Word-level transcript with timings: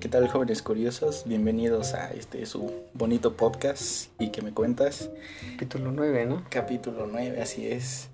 ¿qué 0.00 0.08
tal 0.08 0.28
jóvenes 0.28 0.62
curiosos? 0.62 1.24
Bienvenidos 1.26 1.94
a 1.94 2.12
este 2.12 2.46
su 2.46 2.72
bonito 2.94 3.36
podcast 3.36 4.10
y 4.20 4.30
que 4.30 4.42
me 4.42 4.52
cuentas. 4.52 5.10
Capítulo 5.52 5.90
9, 5.90 6.26
¿no? 6.26 6.44
Capítulo 6.50 7.08
9, 7.10 7.42
así 7.42 7.66
es. 7.66 8.08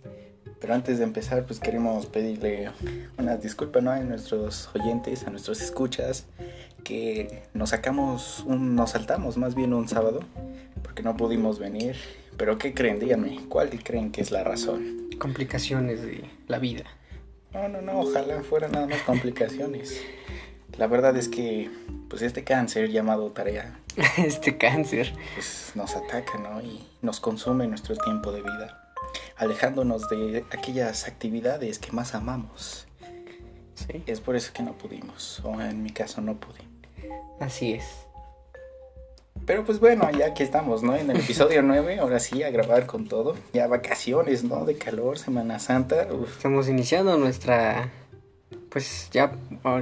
Pero 0.61 0.73
antes 0.73 0.97
de 0.97 1.05
empezar, 1.05 1.45
pues 1.45 1.61
queremos 1.61 2.07
pedirle 2.07 2.71
unas 3.19 3.43
disculpas 3.43 3.83
¿no? 3.83 3.91
a 3.91 3.99
nuestros 4.01 4.71
oyentes, 4.75 5.27
a 5.27 5.31
nuestros 5.31 5.61
escuchas, 5.61 6.25
que 6.85 7.43
nos 7.53 7.71
sacamos, 7.71 8.45
un, 8.47 8.75
nos 8.75 8.93
saltamos 8.93 9.37
más 9.37 9.55
bien 9.55 9.75
un 9.75 9.87
sábado, 9.87 10.21
porque 10.83 11.03
no 11.03 11.19
pudimos 11.19 11.59
venir. 11.59 11.97
Pero 12.39 12.57
¿qué 12.57 12.73
creen? 12.73 12.99
Díganme, 12.99 13.41
¿cuál 13.51 13.69
creen 13.83 14.11
que 14.11 14.23
es 14.23 14.31
la 14.31 14.43
razón? 14.43 15.11
Complicaciones 15.19 16.01
de 16.01 16.25
la 16.49 16.59
vida. 16.59 16.85
No, 17.53 17.69
no, 17.69 17.83
no, 17.83 18.01
ojalá 18.01 18.43
fueran 18.43 18.73
nada 18.73 18.87
más 18.87 19.03
complicaciones. 19.03 20.03
La 20.79 20.87
verdad 20.89 21.17
es 21.17 21.29
que, 21.29 21.71
pues 22.09 22.23
este 22.23 22.43
cáncer 22.45 22.91
llamado 22.91 23.31
tarea, 23.31 23.79
este 24.19 24.57
cáncer. 24.59 25.13
pues 25.35 25.73
nos 25.75 25.95
ataca, 25.95 26.39
¿no? 26.39 26.61
Y 26.61 26.87
nos 27.03 27.21
consume 27.21 27.67
nuestro 27.69 27.97
tiempo 27.97 28.33
de 28.33 28.43
vida, 28.43 28.93
alejándonos 29.37 30.09
de 30.09 30.45
aquellas 30.51 31.07
actividades 31.07 31.79
que 31.79 31.93
más 31.93 32.15
amamos. 32.15 32.87
Sí. 33.75 34.03
Es 34.07 34.21
por 34.21 34.37
eso 34.37 34.53
que 34.53 34.63
no 34.63 34.73
pudimos, 34.79 35.41
o 35.45 35.61
en 35.61 35.83
mi 35.83 35.91
caso 35.91 36.21
no 36.21 36.37
pude. 36.37 36.61
Así 37.41 37.73
es. 37.75 37.85
Pero 39.47 39.65
pues 39.65 39.79
bueno, 39.79 40.09
ya 40.11 40.33
que 40.33 40.43
estamos, 40.43 40.83
¿no? 40.83 40.95
En 40.97 41.11
el 41.11 41.19
episodio 41.19 41.63
9, 41.65 41.99
ahora 41.99 42.19
sí, 42.19 42.43
a 42.43 42.51
grabar 42.51 42.87
con 42.87 43.07
todo. 43.09 43.37
Ya 43.53 43.67
vacaciones, 43.67 44.43
¿no? 44.45 44.65
De 44.65 44.77
calor, 44.79 45.19
Semana 45.19 45.59
Santa. 45.59 46.09
Uf, 46.13 46.37
Estamos 46.37 46.69
iniciando 46.69 47.17
nuestra. 47.19 47.91
Pues 48.75 49.09
ya, 49.13 49.31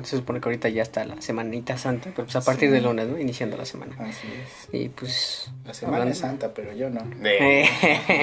se 0.05 0.19
supone 0.19 0.39
que 0.41 0.49
ahorita 0.51 0.69
ya 0.69 0.83
está 0.83 1.03
la 1.07 1.21
semanita 1.23 1.79
santa, 1.79 2.11
pero 2.15 2.25
pues 2.27 2.37
a 2.37 2.43
partir 2.43 2.69
Sí. 2.69 2.75
del 2.75 2.85
lunes, 2.85 3.09
¿no? 3.09 3.19
Iniciando 3.19 3.57
la 3.57 3.65
semana. 3.65 3.97
así 3.99 4.29
es. 4.29 4.69
Y 4.75 4.91
pues. 4.91 5.51
La 5.65 5.73
Semana 5.73 5.97
hablando- 5.97 6.13
es 6.13 6.19
Santa, 6.19 6.53
pero 6.55 6.73
yo 6.75 6.91
no. 6.91 7.01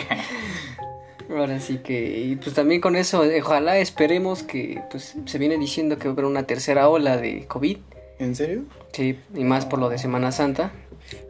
Ahora 1.29 1.59
sí 1.59 1.77
que. 1.79 2.17
Y 2.19 2.35
pues 2.37 2.55
también 2.55 2.81
con 2.81 2.95
eso, 2.95 3.23
eh, 3.23 3.41
ojalá 3.41 3.77
esperemos 3.77 4.43
que. 4.43 4.81
Pues 4.89 5.15
se 5.25 5.37
viene 5.37 5.57
diciendo 5.57 5.97
que 5.97 6.05
va 6.07 6.11
a 6.11 6.13
haber 6.13 6.25
una 6.25 6.43
tercera 6.43 6.89
ola 6.89 7.17
de 7.17 7.45
COVID. 7.47 7.77
¿En 8.19 8.35
serio? 8.35 8.63
Sí, 8.93 9.17
y 9.35 9.43
más 9.43 9.65
por 9.65 9.79
lo 9.79 9.89
de 9.89 9.97
Semana 9.97 10.31
Santa. 10.31 10.71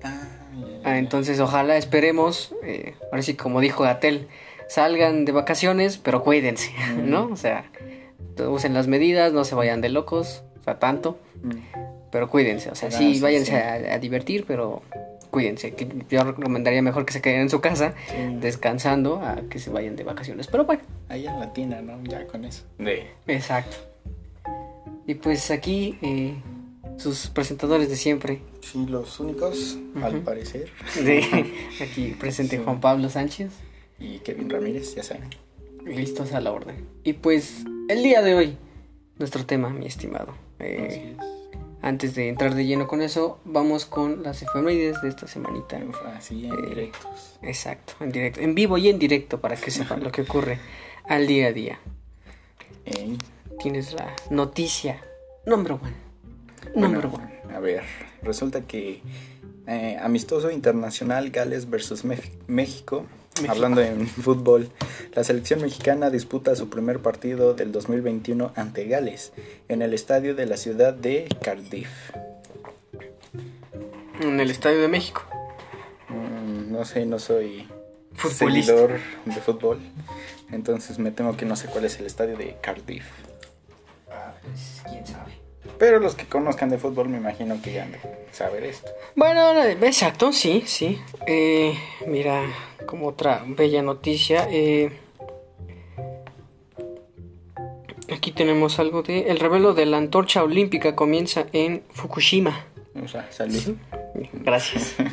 Ah, 0.03 0.23
Ah, 0.83 0.97
entonces 0.97 1.39
ojalá 1.39 1.77
esperemos, 1.77 2.53
eh, 2.63 2.93
ahora 3.11 3.21
sí 3.21 3.35
como 3.35 3.59
dijo 3.61 3.83
Gatel, 3.83 4.27
salgan 4.67 5.25
de 5.25 5.31
vacaciones, 5.33 5.97
pero 5.97 6.23
cuídense, 6.23 6.71
Mm. 6.95 7.09
¿no? 7.09 7.25
O 7.31 7.35
sea, 7.35 7.65
usen 8.47 8.73
las 8.73 8.87
medidas, 8.87 9.33
no 9.33 9.43
se 9.43 9.55
vayan 9.55 9.81
de 9.81 9.89
locos, 9.89 10.43
o 10.59 10.63
sea, 10.63 10.79
tanto, 10.79 11.17
Mm. 11.43 11.51
pero 12.11 12.29
cuídense, 12.29 12.69
o 12.69 12.75
sea, 12.75 12.91
sí, 12.91 13.15
sí, 13.15 13.21
váyanse 13.21 13.51
sí. 13.51 13.57
A, 13.57 13.93
a 13.95 13.99
divertir, 13.99 14.45
pero 14.47 14.81
cuídense, 15.31 15.73
que 15.75 15.87
yo 16.09 16.23
recomendaría 16.23 16.81
mejor 16.81 17.05
que 17.05 17.13
se 17.13 17.21
queden 17.21 17.41
en 17.41 17.49
su 17.49 17.61
casa 17.61 17.93
Sí. 18.09 18.15
descansando 18.41 19.21
a 19.21 19.41
que 19.49 19.59
se 19.59 19.69
vayan 19.69 19.95
de 19.95 20.03
vacaciones, 20.03 20.47
pero 20.47 20.65
bueno, 20.65 20.81
Ahí 21.07 21.25
en 21.27 21.39
Latina, 21.39 21.81
¿no? 21.81 21.99
Ya 22.03 22.25
con 22.27 22.45
eso. 22.45 22.63
De. 22.77 23.07
exacto. 23.27 23.77
Y 25.07 25.15
pues 25.15 25.49
aquí 25.49 25.97
eh, 26.03 26.35
sus 26.97 27.27
presentadores 27.27 27.89
de 27.89 27.95
siempre, 27.95 28.41
Sí, 28.61 28.85
los 28.87 29.19
únicos, 29.19 29.77
al 30.03 30.19
parecer. 30.19 30.69
de 31.03 31.23
aquí 31.81 32.15
presente 32.19 32.57
Sí. 32.57 32.63
Juan 32.63 32.79
Pablo 32.79 33.09
Sánchez. 33.09 33.51
Y 33.99 34.19
Kevin 34.19 34.49
Ramírez, 34.49 34.93
ya 34.95 35.03
saben. 35.03 35.29
Listos 35.85 36.33
a 36.33 36.41
la 36.41 36.51
orden. 36.51 36.85
Y 37.03 37.13
pues 37.13 37.63
el 37.89 38.03
día 38.03 38.21
de 38.21 38.35
hoy, 38.35 38.57
nuestro 39.17 39.45
tema, 39.45 39.69
mi 39.69 39.85
estimado. 39.85 40.33
Eh, 40.59 40.87
Así 41.17 41.29
antes 41.81 42.13
de 42.13 42.27
entrar 42.27 42.55
de 42.55 42.65
lleno 42.65 42.87
con 42.87 43.01
eso, 43.01 43.39
vamos 43.45 43.85
con 43.85 44.21
las 44.21 44.41
efemérides 44.41 45.01
de 45.01 45.07
esta 45.09 45.27
semanita. 45.27 45.77
es. 45.77 45.95
Así 46.17 46.45
en 46.45 46.53
Eh, 46.53 46.69
directos. 46.69 47.39
Exacto, 47.41 47.93
en 48.01 48.11
directo, 48.11 48.41
en 48.41 48.53
vivo 48.53 48.77
y 48.77 48.89
en 48.89 48.99
directo 48.99 49.39
para 49.39 49.55
que 49.55 49.71
sepan 49.71 50.03
lo 50.03 50.11
que 50.11 50.23
ocurre 50.23 50.59
al 51.07 51.25
día 51.25 51.47
a 51.47 51.51
día. 51.53 51.79
Ey. 52.85 53.17
Tienes 53.59 53.93
la 53.93 54.13
noticia 54.29 55.01
number 55.45 55.73
one. 55.73 55.93
Bueno, 56.75 57.01
Number 57.01 57.05
one. 57.07 57.55
A 57.55 57.59
ver, 57.59 57.83
resulta 58.23 58.61
que 58.61 59.01
eh, 59.67 59.97
amistoso 60.01 60.51
internacional 60.51 61.29
Gales 61.29 61.69
versus 61.69 62.03
México. 62.47 63.05
México. 63.41 63.53
Hablando 63.53 63.81
en 63.81 64.07
fútbol, 64.07 64.69
la 65.13 65.23
selección 65.23 65.61
mexicana 65.61 66.09
disputa 66.09 66.55
su 66.55 66.69
primer 66.69 66.99
partido 66.99 67.53
del 67.53 67.71
2021 67.71 68.51
ante 68.55 68.85
Gales 68.85 69.33
en 69.67 69.81
el 69.81 69.93
estadio 69.93 70.35
de 70.35 70.45
la 70.45 70.57
ciudad 70.57 70.93
de 70.93 71.27
Cardiff. 71.41 71.89
En 74.21 74.39
el 74.39 74.51
Estadio 74.51 74.81
de 74.81 74.89
México. 74.89 75.23
Mm, 76.09 76.71
no 76.73 76.83
sé, 76.83 77.05
no 77.05 77.19
soy 77.19 77.67
Futbolista. 78.13 78.73
seguidor 78.73 78.99
de 79.25 79.33
fútbol, 79.35 79.79
entonces 80.51 80.99
me 80.99 81.11
temo 81.11 81.37
que 81.37 81.45
no 81.45 81.55
sé 81.55 81.67
cuál 81.67 81.85
es 81.85 81.99
el 81.99 82.05
estadio 82.05 82.35
de 82.35 82.57
Cardiff. 82.61 83.05
Pues, 84.05 84.81
quién 84.89 85.05
sabe. 85.05 85.38
Pero 85.79 85.99
los 85.99 86.13
que 86.15 86.25
conozcan 86.25 86.69
de 86.69 86.77
fútbol 86.77 87.07
me 87.07 87.17
imagino 87.17 87.61
que 87.61 87.71
ya 87.71 87.83
han 87.83 87.93
de 87.93 87.99
saber 88.33 88.65
esto. 88.65 88.91
Bueno, 89.15 89.63
exacto, 89.63 90.33
sí, 90.33 90.63
sí. 90.65 90.99
Eh, 91.25 91.73
mira, 92.05 92.43
como 92.85 93.07
otra 93.07 93.43
bella 93.47 93.81
noticia, 93.81 94.45
eh, 94.51 94.91
aquí 98.13 98.31
tenemos 98.33 98.77
algo 98.77 99.03
de... 99.03 99.29
El 99.29 99.39
revelo 99.39 99.73
de 99.73 99.85
la 99.85 99.97
antorcha 99.97 100.43
olímpica 100.43 100.95
comienza 100.95 101.45
en 101.53 101.83
Fukushima. 101.91 102.65
O 103.01 103.07
sea, 103.07 103.31
salud. 103.31 103.75
Gracias. 104.33 104.95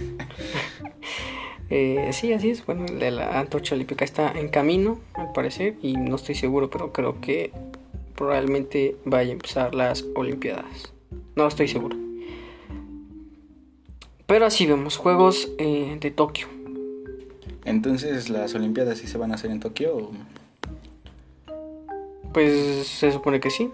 Eh, 1.68 2.10
sí, 2.12 2.32
así 2.32 2.50
es. 2.50 2.64
Bueno, 2.64 2.86
el 2.86 3.00
de 3.00 3.10
la 3.10 3.40
antorcha 3.40 3.74
olímpica 3.74 4.04
está 4.04 4.30
en 4.30 4.50
camino, 4.50 5.00
al 5.14 5.32
parecer, 5.32 5.74
y 5.82 5.96
no 5.96 6.14
estoy 6.14 6.36
seguro, 6.36 6.70
pero 6.70 6.92
creo 6.92 7.20
que 7.20 7.50
probablemente 8.16 8.96
vaya 9.04 9.30
a 9.30 9.32
empezar 9.32 9.74
las 9.74 10.04
Olimpiadas. 10.14 10.92
No 11.36 11.46
estoy 11.46 11.68
seguro. 11.68 11.96
Pero 14.26 14.46
así 14.46 14.66
vemos, 14.66 14.96
Juegos 14.96 15.50
eh, 15.58 15.96
de 16.00 16.10
Tokio. 16.10 16.48
Entonces, 17.64 18.28
¿las 18.28 18.54
Olimpiadas 18.54 18.98
sí 18.98 19.06
se 19.06 19.18
van 19.18 19.32
a 19.32 19.36
hacer 19.36 19.50
en 19.50 19.60
Tokio? 19.60 19.96
o- 19.96 20.10
Pues 22.32 22.86
se 22.86 23.12
supone 23.12 23.40
que 23.40 23.50
sí. 23.50 23.70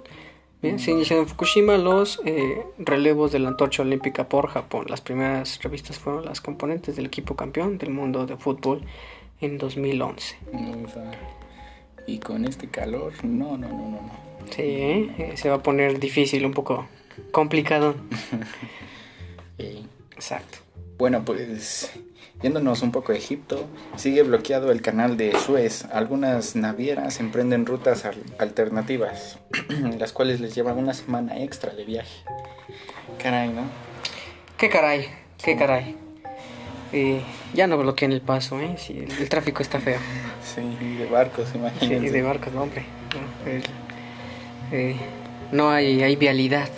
Bien, 0.61 0.79
se 0.79 0.93
iniciaron 0.93 1.25
en 1.25 1.29
Fukushima 1.29 1.77
los 1.77 2.21
eh, 2.25 2.63
relevos 2.79 3.33
de 3.33 3.41
la 3.41 3.49
antorcha 3.49 3.83
olímpica 3.83 4.29
por 4.29 4.47
Japón. 4.49 4.87
Las 4.89 5.01
primeras 5.01 5.61
revistas 5.61 5.99
fueron 5.99 6.25
las 6.25 6.41
componentes 6.41 6.95
del 6.95 7.07
equipo 7.07 7.35
campeón 7.35 7.79
del 7.79 7.91
mundo 7.91 8.27
de 8.27 8.37
fútbol 8.37 8.83
en 9.41 9.59
2011. 9.59 10.37
O 10.53 10.89
sea, 10.89 11.11
y 12.07 12.19
con 12.19 12.45
este 12.45 12.69
calor, 12.69 13.13
no, 13.25 13.57
no, 13.57 13.69
no, 13.69 13.77
no, 13.77 13.91
no. 14.03 14.32
Sí, 14.51 14.63
eh, 15.19 15.33
se 15.37 15.49
va 15.49 15.57
a 15.57 15.63
poner 15.63 15.99
difícil, 15.99 16.45
un 16.47 16.53
poco 16.53 16.87
complicado. 17.31 17.95
Exacto. 20.17 20.59
Bueno, 20.99 21.25
pues 21.25 21.91
yéndonos 22.43 22.83
un 22.83 22.93
poco 22.93 23.13
a 23.13 23.17
Egipto, 23.17 23.67
sigue 23.97 24.23
bloqueado 24.23 24.71
el 24.73 24.83
canal 24.83 25.17
de 25.17 25.33
Suez. 25.39 25.85
Algunas 25.93 26.55
navieras 26.57 27.21
emprenden 27.21 27.67
rutas 27.67 28.05
al- 28.05 28.23
alternativas, 28.39 29.39
las 29.99 30.13
cuales 30.13 30.41
les 30.41 30.55
llevan 30.55 30.79
una 30.79 30.95
semana 30.95 31.41
extra 31.43 31.73
de 31.75 31.85
viaje. 31.85 32.23
Caray, 33.23 33.49
¿no? 33.49 33.63
¿Qué 34.59 34.69
caray? 34.69 35.09
¿Qué 35.43 35.57
caray? 35.57 35.97
Eh, 36.93 37.23
ya 37.55 37.67
no 37.67 37.79
bloqueen 37.79 38.13
el 38.13 38.21
paso, 38.21 38.61
¿eh? 38.61 38.75
Sí, 38.77 38.99
el, 38.99 39.11
el 39.11 39.29
tráfico 39.29 39.63
está 39.63 39.81
feo. 39.81 39.99
Sí, 40.55 40.61
de 40.97 41.07
barcos, 41.07 41.49
Sí, 41.51 41.57
imagínense. 41.57 42.11
de 42.11 42.23
barcos, 42.23 42.53
no, 42.53 42.63
hombre. 42.65 42.85
El- 43.47 43.63
eh, 44.73 44.97
no 45.53 45.71
hay, 45.71 46.03
hay 46.03 46.17
vialidad. 46.17 46.69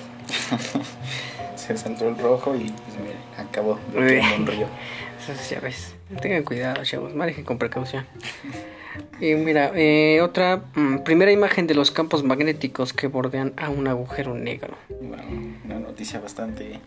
Se 1.57 1.77
saltó 1.77 2.09
el 2.09 2.19
rojo 2.19 2.55
y 2.55 2.65
pues 2.65 2.99
miren, 2.99 3.17
acabó 3.39 3.79
bloqueando 3.93 4.37
un 4.37 4.47
río. 4.47 4.67
Eso 5.19 5.55
ya 5.55 5.61
ves. 5.61 5.95
Tengan 6.21 6.43
cuidado, 6.43 6.85
chavos. 6.85 7.15
Manejen 7.15 7.45
con 7.45 7.57
precaución. 7.59 8.05
Y 9.21 9.35
mira, 9.35 9.73
eh, 9.75 10.21
otra 10.21 10.65
mm, 10.75 10.99
primera 10.99 11.33
imagen 11.33 11.67
de 11.67 11.75
los 11.75 11.91
campos 11.91 12.23
magnéticos 12.23 12.93
que 12.93 13.07
bordean 13.07 13.53
a 13.57 13.71
un 13.71 13.89
agujero 13.89 14.35
negro. 14.35 14.77
Una 15.65 15.79
noticia 15.79 16.21
bastante 16.21 16.81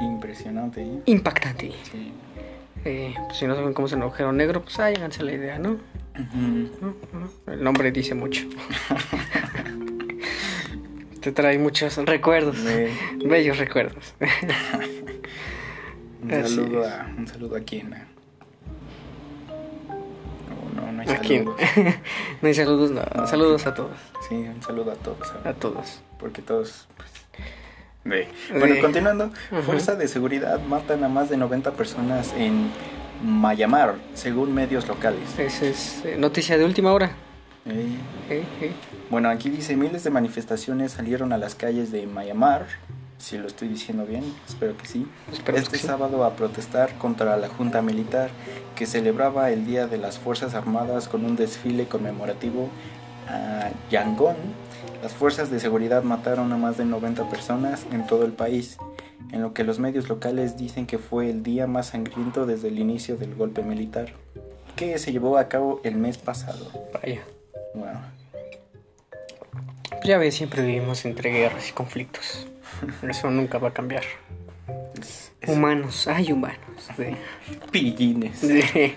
impresionante. 0.00 0.82
¿eh? 0.82 0.98
Impactante. 1.06 1.72
Sí. 1.90 2.12
Eh, 2.84 3.14
pues, 3.26 3.38
si 3.38 3.46
no 3.46 3.54
saben 3.54 3.72
cómo 3.72 3.86
es 3.86 3.92
un 3.92 4.02
agujero 4.02 4.32
negro, 4.32 4.62
pues 4.62 4.78
háganse 4.78 5.22
la 5.22 5.32
idea, 5.32 5.58
¿no? 5.58 5.78
¿No? 6.34 6.94
¿No? 7.12 7.52
El 7.52 7.62
nombre 7.62 7.90
dice 7.92 8.14
mucho. 8.14 8.46
Te 11.24 11.32
trae 11.32 11.58
muchos 11.58 11.96
recuerdos, 11.96 12.58
bellos 13.24 13.56
recuerdos. 13.56 14.14
Un 16.22 16.32
Así 16.32 16.54
saludo, 16.54 16.86
a, 16.86 17.06
un 17.16 17.26
saludo 17.26 17.56
a 17.56 17.60
quién. 17.60 17.94
A- 17.94 18.06
No, 20.76 20.82
no, 20.82 20.92
no 20.92 21.00
hay 21.02 21.08
saludos. 21.08 21.56
no 22.42 22.48
hay 22.48 22.54
saludos, 22.54 22.90
no. 22.90 23.26
Saludos 23.26 23.66
a 23.66 23.74
todos. 23.74 23.96
Sí, 24.28 24.34
un 24.34 24.62
saludo 24.62 24.92
a 24.92 24.96
todos. 24.96 25.32
A 25.44 25.52
todos. 25.54 26.02
Porque 26.18 26.42
todos, 26.42 26.86
pues. 26.96 27.10
Bueno, 28.50 28.74
continuando. 28.82 29.30
Fuerza 29.64 29.94
de 29.96 30.08
seguridad 30.08 30.60
matan 30.60 31.04
a 31.04 31.08
más 31.08 31.30
de 31.30 31.38
90 31.38 31.72
personas 31.72 32.34
en 32.36 32.70
Myanmar, 33.22 33.94
según 34.12 34.54
medios 34.54 34.86
locales. 34.88 35.38
Esa 35.38 35.64
es 35.66 36.04
eh, 36.04 36.16
noticia 36.18 36.58
de 36.58 36.66
última 36.66 36.92
hora. 36.92 37.12
Bueno, 39.10 39.30
aquí 39.30 39.48
dice 39.48 39.76
miles 39.76 40.04
de 40.04 40.10
manifestaciones 40.10 40.92
salieron 40.92 41.32
a 41.32 41.38
las 41.38 41.54
calles 41.54 41.90
de 41.90 42.06
Myanmar. 42.06 42.66
Si 43.16 43.38
lo 43.38 43.46
estoy 43.46 43.68
diciendo 43.68 44.04
bien, 44.04 44.24
espero 44.46 44.76
que 44.76 44.86
sí. 44.86 45.06
Este 45.32 45.52
que 45.52 45.78
sí. 45.78 45.86
sábado 45.86 46.24
a 46.24 46.36
protestar 46.36 46.98
contra 46.98 47.36
la 47.36 47.48
junta 47.48 47.80
militar 47.80 48.30
que 48.74 48.86
celebraba 48.86 49.50
el 49.50 49.64
Día 49.64 49.86
de 49.86 49.96
las 49.96 50.18
Fuerzas 50.18 50.54
Armadas 50.54 51.08
con 51.08 51.24
un 51.24 51.36
desfile 51.36 51.86
conmemorativo 51.86 52.68
a 53.28 53.70
Yangon. 53.90 54.36
Las 55.02 55.12
fuerzas 55.12 55.50
de 55.50 55.60
seguridad 55.60 56.02
mataron 56.02 56.52
a 56.52 56.56
más 56.56 56.76
de 56.76 56.84
90 56.84 57.28
personas 57.30 57.86
en 57.92 58.06
todo 58.06 58.24
el 58.24 58.32
país, 58.32 58.78
en 59.32 59.40
lo 59.40 59.54
que 59.54 59.64
los 59.64 59.78
medios 59.78 60.08
locales 60.08 60.56
dicen 60.56 60.86
que 60.86 60.98
fue 60.98 61.30
el 61.30 61.42
día 61.42 61.66
más 61.66 61.88
sangriento 61.88 62.46
desde 62.46 62.68
el 62.68 62.78
inicio 62.78 63.16
del 63.16 63.34
golpe 63.34 63.62
militar, 63.62 64.12
que 64.76 64.98
se 64.98 65.12
llevó 65.12 65.38
a 65.38 65.48
cabo 65.48 65.80
el 65.84 65.96
mes 65.96 66.18
pasado. 66.18 66.70
Vaya. 66.92 67.22
Bueno, 67.74 68.00
Pues 69.90 70.04
ya 70.04 70.18
ves, 70.18 70.34
siempre 70.34 70.62
vivimos 70.62 71.04
entre 71.04 71.30
guerras 71.30 71.68
y 71.68 71.72
conflictos. 71.72 72.46
Eso 73.08 73.30
nunca 73.30 73.58
va 73.58 73.68
a 73.68 73.72
cambiar. 73.72 74.02
es- 75.00 75.32
es- 75.40 75.50
Humanos, 75.50 76.06
hay 76.08 76.32
humanos. 76.32 76.58
Sí. 76.96 77.04
pillines. 77.72 78.38
Sí. 78.38 78.94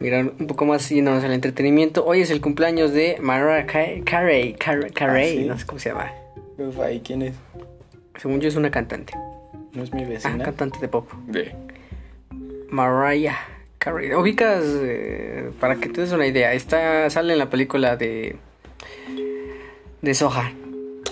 Mira, 0.00 0.20
un 0.20 0.46
poco 0.46 0.64
más 0.64 0.88
yéndonos 0.88 1.24
al 1.24 1.32
entretenimiento. 1.32 2.04
Hoy 2.06 2.20
es 2.20 2.30
el 2.30 2.40
cumpleaños 2.40 2.92
de 2.92 3.18
Mariah 3.20 3.66
Ca- 3.66 4.04
Carey. 4.04 4.54
Car- 4.54 4.92
Carey, 4.92 5.38
Ah, 5.38 5.40
¿sí? 5.42 5.46
no 5.48 5.58
sé 5.58 5.66
cómo 5.66 5.78
se 5.80 5.88
llama. 5.90 6.12
Uf, 6.56 6.76
¿y 6.92 7.00
quién 7.00 7.22
es? 7.22 7.34
Según 8.16 8.40
yo 8.40 8.48
es 8.48 8.54
una 8.56 8.70
cantante. 8.70 9.12
¿No 9.72 9.82
es 9.82 9.92
mi 9.92 10.04
Ah, 10.04 10.08
vecina? 10.08 10.44
cantante 10.44 10.78
de 10.78 10.88
pop. 10.88 11.10
De. 11.26 11.54
Mariah 12.70 13.36
Ubicas, 13.92 14.62
eh, 14.64 15.50
para 15.60 15.76
que 15.76 15.88
te 15.88 16.02
des 16.02 16.12
una 16.12 16.26
idea, 16.26 16.52
está, 16.52 17.08
sale 17.10 17.32
en 17.32 17.38
la 17.38 17.50
película 17.50 17.96
de... 17.96 18.36
De 20.02 20.14
Soja. 20.14 20.52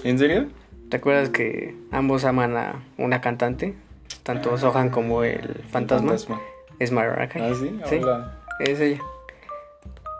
¿En 0.05 0.19
serio? 0.19 0.46
¿Te 0.88 0.99
acuerdas 0.99 1.31
que 1.31 1.75
ambos 1.90 2.25
aman 2.25 2.56
a 2.56 2.84
una 2.96 3.20
cantante? 3.20 3.75
Tanto 4.23 4.56
Sohan 4.58 4.90
como 4.90 5.25
el 5.25 5.62
fantasma. 5.70 6.40
Es 6.78 6.93
Mariah 6.93 7.28
Carey. 7.28 7.50
¿Ah, 7.50 7.55
sí? 7.55 7.81
Sí. 7.88 7.96
Hola. 7.96 8.38
Es 8.61 8.81
ella. 8.81 9.00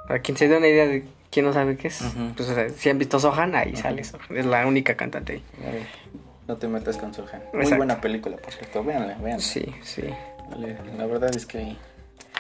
Para 0.09 0.21
quien 0.21 0.37
se 0.37 0.49
dé 0.49 0.57
una 0.57 0.69
idea 0.69 0.87
de 0.87 1.05
quién 1.31 1.47
no 1.47 1.53
sabe 1.53 1.77
qué 1.77 1.89
es, 1.89 2.03
pues 2.37 2.49
o 2.49 2.55
sea, 2.55 2.69
si 2.71 2.89
han 2.89 2.99
visto 2.99 3.19
Sohan, 3.19 3.55
ahí 3.55 3.77
sale 3.77 4.05
Sohan. 4.05 4.37
Es 4.37 4.47
la 4.47 4.67
única 4.67 4.97
cantante 4.97 5.35
ahí. 5.35 5.43
Vale. 5.65 5.87
No 6.49 6.57
te 6.57 6.69
metas 6.69 6.97
con 6.97 7.13
Sohan. 7.13 7.43
Muy 7.53 7.73
buena 7.73 8.01
película, 8.01 8.37
por 8.37 8.53
cierto. 8.53 8.85
Véanla, 8.85 9.17
véanla. 9.19 9.41
Sí, 9.41 9.67
sí. 9.83 10.03
Vale, 10.51 10.77
La 10.97 11.07
verdad 11.07 11.35
es 11.35 11.45
que 11.45 11.77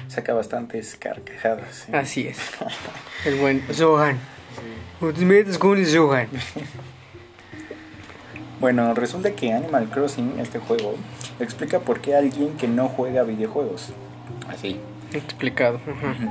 saca 0.08 0.34
bastantes 0.34 0.96
carcajadas. 0.96 1.86
¿sí? 1.86 1.92
Así 1.92 2.28
es. 2.28 2.38
El 3.24 3.36
buen. 3.36 3.62
Te 3.66 5.24
metes 5.24 5.58
con 5.58 5.78
el 5.78 5.86
Sohan. 5.86 6.28
Bueno, 8.60 8.94
resulta 8.94 9.32
que 9.32 9.52
Animal 9.52 9.90
Crossing, 9.90 10.40
este 10.40 10.58
juego, 10.58 10.94
explica 11.40 11.80
por 11.80 12.00
qué 12.00 12.16
alguien 12.16 12.56
que 12.56 12.66
no 12.66 12.88
juega 12.88 13.22
videojuegos. 13.22 13.92
Así. 14.48 14.80
Explicado. 15.12 15.80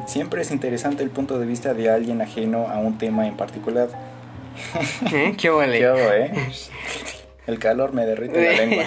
Siempre 0.07 0.41
es 0.41 0.51
interesante 0.51 1.03
el 1.03 1.09
punto 1.09 1.39
de 1.39 1.45
vista 1.45 1.73
de 1.73 1.89
alguien 1.89 2.21
ajeno 2.21 2.67
a 2.67 2.79
un 2.79 2.97
tema 2.97 3.27
en 3.27 3.37
particular. 3.37 3.89
¿Eh? 5.11 5.35
¿Qué 5.37 5.49
vale? 5.49 5.77
¿Qué 5.79 5.85
hago, 5.85 6.11
eh? 6.13 6.31
El 7.47 7.59
calor 7.59 7.93
me 7.93 8.05
derrite 8.05 8.43
la 8.43 8.65
lengua. 8.65 8.85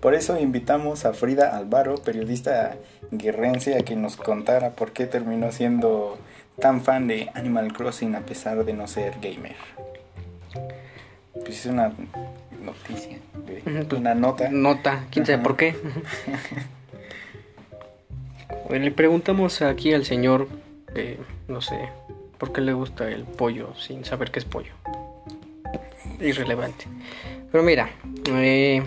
Por 0.00 0.14
eso 0.14 0.38
invitamos 0.38 1.04
a 1.04 1.12
Frida 1.12 1.56
Alvaro, 1.56 1.96
periodista 1.96 2.76
guerrense, 3.10 3.76
a 3.76 3.80
que 3.80 3.96
nos 3.96 4.16
contara 4.16 4.70
por 4.70 4.92
qué 4.92 5.06
terminó 5.06 5.50
siendo 5.50 6.18
tan 6.60 6.80
fan 6.82 7.08
de 7.08 7.30
Animal 7.34 7.72
Crossing 7.72 8.14
a 8.14 8.20
pesar 8.20 8.64
de 8.64 8.72
no 8.72 8.86
ser 8.86 9.14
gamer. 9.20 9.56
Pues 11.32 11.60
es 11.60 11.66
una 11.66 11.92
noticia, 12.62 13.18
una 13.96 14.14
nota. 14.14 14.48
Nota, 14.50 15.04
quién 15.10 15.26
sabe 15.26 15.42
por 15.42 15.56
qué. 15.56 15.74
Bueno, 18.68 18.84
le 18.84 18.90
preguntamos 18.90 19.62
aquí 19.62 19.94
al 19.94 20.04
señor, 20.04 20.46
eh, 20.94 21.18
no 21.48 21.62
sé, 21.62 21.88
por 22.36 22.52
qué 22.52 22.60
le 22.60 22.74
gusta 22.74 23.08
el 23.08 23.24
pollo 23.24 23.74
sin 23.76 24.04
saber 24.04 24.30
qué 24.30 24.40
es 24.40 24.44
pollo. 24.44 24.72
Irrelevante. 26.20 26.84
Pero 27.50 27.64
mira, 27.64 27.90
eh, 28.26 28.82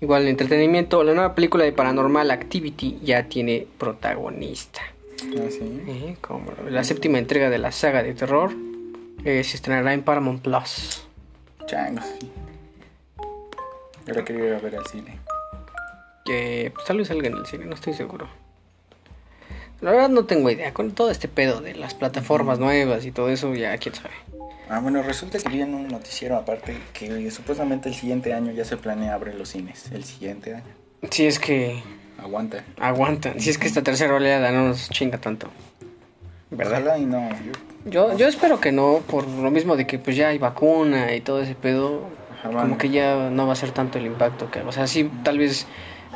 igual 0.00 0.26
entretenimiento, 0.28 1.02
la 1.04 1.14
nueva 1.14 1.34
película 1.34 1.64
de 1.64 1.72
Paranormal 1.72 2.30
Activity 2.30 2.98
ya 3.02 3.28
tiene 3.28 3.66
protagonista. 3.78 4.80
Ah, 5.20 5.48
sí. 5.50 5.82
Eh, 5.86 6.16
como 6.20 6.52
la 6.68 6.82
séptima 6.84 7.18
entrega 7.18 7.50
de 7.50 7.58
la 7.58 7.72
saga 7.72 8.02
de 8.02 8.14
terror 8.14 8.52
eh, 9.24 9.44
se 9.44 9.56
estrenará 9.56 9.92
en 9.92 10.02
Paramount 10.02 10.42
Plus. 10.42 11.04
Changos, 11.66 12.04
sí. 12.18 12.30
Ahora 14.08 14.24
quería 14.24 14.46
ir 14.46 14.54
a 14.54 14.58
ver 14.58 14.76
al 14.76 14.86
cine. 14.86 15.18
Que 16.24 16.72
pues, 16.74 16.86
tal 16.86 16.98
vez 16.98 17.08
salga 17.08 17.28
en 17.28 17.36
el 17.36 17.46
cine, 17.46 17.66
no 17.66 17.74
estoy 17.74 17.92
seguro. 17.92 18.28
La 19.80 19.92
verdad 19.92 20.08
no 20.08 20.24
tengo 20.24 20.50
idea. 20.50 20.72
Con 20.72 20.92
todo 20.92 21.10
este 21.10 21.28
pedo 21.28 21.60
de 21.60 21.74
las 21.74 21.94
plataformas 21.94 22.58
nuevas 22.58 23.04
y 23.04 23.12
todo 23.12 23.28
eso, 23.28 23.54
ya 23.54 23.76
quién 23.78 23.94
sabe. 23.94 24.14
Ah, 24.72 24.78
bueno, 24.78 25.02
resulta 25.02 25.36
que 25.38 25.48
vi 25.48 25.62
en 25.62 25.74
un 25.74 25.88
noticiero 25.88 26.36
aparte 26.36 26.76
que 26.92 27.28
supuestamente 27.32 27.88
el 27.88 27.94
siguiente 27.96 28.32
año 28.32 28.52
ya 28.52 28.64
se 28.64 28.76
planea 28.76 29.14
abrir 29.14 29.34
los 29.34 29.48
cines. 29.48 29.90
El 29.92 30.04
siguiente 30.04 30.54
año. 30.54 30.64
Si 31.10 31.26
es 31.26 31.40
que 31.40 31.82
Aguanta. 32.22 32.62
aguantan, 32.78 33.40
si 33.40 33.50
es 33.50 33.58
que 33.58 33.66
esta 33.66 33.82
tercera 33.82 34.14
oleada 34.14 34.52
no 34.52 34.68
nos 34.68 34.88
chinga 34.90 35.18
tanto. 35.18 35.48
¿Verdad? 36.52 36.82
Ojalá 36.82 36.98
y 36.98 37.04
no. 37.06 37.28
yo- 37.90 38.16
Yo, 38.16 38.28
espero 38.28 38.60
que 38.60 38.70
no, 38.70 39.00
por 39.08 39.26
lo 39.26 39.50
mismo 39.50 39.74
de 39.76 39.86
que 39.88 39.98
pues 39.98 40.14
ya 40.16 40.28
hay 40.28 40.38
vacuna 40.38 41.14
y 41.16 41.20
todo 41.20 41.40
ese 41.42 41.54
pedo. 41.56 42.02
Ajá, 42.44 42.50
Como 42.62 42.78
que 42.78 42.90
ya 42.90 43.28
no 43.30 43.46
va 43.48 43.54
a 43.54 43.56
ser 43.56 43.72
tanto 43.72 43.98
el 43.98 44.06
impacto 44.06 44.50
que, 44.50 44.60
o 44.60 44.70
sea, 44.72 44.86
sí, 44.86 45.10
tal 45.24 45.38
vez 45.38 45.66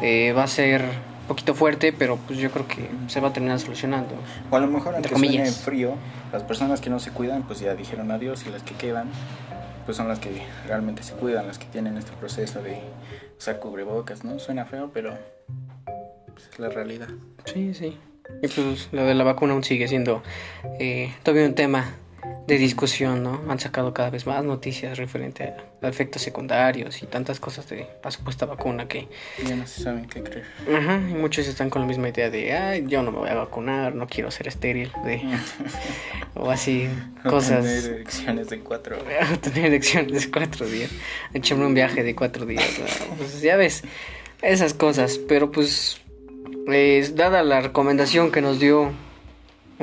eh, 0.01 0.33
va 0.33 0.45
a 0.45 0.47
ser 0.47 0.83
un 0.83 1.27
poquito 1.29 1.55
fuerte, 1.55 1.93
pero 1.93 2.19
pues 2.19 2.39
yo 2.39 2.51
creo 2.51 2.67
que 2.69 2.89
se 3.09 3.19
va 3.21 3.29
a 3.29 3.33
terminar 3.33 3.59
solucionando. 3.61 4.15
O 4.51 4.57
a 4.57 4.61
lo 4.61 4.67
mejor 4.69 4.95
aunque 4.95 5.09
suene 5.09 5.51
frío, 5.51 5.95
las 6.35 6.43
personas 6.43 6.81
que 6.81 6.91
no 6.91 6.99
se 6.99 7.13
cuidan 7.13 7.45
pues 7.45 7.61
ya 7.61 7.77
dijeron 7.77 8.11
adiós 8.11 8.45
y 8.45 8.51
las 8.51 8.65
que 8.65 8.75
quedan 8.75 9.09
pues 9.85 9.97
son 9.97 10.09
las 10.09 10.19
que 10.19 10.43
realmente 10.67 11.05
se 11.05 11.13
cuidan, 11.13 11.47
las 11.47 11.59
que 11.59 11.67
tienen 11.67 11.97
este 11.97 12.11
proceso 12.13 12.61
de 12.61 12.81
usar 13.39 13.61
cubrebocas, 13.61 14.25
¿no? 14.25 14.41
Suena 14.41 14.65
feo, 14.65 14.91
pero 14.93 15.17
pues, 16.33 16.49
es 16.51 16.59
la 16.59 16.71
realidad. 16.71 17.07
Sí, 17.45 17.73
sí. 17.75 17.97
Y 18.43 18.49
pues 18.49 18.89
lo 18.91 19.05
de 19.05 19.15
la 19.15 19.23
vacuna 19.23 19.53
aún 19.53 19.63
sigue 19.63 19.87
siendo 19.87 20.25
eh, 20.81 21.15
todavía 21.23 21.47
un 21.47 21.55
tema 21.55 21.85
de 22.47 22.59
discusión, 22.59 23.23
¿no? 23.23 23.43
Han 23.49 23.59
sacado 23.59 23.95
cada 23.95 24.11
vez 24.11 24.27
más 24.27 24.45
noticias 24.45 24.99
referente 24.99 25.45
a, 25.45 25.87
a 25.87 25.89
efectos 25.89 26.23
secundarios 26.23 27.03
y 27.03 27.07
tantas 27.07 27.41
cosas 27.41 27.69
de 27.69 27.87
la 28.03 28.11
supuesta 28.11 28.45
vacuna 28.45 28.87
que... 28.87 29.09
Ya 29.47 29.57
no 29.57 29.67
se 29.67 29.83
saben 29.83 30.07
qué 30.07 30.23
creer. 30.23 30.47
Ajá, 30.75 30.97
y 31.09 31.15
muchos 31.15 31.47
están 31.49 31.71
con 31.71 31.83
la 31.83 31.89
misma 31.89 32.09
idea 32.09 32.31
de, 32.31 32.53
ay, 32.53 32.85
yo 32.87 33.03
no 33.03 33.13
me 33.13 33.19
voy 33.19 33.31
a 33.31 33.35
vacunar, 33.35 33.95
no 33.95 34.07
quiero 34.07 34.31
ser 34.31 34.49
estéril, 34.49 34.93
de, 35.05 35.23
o 36.35 36.51
así, 36.51 36.89
cosas... 37.23 37.65
tener 37.65 37.95
elecciones 37.97 38.49
de 38.49 38.61
cuatro 38.61 38.99
tener 39.41 39.67
elecciones 39.67 40.25
de 40.25 40.31
cuatro 40.31 40.67
días, 40.67 40.91
echarme 41.33 41.67
un 41.67 41.75
viaje 41.75 42.03
de 42.03 42.15
cuatro 42.15 42.45
días, 42.45 42.79
¿no? 42.79 43.17
pues 43.17 43.41
ya 43.41 43.57
ves, 43.57 43.85
esas 44.43 44.75
cosas, 44.75 45.19
pero 45.19 45.51
pues, 45.51 46.01
eh, 46.71 47.11
dada 47.15 47.43
la 47.43 47.61
recomendación 47.63 48.31
que 48.31 48.43
nos 48.43 48.61
dio 48.61 48.93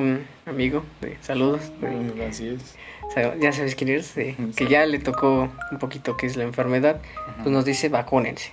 un 0.02 0.26
amigo, 0.46 0.84
de 1.02 1.18
saludos, 1.22 1.62
de- 1.80 2.26
Así 2.28 2.48
es. 2.50 2.76
sa- 3.14 3.36
ya 3.38 3.52
sabes 3.54 3.76
quién 3.76 3.90
es, 3.90 4.16
de- 4.16 4.36
que 4.56 4.68
ya 4.68 4.86
le 4.86 5.00
tocó 5.00 5.50
un 5.72 5.80
poquito 5.80 6.18
que 6.18 6.26
es 6.26 6.36
la 6.38 6.44
enfermedad, 6.44 7.02
pues 7.38 7.50
nos 7.50 7.66
dice 7.66 7.90
vacúnense, 7.90 8.52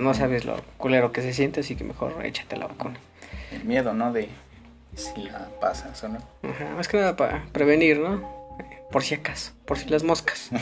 no 0.00 0.14
sabes 0.14 0.44
lo 0.44 0.56
culero 0.78 1.12
que 1.12 1.22
se 1.22 1.32
siente, 1.32 1.60
así 1.60 1.76
que 1.76 1.84
mejor 1.84 2.14
échate 2.24 2.56
la 2.56 2.66
vacuna. 2.66 2.96
El 3.52 3.64
miedo, 3.64 3.92
¿no? 3.94 4.12
De 4.12 4.28
si 4.94 5.22
la 5.22 5.48
pasas 5.60 6.02
o 6.04 6.08
no. 6.08 6.18
Ajá, 6.42 6.74
más 6.76 6.88
que 6.88 6.96
nada 6.98 7.16
para 7.16 7.44
prevenir, 7.52 7.98
¿no? 7.98 8.20
Por 8.90 9.02
si 9.02 9.14
acaso, 9.14 9.52
por 9.64 9.78
si 9.78 9.88
las 9.88 10.02
moscas. 10.04 10.50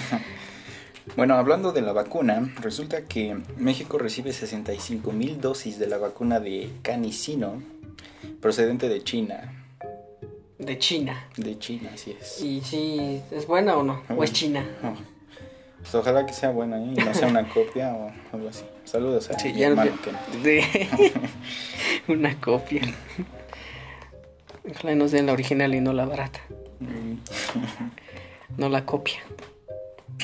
Bueno, 1.17 1.35
hablando 1.35 1.73
de 1.73 1.81
la 1.81 1.93
vacuna, 1.93 2.53
resulta 2.61 3.03
que 3.03 3.37
México 3.57 3.99
recibe 3.99 4.33
65 4.33 5.11
mil 5.11 5.41
dosis 5.41 5.79
de 5.79 5.89
la 5.89 5.97
vacuna 5.99 6.39
de 6.39 6.71
Canicino 6.83 7.61
procedente 8.41 8.89
de 8.89 9.03
China. 9.03 9.60
De 10.61 10.79
China. 10.79 11.27
De 11.37 11.59
China, 11.59 11.91
así 11.95 12.17
es. 12.21 12.41
¿Y 12.43 12.61
si 12.61 13.23
es 13.31 13.47
buena 13.47 13.77
o 13.77 13.83
no? 13.83 14.03
¿O 14.15 14.23
es 14.23 14.33
China? 14.33 14.65
No. 14.83 14.95
Pues 15.81 15.95
ojalá 15.95 16.27
que 16.27 16.35
sea 16.35 16.51
buena 16.51 16.77
¿eh? 16.79 16.93
y 16.97 17.01
no 17.01 17.15
sea 17.15 17.29
una 17.29 17.49
copia 17.49 17.95
o 17.95 18.13
algo 18.35 18.49
así. 18.51 18.65
Saludos 18.85 19.31
a 19.31 19.39
Sí, 19.39 19.53
ya 19.55 19.69
hermano 19.69 19.93
no- 19.93 20.03
que 20.03 20.13
no. 20.13 20.43
de 20.43 21.13
una 22.09 22.39
copia. 22.39 22.83
Ojalá 24.71 24.95
nos 24.95 25.11
den 25.13 25.27
la 25.27 25.33
original 25.33 25.75
y 25.75 25.81
no 25.81 25.93
la 25.95 26.05
barata. 26.05 26.41
Mm, 26.81 27.15
No 28.59 28.69
la 28.69 28.85
copia. 28.85 29.21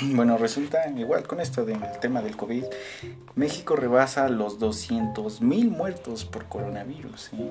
Bueno, 0.02 0.36
resulta 0.36 0.86
igual 0.90 1.22
con 1.26 1.40
esto 1.40 1.64
del 1.64 1.80
tema 2.02 2.20
del 2.20 2.36
COVID, 2.36 2.64
México 3.34 3.76
rebasa 3.76 4.28
los 4.28 4.58
200 4.58 5.40
mil 5.40 5.70
muertos 5.70 6.26
por 6.26 6.44
coronavirus. 6.46 7.30
¿eh? 7.32 7.48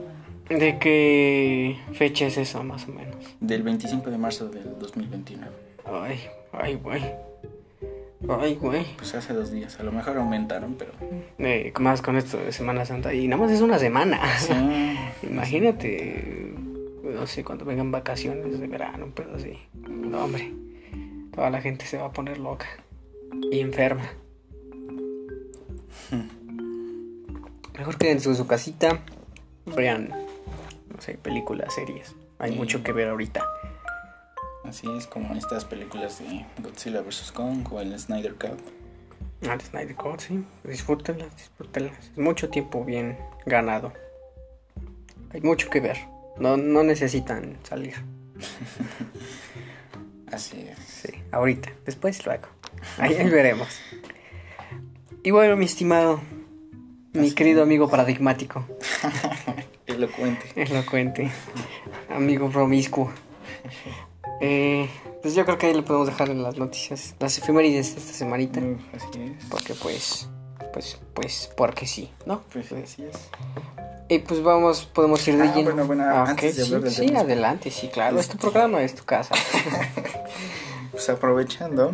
¿De 0.50 0.78
qué 0.78 1.78
fecha 1.94 2.28
es 2.28 2.38
eso, 2.38 2.64
más 2.64 2.88
o 2.88 2.92
menos? 2.92 3.16
Del 3.40 3.64
25 3.64 4.12
de 4.12 4.18
marzo 4.18 4.48
del 4.48 4.78
2021. 4.78 5.48
Ay, 5.86 6.20
ay, 6.52 6.75
güey. 6.75 7.04
Ay, 8.30 8.56
güey. 8.56 8.86
Pues 8.98 9.16
hace 9.16 9.34
dos 9.34 9.52
días, 9.52 9.80
a 9.80 9.84
lo 9.84 9.92
mejor 9.92 10.18
aumentaron, 10.18 10.75
pero... 10.75 10.92
Eh, 11.40 11.74
más 11.80 12.02
con 12.02 12.16
esto 12.16 12.38
de 12.38 12.52
Semana 12.52 12.86
Santa. 12.86 13.14
Y 13.14 13.28
nada 13.28 13.42
más 13.42 13.52
es 13.52 13.62
una 13.62 13.80
semana. 13.80 14.20
Sí, 14.38 14.54
Imagínate, 15.28 16.54
no 17.04 17.25
sé, 17.25 17.44
cuando 17.44 17.66
vengan 17.66 17.92
vacaciones 17.92 18.60
de 18.60 18.68
verano, 18.68 19.08
pero 19.16 19.36
así. 19.36 19.58
No, 19.74 20.25
hombre. 20.25 20.54
Toda 21.34 21.50
la 21.50 21.62
gente 21.62 21.86
se 21.86 21.98
va 21.98 22.06
a 22.06 22.14
poner 22.14 22.38
loca. 22.38 22.68
Y 23.52 23.60
enferma. 23.62 24.04
Mejor 27.78 27.98
quédense 27.98 28.30
en 28.30 28.36
su 28.36 28.48
casita. 28.48 29.02
Vean, 29.66 30.10
no 30.96 31.02
sé, 31.02 31.18
películas, 31.18 31.74
series. 31.74 32.16
Hay 32.40 32.52
Sí. 32.52 32.58
mucho 32.58 32.84
que 32.84 32.92
ver 32.94 33.10
ahorita. 33.10 33.46
así 34.64 34.88
es 34.98 35.06
como 35.06 35.36
estas 35.36 35.64
películas 35.64 36.18
de 36.20 36.46
Godzilla 36.60 37.02
vs. 37.02 37.32
Kong 37.32 37.72
o 37.72 37.80
el 37.82 37.98
Snyder 38.00 38.34
Cut. 38.36 38.60
Ah, 39.48 39.58
Snyder 39.60 39.96
Cut, 39.96 40.20
sí. 40.22 40.44
Disfrútenlas, 40.64 41.36
disfrútenlas. 41.36 41.98
Es 42.00 42.18
mucho 42.18 42.50
tiempo 42.50 42.84
bien 42.84 43.16
ganado. 43.46 43.94
Hay 45.32 45.42
mucho 45.42 45.70
que 45.70 45.82
ver. 45.82 45.98
No, 46.38 46.58
no 46.58 46.82
necesitan 46.84 47.58
salir. 47.64 47.94
Así 50.32 50.62
es. 50.62 50.80
Sí, 50.80 51.14
ahorita. 51.32 51.70
Después 51.86 52.25
luego. 52.25 52.48
Ahí, 52.98 53.14
veremos. 53.30 53.68
Y 55.24 55.32
bueno, 55.32 55.56
mi 55.56 55.66
estimado, 55.66 56.22
mi 57.14 57.28
Así 57.28 57.36
querido 57.36 57.64
amigo 57.64 57.90
paradigmático, 57.90 58.66
Elocuente. 59.96 60.46
elocuente, 60.56 61.32
amigo 62.10 62.50
promiscuo. 62.50 63.12
Eh, 64.42 64.90
pues 65.22 65.34
yo 65.36 65.46
creo 65.46 65.58
que 65.58 65.68
ahí 65.68 65.74
le 65.74 65.82
podemos 65.84 66.08
dejar 66.08 66.30
las 66.30 66.58
noticias, 66.58 67.16
las 67.20 67.38
efemérides 67.38 67.96
de 67.96 68.02
esta 68.02 68.14
semanita. 68.14 68.60
Mm, 68.60 68.78
Así 68.94 69.08
es. 69.40 69.46
Porque 69.50 69.74
pues, 69.74 70.30
pues, 70.74 71.00
pues, 71.14 71.50
porque 71.56 71.88
sí, 71.88 72.12
¿no? 72.25 72.42
Pues 72.52 72.72
así 72.72 73.04
es. 73.04 73.16
Y 74.08 74.20
pues 74.20 74.44
vamos, 74.44 74.86
podemos 74.86 75.28
ir 75.28 75.38
de 75.38 75.44
Ah, 75.48 75.54
lleno. 75.56 75.72
bueno, 75.72 75.88
bueno, 75.88 76.04
Ah, 76.08 76.34
de 76.40 76.52
sí, 76.54 77.06
del 77.06 77.16
adelante, 77.16 77.72
sí, 77.72 77.88
claro, 77.88 78.20
es 78.20 78.28
tu 78.28 78.38
programa, 78.38 78.82
es 78.84 78.94
tu 78.96 79.04
casa. 79.04 79.34
Pues 80.92 81.10
aprovechando, 81.10 81.92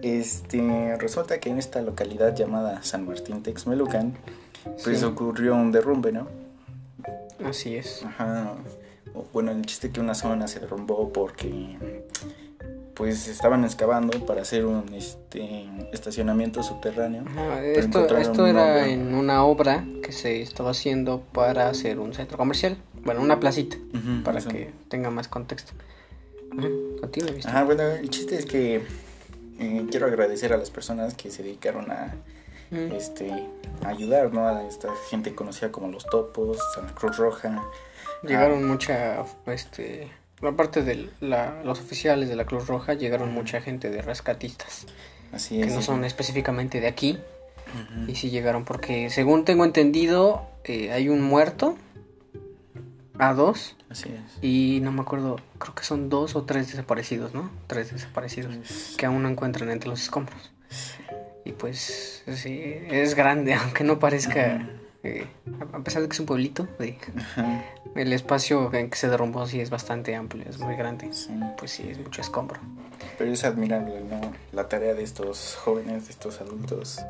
este, 0.00 0.96
resulta 0.98 1.38
que 1.38 1.50
en 1.50 1.58
esta 1.58 1.82
localidad 1.82 2.34
llamada 2.34 2.82
San 2.82 3.06
Martín 3.06 3.42
Texmelucan, 3.42 4.16
pues 4.82 5.00
Sí. 5.00 5.04
ocurrió 5.04 5.54
un 5.54 5.70
derrumbe, 5.70 6.12
¿no? 6.12 6.28
Así 7.44 7.76
es. 7.76 8.02
Ajá. 8.04 8.54
Bueno, 9.32 9.50
el 9.52 9.64
chiste 9.66 9.90
que 9.90 10.00
una 10.00 10.14
zona 10.14 10.48
se 10.48 10.60
derrumbó 10.60 11.12
porque 11.12 12.02
pues 12.94 13.26
estaban 13.28 13.64
excavando 13.64 14.24
para 14.26 14.42
hacer 14.42 14.64
un 14.66 14.92
este 14.94 15.66
estacionamiento 15.92 16.62
subterráneo. 16.62 17.24
Ajá, 17.26 17.64
esto, 17.64 18.16
esto 18.18 18.46
era 18.46 18.86
en 18.88 19.14
una 19.14 19.44
obra 19.44 19.84
que 20.02 20.12
se 20.12 20.40
estaba 20.42 20.70
haciendo 20.70 21.20
para 21.32 21.68
hacer 21.68 21.98
un 21.98 22.12
centro 22.14 22.36
comercial. 22.38 22.76
Bueno, 23.04 23.20
una 23.22 23.40
placita, 23.40 23.76
Ujú, 23.94 24.22
para 24.22 24.38
eso. 24.38 24.50
que 24.50 24.70
tenga 24.88 25.10
más 25.10 25.26
contexto. 25.28 25.72
Ajá, 26.56 26.68
Continúa. 27.00 27.30
Ajá, 27.44 27.64
bueno, 27.64 27.82
el 27.82 28.08
chiste 28.10 28.36
es 28.36 28.46
que 28.46 28.82
eh, 29.58 29.86
quiero 29.90 30.06
agradecer 30.06 30.52
a 30.52 30.56
las 30.58 30.70
personas 30.70 31.14
que 31.14 31.30
se 31.30 31.42
dedicaron 31.42 31.90
a 31.90 32.14
Mm, 32.72 32.92
este 32.92 33.48
ayudar, 33.84 34.32
¿no? 34.32 34.48
A 34.48 34.64
esta 34.66 34.88
gente 35.10 35.34
conocida 35.34 35.70
como 35.70 35.88
los 35.88 36.04
topos, 36.06 36.58
a 36.76 36.80
la 36.82 36.92
Cruz 36.94 37.16
Roja. 37.18 37.62
Llegaron 38.24 38.66
mucha, 38.66 39.24
este, 39.46 40.10
aparte 40.42 40.82
de 40.82 41.08
la- 41.20 41.62
los 41.64 41.78
oficiales 41.80 42.28
de 42.28 42.36
la 42.36 42.44
Cruz 42.46 42.66
Roja, 42.66 42.94
llegaron 42.94 43.32
mucha 43.32 43.60
gente 43.60 43.90
de 43.90 44.00
rescatistas, 44.02 44.86
Así 45.32 45.58
que 45.60 45.66
es. 45.66 45.74
no 45.74 45.80
sí. 45.80 45.86
son 45.86 46.04
específicamente 46.04 46.80
de 46.80 46.86
aquí, 46.88 47.18
y 48.06 48.14
sí 48.16 48.30
llegaron 48.30 48.64
porque, 48.64 49.08
según 49.10 49.44
tengo 49.44 49.64
entendido, 49.64 50.42
eh, 50.64 50.92
hay 50.92 51.08
un 51.08 51.20
muerto, 51.22 51.76
a 53.18 53.34
dos, 53.34 53.76
Así 53.90 54.08
es. 54.08 54.38
y 54.42 54.80
no 54.82 54.92
me 54.92 55.02
acuerdo, 55.02 55.36
creo 55.58 55.74
que 55.74 55.84
son 55.84 56.08
dos 56.08 56.34
o 56.36 56.44
tres 56.44 56.68
desaparecidos, 56.68 57.34
¿no? 57.34 57.50
Tres 57.66 57.92
desaparecidos. 57.92 58.54
Que 58.96 59.06
aún 59.06 59.22
no 59.22 59.28
encuentran 59.28 59.70
entre 59.70 59.88
los 59.90 60.02
escombros. 60.02 60.50
Y 61.44 61.52
pues 61.52 62.22
sí, 62.34 62.74
es 62.90 63.14
grande, 63.14 63.54
aunque 63.60 63.82
no 63.84 63.98
parezca, 63.98 64.68
eh, 65.02 65.26
a 65.72 65.78
pesar 65.80 66.02
de 66.02 66.08
que 66.08 66.12
es 66.14 66.20
un 66.20 66.26
pueblito, 66.26 66.68
ajá, 67.16 67.64
el 67.96 68.12
espacio 68.12 68.72
en 68.72 68.88
que 68.90 68.96
se 68.96 69.08
derrumbó 69.08 69.46
sí 69.46 69.60
es 69.60 69.68
bastante 69.70 70.14
amplio, 70.14 70.44
es 70.48 70.58
muy 70.58 70.76
grande. 70.76 71.12
sí. 71.12 71.30
Pues 71.58 71.72
sí, 71.72 71.88
es 71.90 71.98
mucho 71.98 72.20
escombro. 72.20 72.60
Pero 73.18 73.32
es 73.32 73.44
admirable, 73.44 74.00
¿no? 74.08 74.20
La 74.52 74.68
tarea 74.68 74.94
de 74.94 75.02
estos 75.02 75.56
jóvenes, 75.56 76.04
de 76.06 76.10
estos 76.12 76.40
adultos, 76.40 77.00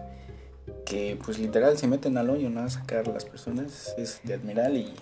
que 0.86 1.18
pues 1.22 1.38
literal 1.38 1.76
se 1.76 1.86
meten 1.86 2.16
al 2.16 2.30
hoyo, 2.30 2.48
¿no? 2.48 2.60
A 2.62 2.70
sacar 2.70 3.06
las 3.08 3.24
personas, 3.26 3.94
es 3.98 4.20
de 4.24 4.34
admirar 4.34 4.72
y 4.72 4.94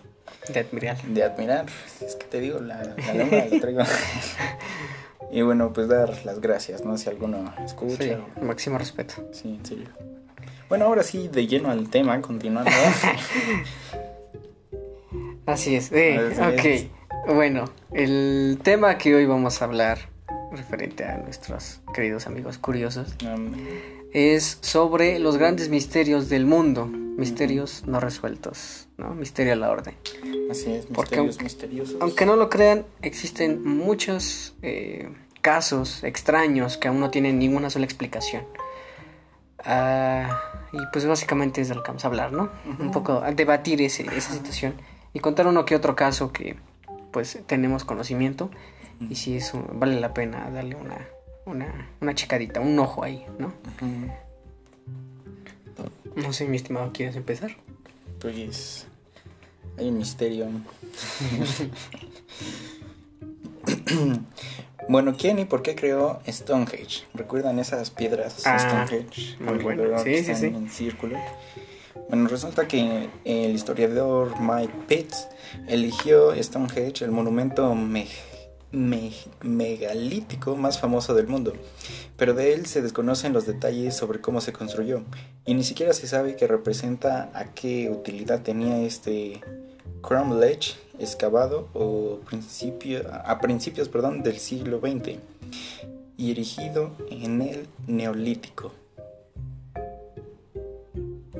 De 0.52 0.60
admirar. 0.60 1.00
de 1.02 1.22
admirar. 1.22 1.66
Es 2.04 2.16
que 2.16 2.26
te 2.26 2.40
digo, 2.40 2.58
la, 2.60 2.82
la 2.82 3.14
lengua 3.14 3.44
la 3.50 3.60
traigo. 3.60 3.80
y 5.32 5.42
bueno, 5.42 5.72
pues 5.72 5.88
dar 5.88 6.24
las 6.24 6.40
gracias, 6.40 6.84
¿no? 6.84 6.96
Si 6.98 7.08
alguno 7.08 7.52
escucha. 7.64 8.02
Sí, 8.02 8.10
o- 8.40 8.44
máximo 8.44 8.78
respeto. 8.78 9.14
Sí, 9.32 9.56
en 9.60 9.64
serio. 9.66 9.86
Bueno, 10.68 10.84
ahora 10.86 11.02
sí, 11.02 11.28
de 11.28 11.46
lleno 11.46 11.70
al 11.70 11.88
tema, 11.90 12.20
continuando. 12.20 12.70
Así 15.46 15.74
es. 15.74 15.90
eh, 15.92 16.32
Así 16.38 16.66
es. 16.68 16.84
ok, 17.26 17.34
bueno, 17.34 17.64
el 17.92 18.58
tema 18.62 18.96
que 18.98 19.14
hoy 19.14 19.26
vamos 19.26 19.60
a 19.62 19.64
hablar, 19.64 19.98
referente 20.52 21.04
a 21.04 21.16
nuestros 21.18 21.80
queridos 21.94 22.26
amigos 22.26 22.58
curiosos, 22.58 23.14
Um, 23.24 23.52
es 24.12 24.58
sobre 24.60 25.18
los 25.18 25.36
grandes 25.36 25.68
misterios 25.68 26.28
del 26.28 26.46
mundo, 26.46 26.86
misterios 26.86 27.84
no 27.86 28.00
resueltos, 28.00 28.88
¿no? 28.96 29.14
Misterio 29.14 29.52
a 29.52 29.56
la 29.56 29.70
orden. 29.70 29.94
así 30.50 30.72
es, 30.72 30.86
Porque 30.86 31.16
misterios 31.20 31.28
aunque- 31.36 31.44
misteriosos. 31.44 31.96
Aunque 32.00 32.26
no 32.26 32.36
lo 32.36 32.48
crean, 32.50 32.84
existen 33.02 33.62
muchos 33.64 34.54
eh, 34.62 35.08
casos 35.42 36.02
extraños 36.04 36.76
que 36.76 36.88
aún 36.88 36.98
no 37.00 37.10
tienen 37.10 37.38
ninguna 37.38 37.70
sola 37.70 37.84
explicación. 37.84 38.44
Ah, 39.64 40.40
y 40.72 40.78
pues 40.92 41.06
básicamente 41.06 41.60
es 41.60 41.68
de 41.68 41.74
lo 41.74 41.82
que 41.82 41.88
vamos 41.88 42.04
a 42.04 42.08
hablar, 42.08 42.32
¿no? 42.32 42.50
Un 42.78 42.90
poco 42.92 43.20
a 43.22 43.30
debatir 43.32 43.82
ese, 43.82 44.04
esa 44.16 44.32
situación 44.32 44.74
y 45.12 45.20
contar 45.20 45.46
uno 45.46 45.64
que 45.66 45.76
otro 45.76 45.94
caso 45.96 46.32
que 46.32 46.56
pues 47.12 47.40
tenemos 47.46 47.84
conocimiento 47.84 48.50
y 49.00 49.16
si 49.16 49.36
es 49.36 49.52
un- 49.52 49.66
vale 49.78 50.00
la 50.00 50.14
pena 50.14 50.48
darle 50.50 50.76
una, 50.76 51.06
una, 51.46 51.88
una 52.00 52.14
checadita, 52.14 52.60
un 52.60 52.78
ojo 52.78 53.02
ahí, 53.04 53.24
¿no? 53.38 53.52
No 56.16 56.32
sé, 56.32 56.46
mi 56.46 56.56
estimado, 56.56 56.90
¿quieres 56.92 57.16
empezar? 57.16 57.52
Pues 58.20 58.86
hay 59.78 59.88
un 59.88 59.98
misterio. 59.98 60.46
bueno, 64.88 65.14
¿quién 65.16 65.38
y 65.38 65.44
por 65.44 65.62
qué 65.62 65.74
creó 65.74 66.20
Stonehenge? 66.26 67.04
¿Recuerdan 67.14 67.58
esas 67.58 67.90
piedras 67.90 68.46
Ah, 68.46 68.58
Stonehenge? 68.58 69.36
muy 69.40 69.58
bueno. 69.58 70.02
que 70.02 70.18
Sí, 70.18 70.24
sí, 70.24 70.32
están 70.32 70.36
sí. 70.36 70.46
En 70.46 70.70
círculo. 70.70 71.18
Bueno, 72.08 72.28
resulta 72.28 72.66
que 72.66 73.08
el 73.24 73.52
historiador 73.52 74.34
Mike 74.40 74.72
Pitts 74.88 75.28
eligió 75.68 76.34
Stonehenge, 76.42 77.04
el 77.04 77.12
monumento 77.12 77.74
me- 77.74 78.08
me- 78.72 79.12
megalítico 79.42 80.56
más 80.56 80.78
famoso 80.80 81.14
del 81.14 81.26
mundo, 81.26 81.52
pero 82.16 82.34
de 82.34 82.52
él 82.54 82.66
se 82.66 82.82
desconocen 82.82 83.32
los 83.32 83.46
detalles 83.46 83.96
sobre 83.96 84.20
cómo 84.20 84.40
se 84.40 84.52
construyó 84.52 85.02
y 85.44 85.54
ni 85.54 85.64
siquiera 85.64 85.92
se 85.92 86.06
sabe 86.06 86.36
qué 86.36 86.46
representa 86.46 87.30
a 87.34 87.46
qué 87.54 87.90
utilidad 87.90 88.42
tenía 88.42 88.80
este 88.82 89.40
cromlech 90.02 90.76
excavado 90.98 91.68
o 91.74 92.20
principio, 92.28 93.02
a 93.24 93.38
principios 93.40 93.88
perdón, 93.88 94.22
del 94.22 94.38
siglo 94.38 94.80
XX 94.80 95.18
y 96.16 96.30
erigido 96.30 96.92
en 97.10 97.40
el 97.42 97.66
neolítico. 97.86 98.72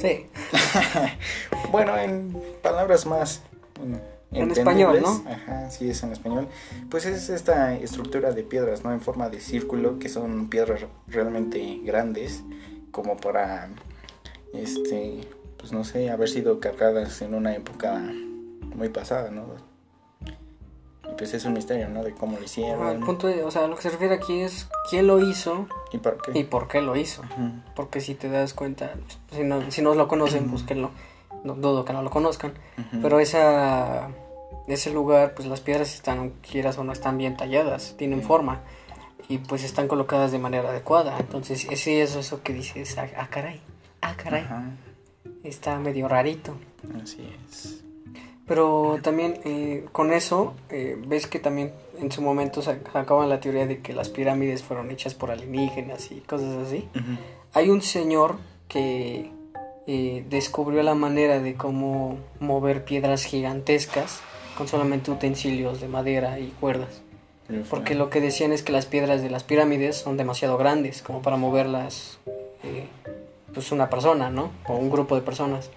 Sí. 0.01 0.27
Bueno, 1.71 1.97
en 1.97 2.37
palabras 2.65 3.07
más 3.07 3.43
bueno, 3.79 4.01
En 4.33 4.51
español, 4.51 5.01
¿no? 5.03 5.25
Ajá, 5.29 5.71
sí, 5.71 5.91
es 5.91 6.03
en 6.03 6.13
español. 6.13 6.47
Pues 6.89 7.05
es 7.05 7.31
esta 7.31 7.75
estructura 7.75 8.33
de 8.33 8.43
piedras, 8.45 8.85
¿no? 8.85 8.93
En 8.93 9.01
forma 9.01 9.29
de 9.29 9.41
círculo, 9.41 9.99
que 9.99 10.09
son 10.09 10.49
piedras 10.49 10.83
realmente 11.09 11.81
grandes, 11.83 12.45
como 12.93 13.17
para, 13.17 13.69
este, 14.55 15.27
pues 15.59 15.73
no 15.73 15.83
sé, 15.85 16.11
haber 16.11 16.29
sido 16.29 16.61
cargadas 16.61 17.23
en 17.23 17.35
una 17.35 17.55
época 17.55 18.01
muy 18.77 18.89
pasada, 18.89 19.31
¿no? 19.31 19.47
Y 21.09 21.15
pues 21.17 21.35
es 21.35 21.45
un 21.45 21.55
misterio, 21.55 21.89
¿no? 21.89 22.05
De 22.05 22.13
cómo 22.15 22.39
lo 22.39 22.45
hicieron. 22.45 22.89
El 22.89 23.01
punto 23.01 23.27
de, 23.27 23.43
o 23.43 23.51
sea, 23.51 23.67
lo 23.67 23.75
que 23.75 23.83
se 23.83 23.91
refiere 23.91 24.15
aquí 24.15 24.41
es 24.41 24.69
quién 24.89 25.09
lo 25.09 25.19
hizo 25.19 25.67
¿Y 25.93 25.99
por 25.99 26.23
qué? 26.23 26.39
y 26.39 26.45
por 26.45 26.69
qué 26.69 26.81
lo 26.81 26.95
hizo. 26.95 27.23
Porque 27.75 28.01
si 28.01 28.15
te 28.15 28.29
das 28.29 28.55
cuenta, 28.55 28.95
si 29.33 29.43
no, 29.43 29.71
si 29.73 29.83
no 29.83 29.95
lo 29.95 30.07
conocen, 30.07 30.51
búsquenlo. 30.51 30.93
No 31.45 31.55
dudo 31.55 31.85
que 31.85 31.93
no 31.93 32.03
lo 32.03 32.11
conozcan. 32.11 32.53
Pero 33.03 33.21
esa, 33.21 34.09
ese 34.69 34.93
lugar, 34.93 35.35
pues 35.35 35.49
las 35.49 35.61
piedras 35.61 35.95
están, 35.95 36.31
quieras 36.49 36.79
o 36.79 36.85
no, 36.85 36.93
están 36.93 37.17
bien 37.19 37.37
talladas, 37.37 37.95
tienen 37.97 38.23
forma. 38.23 38.61
Y 39.29 39.39
pues 39.39 39.63
están 39.65 39.87
colocadas 39.89 40.33
de 40.33 40.39
manera 40.39 40.71
adecuada. 40.71 41.17
Entonces, 41.19 41.67
ese 41.71 42.03
es 42.03 42.17
eso 42.17 42.43
que 42.43 42.53
dices, 42.53 42.99
ah, 42.99 43.07
ah, 43.17 43.29
caray, 43.31 43.61
ah, 44.03 44.15
caray, 44.17 44.45
está 45.45 45.79
medio 45.79 46.09
rarito. 46.09 46.57
Así 47.03 47.33
es. 47.49 47.77
Pero 48.47 48.99
también 49.01 49.41
eh, 49.45 49.87
con 49.93 50.13
eso, 50.13 50.55
eh, 50.71 51.01
ves 51.07 51.29
que 51.29 51.39
también 51.39 51.73
en 51.99 52.11
su 52.11 52.21
momento 52.21 52.63
sa- 52.63 52.79
sacaban 52.93 53.29
la 53.29 53.39
teoría 53.39 53.67
de 53.69 53.79
que 53.81 53.93
las 53.93 54.09
pirámides 54.09 54.65
fueron 54.65 54.91
hechas 54.91 55.15
por 55.15 55.31
alienígenas 55.31 56.11
y 56.11 56.17
cosas 56.21 56.67
así. 56.67 56.89
Hay 57.53 57.71
un 57.71 57.81
señor 57.83 58.39
que 58.67 59.31
eh, 59.93 60.25
descubrió 60.31 60.85
la 60.85 60.95
manera 60.95 61.41
de 61.41 61.57
cómo 61.57 62.17
mover 62.39 62.85
piedras 62.85 63.25
gigantescas 63.25 64.21
con 64.57 64.69
solamente 64.69 65.11
utensilios 65.11 65.81
de 65.81 65.89
madera 65.89 66.39
y 66.39 66.55
cuerdas. 66.61 67.03
Porque 67.69 67.97
lo 67.97 68.09
que 68.09 68.21
decían 68.21 68.53
es 68.53 68.63
que 68.63 68.71
las 68.71 68.87
piedras 68.87 69.21
de 69.21 69.31
las 69.31 69.43
pirámides 69.43 69.97
son 69.97 70.17
demasiado 70.17 70.57
grandes 70.57 71.03
como 71.03 71.23
para 71.23 71.37
moverlas 71.37 72.21
eh, 72.63 72.87
pues 73.53 73.73
una 73.73 73.91
persona, 73.91 74.31
¿no? 74.31 74.53
O 74.69 74.77
un 74.77 74.91
grupo 74.91 75.17
de 75.17 75.23
personas. 75.23 75.71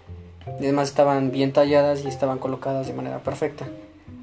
Y 0.59 0.65
además 0.65 0.89
estaban 0.89 1.31
bien 1.31 1.51
talladas 1.51 2.05
y 2.05 2.07
estaban 2.07 2.37
colocadas 2.37 2.85
de 2.85 2.93
manera 2.93 3.23
perfecta. 3.23 3.65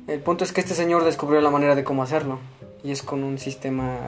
El 0.07 0.21
punto 0.21 0.45
es 0.45 0.53
que 0.53 0.61
este 0.61 0.75
señor 0.75 1.03
descubrió 1.03 1.41
la 1.41 1.51
manera 1.51 1.75
de 1.75 1.83
cómo 1.83 2.05
hacerlo. 2.05 2.39
Y 2.85 2.93
es 2.93 3.03
con 3.03 3.25
un 3.25 3.39
sistema 3.39 3.99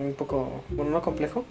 un 0.00 0.14
poco, 0.14 0.48
bueno, 0.70 0.90
no 0.90 1.00
complejo, 1.00 1.44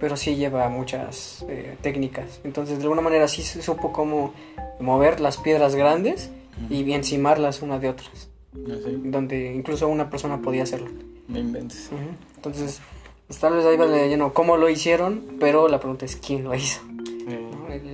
pero 0.00 0.16
sí 0.16 0.36
lleva 0.36 0.68
muchas 0.68 1.44
eh, 1.48 1.76
técnicas. 1.82 2.40
Entonces, 2.44 2.78
de 2.78 2.84
alguna 2.84 3.02
manera 3.02 3.28
sí 3.28 3.42
se 3.42 3.62
supo 3.62 3.92
cómo 3.92 4.34
mover 4.80 5.20
las 5.20 5.36
piedras 5.36 5.74
grandes 5.74 6.30
y 6.70 6.92
encimarlas 6.92 7.62
una 7.62 7.78
de 7.78 7.88
otras. 7.88 8.28
Donde 8.52 9.52
incluso 9.52 9.88
una 9.88 10.10
persona 10.10 10.40
podía 10.40 10.62
hacerlo. 10.62 10.90
Me 11.26 11.40
inventes. 11.40 11.90
Entonces, 12.36 12.80
pues, 13.26 13.38
tal 13.38 13.54
vez 13.54 13.64
ahí 13.64 13.76
va 13.76 13.86
de 13.86 14.08
lleno 14.08 14.32
cómo 14.32 14.56
lo 14.56 14.68
hicieron, 14.68 15.36
pero 15.40 15.68
la 15.68 15.80
pregunta 15.80 16.04
es 16.04 16.16
quién 16.16 16.44
lo 16.44 16.54
hizo. 16.54 16.80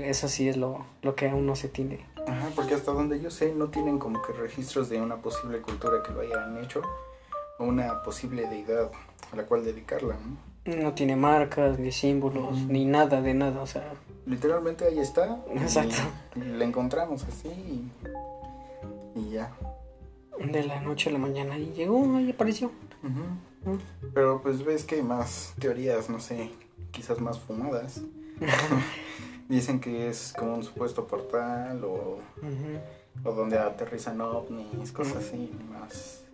Eso 0.05 0.29
sí 0.29 0.49
es 0.49 0.57
lo, 0.57 0.85
lo 1.03 1.15
que 1.15 1.29
aún 1.29 1.47
no 1.47 1.57
se 1.57 1.69
tiene. 1.69 2.05
Ajá, 2.27 2.51
porque 2.55 2.75
hasta 2.75 2.93
donde 2.93 3.21
yo 3.21 3.31
sé 3.31 3.55
no 3.55 3.69
tienen 3.69 3.99
como 3.99 4.21
que 4.23 4.33
registros 4.33 4.89
de 4.89 5.01
una 5.01 5.17
posible 5.17 5.61
cultura 5.63 6.03
que 6.03 6.13
lo 6.13 6.21
hayan 6.21 6.63
hecho 6.63 6.83
o 7.59 7.65
una 7.65 8.03
posible 8.03 8.47
deidad 8.49 8.91
a 9.33 9.37
la 9.37 9.45
cual 9.45 9.65
dedicarla, 9.65 10.15
¿no? 10.15 10.50
No 10.77 10.93
tiene 10.95 11.17
marcas, 11.17 11.79
ni 11.79 11.93
símbolos, 11.93 12.59
ni 12.67 12.85
nada 12.85 13.21
de 13.21 13.35
nada. 13.35 13.63
O 13.63 13.67
sea, 13.67 13.93
Literalmente 14.27 14.85
ahí 14.85 14.99
está. 14.99 15.41
Exacto. 15.57 15.97
Y 16.37 16.41
la 16.41 16.65
encontramos 16.65 17.25
así 17.25 17.49
y, 17.49 17.91
y 19.19 19.31
ya. 19.31 19.53
de 20.39 20.63
la 20.63 20.81
noche 20.81 21.11
a 21.11 21.13
la 21.13 21.19
mañana 21.19 21.59
y 21.59 21.73
llegó, 21.73 22.17
ahí 22.17 22.31
apareció. 22.31 22.71
Pero 24.15 24.41
pues 24.41 24.65
ves 24.65 24.85
que 24.85 24.97
hay 24.97 25.03
más 25.03 25.55
teorías, 25.59 26.09
no 26.09 26.21
sé, 26.21 26.51
quizás 26.93 27.21
más 27.21 27.39
fumadas. 27.41 28.03
Dicen 29.49 29.81
que 29.81 30.09
es 30.09 30.33
como 30.39 30.55
un 30.55 30.63
supuesto 30.63 31.09
portal 31.09 31.83
o, 31.85 32.19
o 33.25 33.33
donde 33.33 33.59
aterrizan 33.59 34.21
ovnis, 34.21 34.93
cosas 34.93 35.17
así, 35.17 35.51
más. 35.69 36.25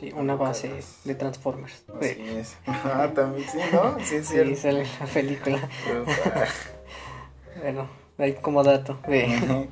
Sí, 0.00 0.12
una 0.16 0.34
base 0.34 0.72
de 1.04 1.14
Transformers. 1.14 1.84
Así 2.00 2.14
Sí, 2.14 2.22
es. 2.38 2.56
Ah, 2.66 3.10
también, 3.14 3.46
sí, 3.48 3.58
¿no? 3.72 3.96
Sí, 4.02 4.14
es 4.16 4.26
sí, 4.26 4.32
cierto. 4.32 4.56
sale 4.56 4.86
la 4.98 5.06
película. 5.06 5.56
Ufa. 6.02 6.44
Bueno, 7.62 7.88
ahí 8.16 8.32
como 8.40 8.62
dato. 8.62 8.98
Sí. 9.06 9.24
Ujú. 9.44 9.66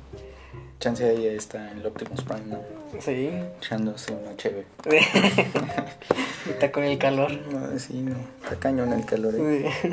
Chance 0.79 1.03
ahí 1.09 1.25
está 1.27 1.71
el 1.71 1.83
Optimus 1.85 2.21
Prime, 2.23 2.41
¿no? 2.45 2.59
Sí. 2.99 3.31
Echándose 3.57 4.13
una 4.13 4.35
chévere. 4.37 4.67
Está 6.49 6.71
con 6.71 6.83
el 6.83 6.97
calor. 6.97 7.31
No, 7.31 7.79
sí, 7.79 7.93
no. 8.01 8.15
Está 8.43 8.57
cañón 8.59 8.93
el 8.93 9.05
calor. 9.05 9.33
¿eh? 9.37 9.71
Sí. 9.81 9.89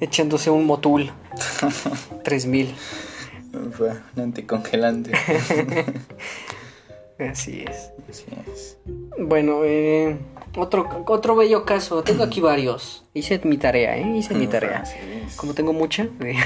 Echándose 0.00 0.50
un 0.50 0.66
motul. 0.66 1.10
3000. 2.24 2.74
Ufa, 3.68 4.02
un 4.16 4.22
anticongelante. 4.22 5.12
Así 7.18 7.64
es. 7.66 7.90
Así 8.10 8.26
es. 8.52 8.76
Bueno, 9.18 9.60
eh, 9.64 10.16
otro, 10.56 10.88
otro 11.06 11.36
bello 11.36 11.64
caso. 11.64 12.02
Tengo 12.02 12.22
aquí 12.24 12.40
varios. 12.40 13.04
Hice 13.14 13.40
mi 13.44 13.56
tarea, 13.58 13.96
¿eh? 13.96 14.16
Hice 14.16 14.34
mi 14.34 14.46
tarea. 14.46 14.80
Así 14.80 14.96
es. 15.26 15.36
Como 15.36 15.54
tengo 15.54 15.72
mucha. 15.72 16.06
eh, 16.20 16.36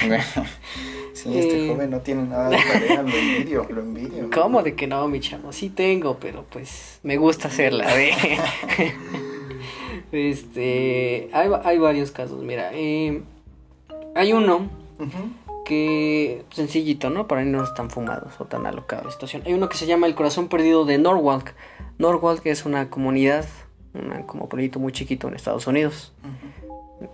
Sí, 1.13 1.37
este 1.37 1.67
Eh. 1.67 1.69
joven 1.69 1.91
no 1.91 2.01
tiene 2.01 2.23
nada 2.23 2.49
de 2.51 2.57
tarea, 2.57 3.03
lo 3.03 3.09
envidio, 3.11 3.67
lo 3.69 3.81
envidio. 3.83 4.31
¿Cómo 4.33 4.63
de 4.63 4.75
que 4.77 4.87
no, 4.87 5.07
mi 5.09 5.19
chavo? 5.21 5.53
Sí 5.53 5.69
tengo, 5.69 6.17
pero 6.19 6.45
pues 6.49 7.01
me 7.03 7.17
gusta 7.17 7.49
hacerla. 7.49 7.87
¿eh? 8.01 8.13
este, 10.13 11.29
hay, 11.33 11.49
va- 11.49 11.63
hay 11.65 11.79
varios 11.79 12.11
casos, 12.13 12.43
mira. 12.43 12.71
eh, 12.73 13.23
hay 14.15 14.33
uno. 14.33 14.69
Que 15.71 16.45
sencillito, 16.51 17.11
¿no? 17.11 17.29
Para 17.29 17.45
no 17.45 17.63
tan 17.75 17.91
fumados 17.91 18.41
o 18.41 18.45
tan 18.45 18.67
alocada 18.67 19.05
la 19.05 19.13
situación. 19.13 19.43
Hay 19.47 19.53
uno 19.53 19.69
que 19.69 19.77
se 19.77 19.87
llama 19.87 20.09
El 20.09 20.17
Corazón 20.17 20.49
Perdido 20.49 20.85
de 20.85 20.99
Norwalk. 20.99 21.55
Norwalk 21.99 22.45
es 22.47 22.67
una 22.67 22.91
comunidad, 22.91 23.45
una, 23.95 24.27
como 24.27 24.49
pueblito 24.49 24.81
muy 24.81 24.91
chiquito 24.91 25.29
en 25.29 25.35
Estados 25.35 25.69
Unidos. 25.69 26.13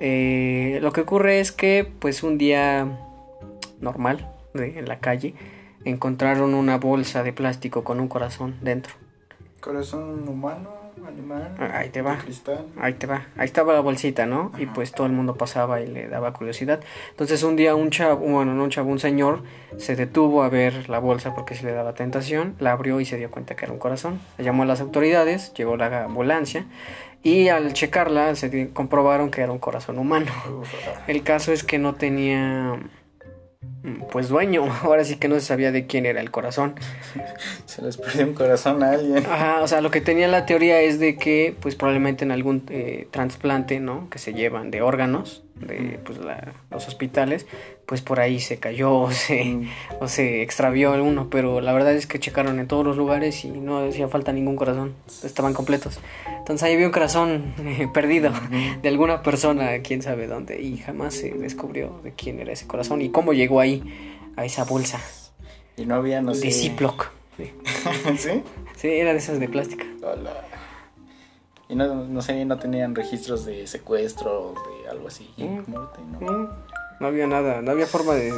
Eh, 0.01 0.79
lo 0.81 0.91
que 0.93 1.03
ocurre 1.03 1.41
es 1.41 1.53
que, 1.53 1.87
pues, 1.99 2.23
un 2.23 2.39
día 2.39 2.99
normal 3.81 4.33
de- 4.55 4.79
en 4.79 4.89
la 4.89 5.01
calle 5.01 5.35
encontraron 5.85 6.55
una 6.55 6.79
bolsa 6.79 7.23
de 7.23 7.35
plástico 7.35 7.85
con 7.85 8.01
un 8.01 8.09
corazón 8.09 8.57
dentro. 8.63 8.95
Corazón 9.61 10.27
humano, 10.29 10.71
animal. 11.09 11.55
Ah, 11.59 11.79
ahí 11.79 11.91
te 11.91 12.03
va. 12.03 12.19
Cristal. 12.19 12.67
Ahí 12.79 12.95
te 12.95 13.07
va, 13.07 13.27
ahí 13.37 13.45
estaba 13.45 13.73
la 13.73 13.81
bolsita, 13.81 14.27
¿no? 14.27 14.53
Y 14.59 14.67
pues 14.67 14.93
todo 14.93 15.07
el 15.07 15.13
mundo 15.13 15.35
pasaba 15.37 15.81
y 15.81 15.87
le 15.87 16.09
daba 16.09 16.33
curiosidad. 16.33 16.81
Entonces 17.11 17.43
un 17.43 17.57
día 17.57 17.75
un 17.75 17.91
chavo, 17.91 18.17
bueno, 18.17 18.55
no 18.55 18.65
un 18.65 18.71
chavo, 18.71 18.91
un 18.91 18.99
señor 18.99 19.43
se 19.79 19.97
detuvo 19.97 20.43
a 20.43 20.49
ver 20.49 20.89
la 20.89 20.99
bolsa 20.99 21.35
porque 21.35 21.55
se 21.55 21.65
le 21.65 21.73
daba 21.73 21.95
tentación, 21.95 22.55
la 22.59 22.73
abrió 22.73 23.01
y 23.01 23.05
se 23.05 23.17
dio 23.17 23.31
cuenta 23.31 23.57
que 23.57 23.65
era 23.65 23.73
un 23.73 23.79
corazón. 23.79 24.21
Llamó 24.39 24.65
a 24.65 24.67
las 24.67 24.81
autoridades, 24.81 25.53
llegó 25.55 25.77
la 25.77 26.05
ambulancia 26.05 26.67
y 27.23 27.49
al 27.49 27.73
checarla 27.73 28.35
se 28.37 28.71
comprobaron 28.73 29.31
que 29.31 29.41
era 29.41 29.53
un 29.53 29.59
corazón 29.59 29.99
humano. 29.99 30.31
El 31.07 31.23
caso 31.23 31.53
es 31.53 31.65
que 31.65 31.79
no 31.79 31.95
tenía 31.95 32.79
pues 34.11 34.29
dueño, 34.29 34.65
ahora 34.83 35.05
sí 35.05 35.17
que 35.17 35.29
no 35.29 35.35
se 35.37 35.43
sabía 35.43 35.73
de 35.73 35.87
quién 35.87 36.07
era 36.07 36.21
el 36.21 36.31
corazón. 36.31 36.75
Se 37.67 37.83
les 37.83 37.97
perdió 37.97 38.27
un 38.27 38.35
corazón 38.35 38.83
a 38.83 38.93
alguien. 38.93 39.25
Ajá, 39.27 39.63
o 39.63 39.69
sea, 39.69 39.81
lo 39.81 39.91
que 39.91 40.01
tenía 40.01 40.29
la 40.29 40.47
teoría 40.47 40.81
es 40.81 40.99
de 40.99 41.17
que, 41.17 41.55
pues 41.61 41.75
probablemente 41.75 42.25
en 42.25 42.33
algún 42.33 42.65
eh, 42.71 43.09
trasplante, 43.11 43.81
¿no? 43.81 44.09
Que 44.11 44.19
se 44.19 44.35
llevan 44.35 44.71
de 44.71 44.83
órganos, 44.83 45.46
de 45.61 45.99
pues, 46.05 46.19
la- 46.19 46.53
los 46.71 46.87
hospitales, 46.87 47.47
pues 47.87 48.03
por 48.03 48.21
ahí 48.21 48.41
se 48.41 48.59
cayó 48.59 48.93
o 49.01 49.11
se, 49.11 49.45
Mm. 49.45 49.69
o 50.01 50.09
se 50.09 50.43
extravió 50.43 50.93
uno, 51.03 51.29
pero 51.31 51.61
la 51.61 51.73
verdad 51.73 51.95
es 51.95 52.07
que 52.07 52.19
checaron 52.21 52.59
en 52.61 52.67
todos 52.69 52.85
los 52.85 52.97
lugares 52.97 53.45
y 53.45 53.51
no 53.51 53.79
hacía 53.89 54.09
falta 54.09 54.33
ningún 54.33 54.57
corazón, 54.57 54.95
estaban 55.25 55.55
completos. 55.55 55.99
Entonces 56.39 56.63
ahí 56.65 56.75
había 56.75 56.87
un 56.87 56.93
corazón 56.93 57.55
eh, 57.65 57.89
perdido 57.93 58.31
de 58.83 58.89
alguna 58.89 59.23
persona, 59.23 59.79
quién 59.83 60.03
sabe 60.03 60.27
dónde, 60.27 60.61
y 60.61 60.77
jamás 60.79 61.15
se 61.15 61.31
descubrió 61.31 62.01
de 62.05 62.13
quién 62.13 62.39
era 62.41 62.53
ese 62.53 62.67
corazón 62.67 63.01
y 63.03 63.09
cómo 63.11 63.33
llegó 63.33 63.61
ahí, 63.61 63.83
a 64.37 64.45
esa 64.45 64.65
bolsa 64.65 65.01
Y 65.77 65.87
no 65.87 65.95
había, 65.95 66.21
no 66.21 66.35
sé. 66.35 66.47
de 66.49 66.53
Ziploc. 66.53 67.11
Sí. 67.39 67.51
¿Sí? 68.19 68.43
Sí, 68.77 68.89
era 68.89 69.13
de 69.13 69.19
esas 69.19 69.41
de 69.41 69.49
plástica. 69.49 69.85
Hola. 70.03 70.33
Y 71.69 71.75
no, 71.75 71.95
no 72.07 72.23
sé, 72.23 72.45
no 72.45 72.59
tenían 72.59 72.95
registros 72.95 73.45
de 73.45 73.67
secuestro 73.67 74.51
o 74.51 74.55
de 74.85 74.89
algo 74.89 75.09
así. 75.09 75.29
Mm. 75.37 75.69
Muerte, 75.71 75.99
¿no? 76.21 76.51
Había 77.07 77.27
nada, 77.27 77.61
no 77.61 77.71
había 77.73 77.87
forma 77.87 78.15
de... 78.15 78.33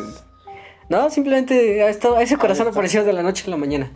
No, 0.89 1.11
simplemente 1.11 1.83
a 1.83 1.91
esto- 1.91 2.17
a 2.17 2.23
ese 2.23 2.39
corazón 2.39 2.67
está. 2.69 2.79
apareció 2.79 3.05
de 3.05 3.13
la 3.13 3.23
noche 3.23 3.45
a 3.47 3.51
la 3.51 3.59
mañana. 3.59 3.93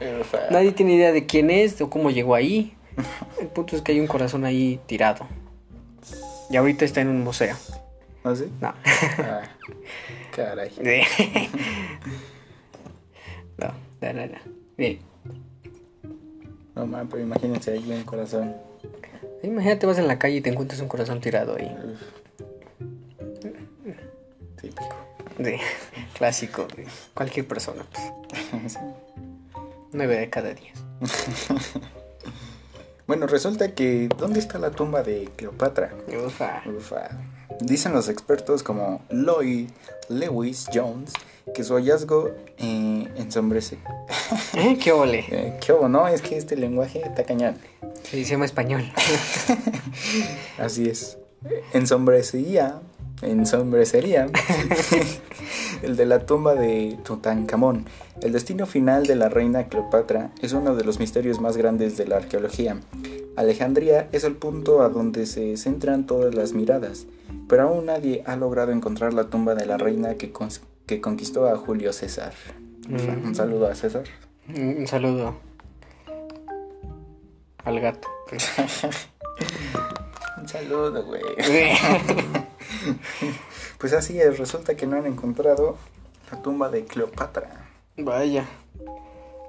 Nadie 0.51 0.73
tiene 0.73 0.95
idea 0.95 1.11
de 1.13 1.25
quién 1.25 1.49
es 1.51 1.81
o 1.81 1.89
cómo 1.89 2.11
llegó 2.11 2.35
ahí. 2.35 2.77
El 3.41 3.49
punto 3.49 3.75
es 3.75 3.81
que 3.83 3.93
hay 3.93 4.01
un 4.01 4.07
corazón 4.07 4.45
ahí 4.45 4.79
tirado. 4.87 5.27
Y 6.51 6.57
ahorita 6.57 6.85
está 6.85 7.01
en 7.01 7.09
un 7.09 7.25
museo. 7.25 7.57
¿No 8.23 8.37
sé? 8.37 8.49
No. 8.61 8.75
Ah, 9.19 9.41
caray. 10.37 10.71
no, 13.59 13.69
no, 14.03 14.13
no, 14.13 14.27
no. 14.27 14.39
Bien. 14.77 14.99
No 16.75 16.87
man, 16.87 17.09
pero 17.09 17.23
imagínense 17.23 17.73
ahí 17.73 17.91
un 17.91 18.05
corazón. 18.05 18.55
Imagínate 19.43 19.87
vas 19.87 19.99
en 19.99 20.09
la 20.09 20.19
calle 20.19 20.37
y 20.37 20.41
te 20.41 20.51
encuentras 20.51 20.81
un 20.81 20.89
corazón 20.89 21.21
tirado 21.21 21.57
ahí. 21.57 21.77
Típico. 24.61 24.97
Sí, 25.39 25.57
clásico 26.15 26.67
de 26.77 26.87
cualquier 27.15 27.47
persona. 27.47 27.85
pues. 27.91 28.79
Nueve 29.93 30.17
de 30.19 30.31
cada 30.31 30.55
diez. 30.55 30.79
Bueno, 33.05 33.27
resulta 33.27 33.75
que 33.75 34.09
¿dónde 34.17 34.39
está 34.39 34.59
la 34.59 34.71
tumba 34.71 35.03
de 35.03 35.29
Cleopatra? 35.37 35.93
Ufa. 36.25 36.63
Ufa. 36.65 37.11
Dicen 37.61 37.93
los 37.93 38.09
expertos 38.09 38.63
como 38.63 39.03
Lloyd 39.11 39.69
Lewis 40.09 40.67
Jones 40.73 41.13
que 41.55 41.65
su 41.65 41.75
hallazgo 41.75 42.31
eh, 42.59 43.09
ensombrece. 43.17 43.79
¿Eh? 44.55 44.79
¿Qué 44.83 44.93
ole? 44.93 45.25
Eh, 45.33 45.59
¿Qué 45.65 45.73
hubo, 45.73 45.89
no? 45.89 46.09
Es 46.09 46.21
que 46.21 46.37
este 46.37 46.57
lenguaje 46.57 47.01
está 47.05 47.25
cañón. 47.25 47.57
Se 48.03 48.17
dice 48.17 48.35
en 48.35 48.43
español. 48.43 48.85
Así 50.59 50.89
es. 50.89 51.19
Ensombrecería, 51.73 52.81
ensombrecería 53.23 54.29
el 55.83 55.97
de 55.97 56.07
la 56.07 56.27
tumba 56.27 56.55
de 56.55 56.99
Tutankamón. 57.05 57.87
El 58.21 58.33
destino 58.33 58.67
final 58.67 59.07
de 59.07 59.17
la 59.17 59.29
reina 59.29 59.69
Cleopatra 59.69 60.31
es 60.41 60.53
uno 60.53 60.77
de 60.77 60.85
los 60.85 60.99
misterios 60.99 61.41
más 61.41 61.57
grandes 61.57 61.97
de 61.97 62.07
la 62.07 62.17
arqueología. 62.17 62.79
Alejandría 63.35 64.09
es 64.13 64.25
el 64.25 64.37
punto 64.37 64.83
a 64.83 64.91
donde 64.91 65.27
se 65.27 65.57
centran 65.57 66.07
todas 66.07 66.35
las 66.35 66.53
miradas, 66.53 67.07
pero 67.49 67.63
aún 67.63 67.87
nadie 67.87 68.23
ha 68.27 68.37
logrado 68.37 68.73
encontrar 68.73 69.15
la 69.15 69.31
tumba 69.31 69.55
de 69.55 69.67
la 69.67 69.79
reina 69.79 70.15
que, 70.15 70.31
que 70.93 71.01
conquistó 71.01 71.49
a 71.49 71.57
Julio 71.57 71.93
César. 71.93 72.33
Mm. 72.89 73.27
Un 73.27 73.35
saludo 73.35 73.67
a 73.69 73.75
César. 73.75 74.05
Un 74.49 74.87
saludo 74.87 75.35
al 77.65 77.81
gato. 77.81 78.09
Un 80.39 80.49
saludo, 80.49 81.05
güey. 81.05 81.23
Pues 83.79 83.93
así 83.95 84.21
es, 84.21 84.39
resulta 84.39 84.77
que 84.77 84.87
no 84.87 84.97
han 84.97 85.07
encontrado 85.07 85.77
la 86.31 86.41
tumba 86.43 86.69
de 86.69 86.85
Cleopatra. 86.85 87.67
Vaya, 87.97 88.45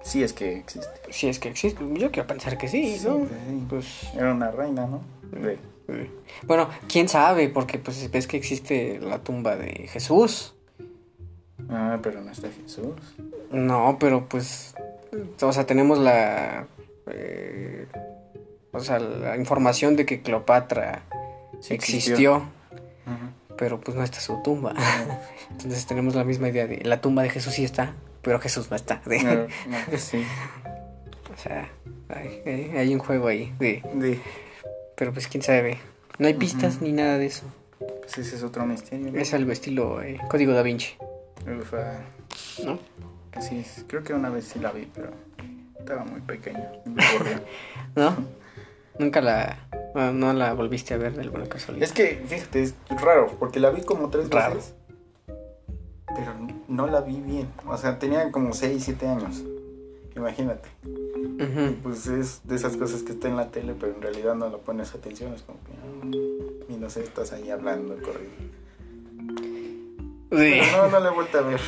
Sí 0.04 0.22
es 0.24 0.34
que 0.34 0.58
existe. 0.58 0.90
si 1.12 1.28
es 1.30 1.38
que 1.40 1.50
existe, 1.50 1.84
yo 1.94 2.12
quiero 2.12 2.28
pensar 2.28 2.58
que 2.58 2.68
sí, 2.68 2.98
Sí, 2.98 3.08
¿no? 3.08 3.20
pues 3.20 3.30
sí. 3.30 3.66
Pues, 3.70 4.14
Era 4.16 4.34
una 4.34 4.50
reina, 4.52 4.86
¿no? 4.88 5.02
De- 5.32 5.58
eh, 5.88 6.10
bueno, 6.44 6.68
quién 6.88 7.08
sabe, 7.10 7.48
porque 7.50 7.78
pues 7.80 8.10
ves 8.12 8.28
que 8.28 8.38
existe 8.38 9.00
la 9.00 9.20
tumba 9.24 9.56
de 9.56 9.88
Jesús. 9.88 10.54
Ah, 11.70 12.00
pero 12.02 12.22
no 12.22 12.32
está 12.32 12.50
Jesús. 12.50 12.96
No, 13.52 13.98
pero 14.00 14.28
pues, 14.28 14.76
o 15.42 15.54
sea, 15.54 15.66
tenemos 15.66 15.98
la, 16.00 16.68
eh, 17.08 17.88
o 18.72 18.80
sea, 18.80 19.00
la 19.00 19.38
información 19.38 19.96
de 19.96 20.06
que 20.06 20.22
Cleopatra 20.22 21.04
Sí 21.60 21.76
existió, 21.76 22.44
pero 23.58 23.80
pues 23.80 23.96
no 23.96 24.04
está 24.04 24.20
su 24.20 24.42
tumba. 24.44 24.74
Entonces 25.52 25.86
tenemos 25.86 26.16
la 26.16 26.24
misma 26.24 26.50
idea 26.50 26.68
de 26.68 26.84
la 26.84 27.00
tumba 27.00 27.24
de 27.24 27.30
Jesús 27.30 27.54
sí 27.54 27.64
está, 27.64 27.94
pero 28.22 28.40
Jesús 28.40 28.70
no 28.70 28.76
está. 28.76 29.02
No, 29.06 29.34
no, 29.68 29.78
pues 29.90 30.02
sí. 30.04 30.26
O 31.34 31.38
sea, 31.38 31.70
hay, 32.10 32.94
un 32.94 33.00
juego 33.00 33.28
ahí 33.28 33.54
de, 33.60 33.82
De- 33.94 34.20
pero 34.96 35.14
pues 35.14 35.28
quién 35.28 35.42
sabe. 35.44 35.78
No 36.20 36.28
hay 36.28 36.34
pistas 36.34 36.82
ni 36.82 36.92
nada 36.92 37.18
de 37.18 37.28
eso. 37.28 37.46
pues 37.80 38.18
ese 38.18 38.36
es 38.36 38.44
otro 38.44 38.66
misterio. 38.66 39.12
¿no? 39.12 39.20
Es 39.20 39.34
algo 39.34 39.52
estilo 39.52 40.02
eh, 40.02 40.20
Código 40.30 40.54
da 40.54 40.62
Vinci, 40.62 40.96
Ufa. 41.60 42.02
¿no? 42.66 42.80
Sí, 43.42 43.60
es- 43.60 43.86
creo 43.88 44.04
que 44.04 44.14
una 44.14 44.30
vez 44.30 44.46
sí 44.46 44.60
la 44.60 44.72
vi, 44.72 44.88
pero 44.94 45.12
estaba 45.80 46.04
muy 46.06 46.22
aburrió. 47.02 47.40
¿No? 47.96 48.16
Nunca 49.00 49.22
la, 49.22 49.58
no, 49.96 50.14
no 50.14 50.34
la 50.34 50.54
volviste 50.54 50.94
a 50.94 50.98
ver 50.98 51.16
de 51.16 51.22
alguna 51.22 51.48
casualidad. 51.48 51.84
es 51.86 51.94
que, 51.94 52.24
fíjate, 52.28 52.62
es 52.62 52.76
raro, 53.02 53.28
porque 53.40 53.60
la 53.60 53.72
vi 53.72 53.82
como 53.82 54.10
tres 54.10 54.30
Raro. 54.30 54.56
veces, 54.56 54.76
pero 56.16 56.34
no 56.68 56.86
la 56.88 57.02
vi 57.02 57.20
bien. 57.20 57.50
O 57.66 57.76
sea, 57.78 57.98
tenía 57.98 58.32
como 58.32 58.54
6, 58.54 58.84
7 58.84 59.08
años. 59.08 59.44
Imagínate. 60.16 60.70
Pues 61.82 62.06
es 62.06 62.42
de 62.44 62.56
esas 62.56 62.78
cosas 62.78 63.02
que 63.02 63.14
está 63.14 63.28
en 63.28 63.36
la 63.36 63.50
tele, 63.50 63.74
pero 63.80 63.96
en 63.96 64.02
realidad 64.04 64.36
no 64.36 64.48
le 64.50 64.58
pones 64.60 64.94
atención. 64.94 65.34
Es 65.34 65.42
como 65.42 65.58
que. 65.64 66.72
Y 66.72 66.78
no 66.78 66.88
sé, 66.92 67.02
estás 67.04 67.34
ahí 67.34 67.50
hablando, 67.50 67.96
corriendo. 67.96 68.54
Pero 70.36 70.66
no, 70.78 70.90
no 70.90 71.00
la 71.00 71.10
he 71.10 71.14
vuelto 71.14 71.38
a 71.38 71.42
ver. 71.42 71.62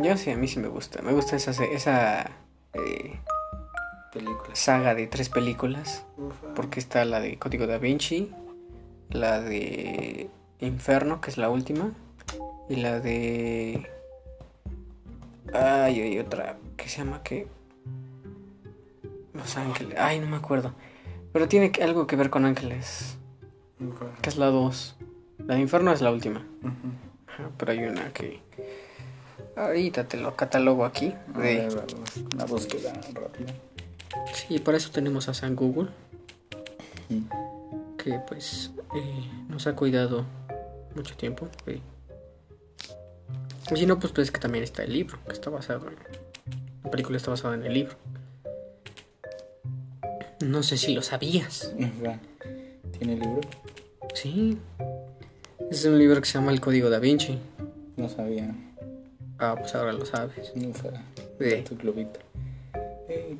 Yo 0.00 0.16
sí, 0.16 0.30
a 0.30 0.36
mí 0.36 0.48
sí 0.48 0.58
me 0.58 0.68
gusta. 0.68 1.02
Me 1.02 1.12
gusta 1.12 1.36
esa, 1.36 1.50
esa 1.64 2.30
eh, 2.72 3.18
saga 4.54 4.94
de 4.94 5.06
tres 5.06 5.28
películas. 5.28 6.06
Ufa. 6.16 6.54
Porque 6.54 6.80
está 6.80 7.04
la 7.04 7.20
de 7.20 7.38
Código 7.38 7.66
da 7.66 7.78
Vinci, 7.78 8.32
la 9.10 9.40
de 9.40 10.30
Inferno, 10.60 11.20
que 11.20 11.30
es 11.30 11.36
la 11.36 11.50
última, 11.50 11.92
y 12.68 12.76
la 12.76 13.00
de... 13.00 13.90
Ay, 15.52 16.00
hay 16.00 16.18
otra 16.18 16.56
que 16.76 16.88
se 16.88 16.98
llama 16.98 17.22
que... 17.22 17.46
Los 19.34 19.56
Ángeles. 19.56 19.98
Ay, 19.98 20.20
no 20.20 20.26
me 20.26 20.36
acuerdo. 20.36 20.72
Pero 21.32 21.48
tiene 21.48 21.72
algo 21.82 22.06
que 22.06 22.16
ver 22.16 22.30
con 22.30 22.44
ángeles. 22.44 23.16
Ufa. 23.80 24.06
Que 24.20 24.28
es 24.28 24.36
la 24.36 24.46
2. 24.46 24.96
La 25.46 25.54
de 25.54 25.60
Inferno 25.60 25.92
es 25.92 26.00
la 26.00 26.10
última. 26.12 26.46
Pero 27.58 27.72
hay 27.72 27.78
una 27.84 28.12
que... 28.12 28.40
Ahorita 29.56 30.04
te 30.08 30.16
lo 30.16 30.34
catalogo 30.36 30.84
aquí. 30.84 31.12
De- 31.36 31.68
Una 32.34 32.44
búsqueda 32.46 32.92
rápida. 33.12 33.52
Sí, 34.34 34.58
por 34.58 34.74
eso 34.74 34.90
tenemos 34.90 35.28
a 35.28 35.34
San 35.34 35.54
Google. 35.56 35.88
Que 37.98 38.18
pues 38.26 38.70
eh, 38.94 39.30
nos 39.48 39.66
ha 39.66 39.74
cuidado 39.76 40.24
mucho 40.94 41.16
tiempo. 41.16 41.48
eh. 41.66 41.80
Y 43.70 43.76
si 43.76 43.86
no, 43.86 43.98
pues, 43.98 44.12
pues 44.12 44.30
que 44.30 44.40
también 44.40 44.64
está 44.64 44.82
el 44.82 44.92
libro, 44.92 45.18
que 45.26 45.32
está 45.32 45.50
basado 45.50 45.88
en... 45.88 45.96
La 46.84 46.90
película 46.90 47.16
está 47.16 47.30
basada 47.30 47.54
en 47.54 47.64
el 47.64 47.72
libro. 47.74 47.94
No 50.40 50.62
sé 50.62 50.76
si 50.76 50.94
lo 50.94 51.02
sabías. 51.02 51.72
¿Tiene 52.98 53.16
libro? 53.16 53.40
Sí. 54.14 54.58
Es 55.72 55.86
un 55.86 55.98
libro 55.98 56.20
que 56.20 56.26
se 56.26 56.34
llama 56.34 56.52
El 56.52 56.60
Código 56.60 56.90
da 56.90 56.98
Vinci. 56.98 57.38
No 57.96 58.06
sabía. 58.06 58.54
Ah, 59.38 59.56
pues 59.58 59.74
ahora 59.74 59.94
lo 59.94 60.04
sabes. 60.04 60.52
Ufa. 60.54 60.90
Sí. 61.40 61.64
Tu 61.66 61.76
globito. 61.78 62.20
Eh, 63.08 63.38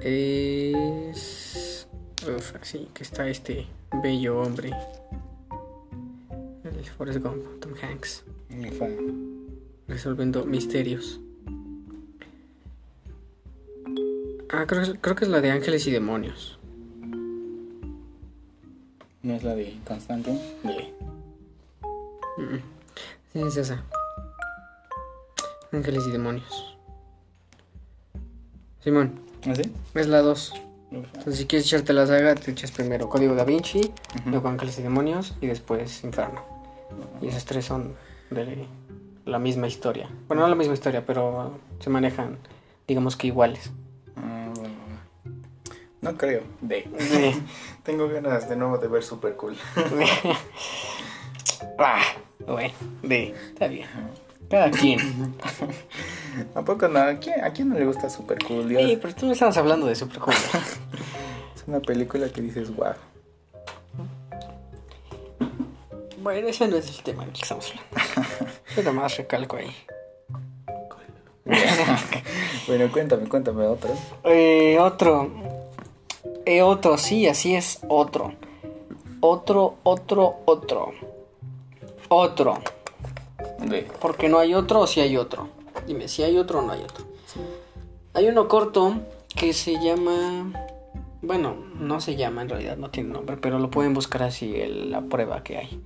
¿qué? 0.00 1.10
Es... 1.10 1.88
Uf, 2.22 2.52
sí, 2.62 2.88
que 2.94 3.02
está 3.02 3.28
este 3.28 3.66
bello 4.00 4.42
hombre. 4.42 4.70
El 6.62 6.84
Forrest 6.84 7.18
Gump, 7.18 7.58
Tom 7.58 7.72
Hanks. 7.82 8.22
Ufa. 8.56 8.86
resolviendo 9.88 10.44
misterios. 10.44 11.18
Ah, 14.50 14.66
creo, 14.68 14.84
creo 15.00 15.16
que 15.16 15.24
es 15.24 15.30
la 15.32 15.40
de 15.40 15.50
ángeles 15.50 15.84
y 15.88 15.90
demonios. 15.90 16.60
¿No 19.24 19.34
es 19.34 19.42
la 19.42 19.54
de 19.56 19.76
Constantine? 19.86 20.38
De... 20.62 20.94
Mm, 22.38 22.58
Sí, 23.32 23.40
es 23.42 23.56
esa. 23.56 23.82
Ángeles 25.72 26.04
y 26.06 26.12
demonios. 26.12 26.76
Simón, 28.80 29.18
¿Ah, 29.48 29.54
sí? 29.56 29.62
es 29.94 30.06
la 30.06 30.20
2. 30.20 30.52
Ufa. 30.92 30.98
Entonces, 31.06 31.36
si 31.38 31.46
quieres 31.46 31.66
echarte 31.66 31.92
la 31.92 32.06
saga, 32.06 32.36
te 32.36 32.52
echas 32.52 32.70
primero 32.70 33.08
Código 33.08 33.34
da 33.34 33.44
Vinci, 33.44 33.92
luego 34.26 34.48
Ángeles 34.48 34.78
y 34.78 34.82
demonios 34.82 35.34
y 35.40 35.48
después 35.48 36.04
Inferno. 36.04 36.42
Y 37.20 37.26
esas 37.26 37.44
tres 37.44 37.64
son 37.64 37.94
de 38.30 38.68
la 39.24 39.40
misma 39.40 39.66
historia. 39.66 40.08
Bueno, 40.28 40.42
no 40.42 40.48
la 40.48 40.54
misma 40.54 40.74
historia, 40.74 41.04
pero 41.04 41.58
se 41.80 41.90
manejan, 41.90 42.38
digamos 42.86 43.16
que 43.16 43.26
iguales. 43.26 43.70
No 46.04 46.18
creo. 46.18 46.42
De. 46.60 46.86
Sí. 46.98 47.42
Tengo 47.82 48.06
ganas 48.08 48.46
de 48.46 48.56
nuevo 48.56 48.76
de 48.76 48.88
ver 48.88 49.02
Super 49.02 49.36
Cool. 49.36 49.56
ah, 51.78 52.02
bueno, 52.46 52.74
de, 53.02 53.34
está 53.48 53.68
bien. 53.68 53.88
Cada 54.50 54.70
quien. 54.70 55.34
¿A 56.54 56.62
poco 56.62 56.88
no? 56.88 57.00
¿A 57.00 57.14
quién, 57.14 57.42
a 57.42 57.50
quién 57.54 57.70
no 57.70 57.78
le 57.78 57.86
gusta 57.86 58.10
Super 58.10 58.38
Cool? 58.44 58.68
Dios? 58.68 58.82
Sí, 58.82 58.98
pero 59.00 59.14
tú 59.14 59.24
me 59.24 59.32
estabas 59.32 59.56
hablando 59.56 59.86
de 59.86 59.94
Super 59.94 60.18
Cool. 60.18 60.34
Es 61.56 61.66
una 61.66 61.80
película 61.80 62.28
que 62.28 62.42
dices, 62.42 62.76
wow. 62.76 62.92
bueno, 66.18 66.48
ese 66.48 66.68
no 66.68 66.76
es 66.76 66.90
el 66.90 67.02
tema 67.02 67.24
del 67.24 67.32
que 67.32 67.40
estamos 67.40 67.70
hablando. 67.70 68.52
Pero 68.74 68.92
más 68.92 69.16
recalco 69.16 69.56
ahí. 69.56 69.74
bueno, 72.66 72.92
cuéntame, 72.92 73.26
cuéntame 73.26 73.64
otro. 73.64 73.96
Eh, 74.24 74.76
otro. 74.78 75.53
Eh, 76.46 76.62
otro, 76.62 76.98
sí, 76.98 77.26
así 77.26 77.54
es, 77.54 77.80
otro. 77.88 78.34
Otro, 79.20 79.76
otro, 79.82 80.36
otro. 80.44 80.92
Otro. 82.08 82.58
Porque 84.00 84.28
no 84.28 84.38
hay 84.38 84.54
otro 84.54 84.80
o 84.80 84.86
si 84.86 85.00
hay 85.00 85.16
otro. 85.16 85.48
Dime, 85.86 86.08
si 86.08 86.22
hay 86.22 86.36
otro 86.36 86.58
o 86.58 86.62
no 86.62 86.72
hay 86.72 86.82
otro. 86.82 87.06
Hay 88.12 88.28
uno 88.28 88.48
corto 88.48 88.94
que 89.34 89.52
se 89.52 89.82
llama... 89.82 90.52
Bueno, 91.22 91.56
no 91.80 92.00
se 92.00 92.16
llama 92.16 92.42
en 92.42 92.50
realidad, 92.50 92.76
no 92.76 92.90
tiene 92.90 93.10
nombre, 93.10 93.38
pero 93.38 93.58
lo 93.58 93.70
pueden 93.70 93.94
buscar 93.94 94.24
así 94.24 94.54
la 94.68 95.00
prueba 95.00 95.42
que 95.42 95.56
hay. 95.56 95.82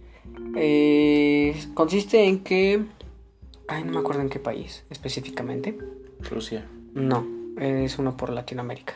Eh, 0.57 1.57
consiste 1.75 2.25
en 2.25 2.43
que... 2.43 2.85
Ay, 3.69 3.85
no 3.85 3.93
me 3.93 3.99
acuerdo 4.01 4.23
en 4.23 4.31
qué 4.31 4.41
país 4.41 4.85
específicamente. 4.91 5.79
Rusia. 6.29 6.67
No, 6.95 7.25
es 7.61 7.99
uno 7.99 8.17
por 8.17 8.31
Latinoamérica. 8.31 8.95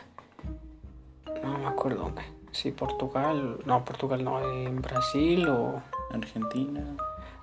No 1.43 1.57
me 1.59 1.67
acuerdo 1.67 2.03
dónde. 2.03 2.23
Sí, 2.51 2.71
Portugal, 2.71 3.59
no, 3.65 3.83
Portugal 3.83 4.23
no, 4.23 4.39
en 4.41 4.81
Brasil 4.81 5.47
o... 5.49 5.81
Argentina. 6.13 6.81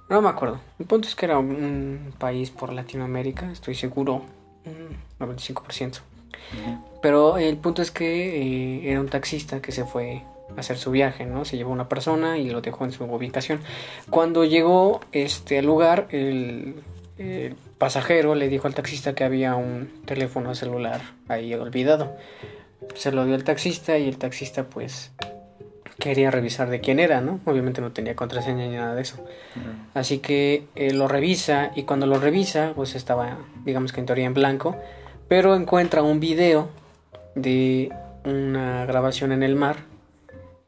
No 0.08 0.22
me 0.22 0.28
acuerdo. 0.28 0.60
El 0.78 0.86
punto 0.86 1.08
es 1.08 1.14
que 1.14 1.26
era 1.26 1.38
un 1.38 2.12
país 2.18 2.50
por 2.50 2.72
Latinoamérica, 2.72 3.50
estoy 3.50 3.74
seguro, 3.74 4.22
un 4.64 4.96
95%. 5.18 6.00
Pero 7.00 7.38
el 7.38 7.56
punto 7.56 7.82
es 7.82 7.90
que 7.90 8.82
eh, 8.84 8.90
era 8.90 9.00
un 9.00 9.08
taxista 9.08 9.62
que 9.62 9.72
se 9.72 9.84
fue 9.84 10.22
a 10.56 10.60
hacer 10.60 10.78
su 10.78 10.90
viaje, 10.90 11.26
¿no? 11.26 11.44
Se 11.44 11.56
llevó 11.56 11.70
una 11.70 11.88
persona 11.88 12.38
y 12.38 12.50
lo 12.50 12.60
dejó 12.60 12.84
en 12.84 12.92
su 12.92 13.04
ubicación. 13.04 13.60
Cuando 14.10 14.44
llegó 14.44 15.00
este, 15.12 15.58
al 15.58 15.66
lugar, 15.66 16.08
el, 16.10 16.82
el 17.18 17.54
pasajero 17.78 18.34
le 18.34 18.48
dijo 18.48 18.66
al 18.66 18.74
taxista 18.74 19.14
que 19.14 19.24
había 19.24 19.54
un 19.54 20.02
teléfono 20.06 20.54
celular 20.54 21.00
ahí 21.28 21.54
olvidado. 21.54 22.16
Se 22.94 23.12
lo 23.12 23.24
dio 23.24 23.34
al 23.34 23.44
taxista 23.44 23.98
y 23.98 24.08
el 24.08 24.18
taxista 24.18 24.64
pues 24.64 25.12
quería 25.98 26.30
revisar 26.30 26.70
de 26.70 26.80
quién 26.80 26.98
era, 26.98 27.20
¿no? 27.20 27.40
Obviamente 27.44 27.80
no 27.80 27.92
tenía 27.92 28.16
contraseña 28.16 28.66
ni 28.66 28.76
nada 28.76 28.94
de 28.94 29.02
eso. 29.02 29.24
Así 29.94 30.18
que 30.18 30.64
eh, 30.74 30.92
lo 30.92 31.06
revisa 31.06 31.70
y 31.76 31.84
cuando 31.84 32.06
lo 32.06 32.18
revisa 32.18 32.72
pues 32.74 32.94
estaba 32.94 33.38
digamos 33.64 33.92
que 33.92 34.00
en 34.00 34.06
teoría 34.06 34.26
en 34.26 34.34
blanco, 34.34 34.76
pero 35.28 35.54
encuentra 35.54 36.02
un 36.02 36.18
video 36.18 36.68
de 37.34 37.92
una 38.24 38.84
grabación 38.86 39.32
en 39.32 39.42
el 39.42 39.54
mar. 39.54 39.76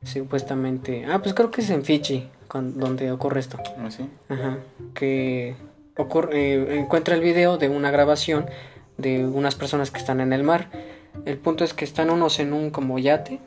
Supuestamente, 0.05 1.07
ah 1.09 1.21
pues 1.23 1.35
creo 1.35 1.51
que 1.51 1.61
es 1.61 1.71
en 1.71 1.85
Fiji 1.85 2.29
con, 2.49 2.79
donde 2.79 3.11
ocurre 3.13 3.41
esto. 3.41 3.59
¿Ah, 3.79 3.91
sí? 3.91 4.09
Ajá, 4.29 4.59
que 4.95 5.55
ocurre, 5.97 6.55
eh, 6.55 6.79
encuentra 6.79 7.15
el 7.15 7.21
video 7.21 7.57
de 7.57 7.69
una 7.69 7.91
grabación 7.91 8.47
de 8.99 9.25
unas 9.25 9.55
personas 9.55 9.91
que 9.91 9.99
están 9.99 10.21
en 10.21 10.33
el 10.33 10.43
mar. 10.43 10.69
El 11.25 11.39
punto 11.39 11.65
es 11.65 11.75
que 11.75 11.85
están 11.85 12.11
unos 12.11 12.39
en 12.41 12.53
un 12.53 12.71
como 12.71 12.99
yate 12.99 13.41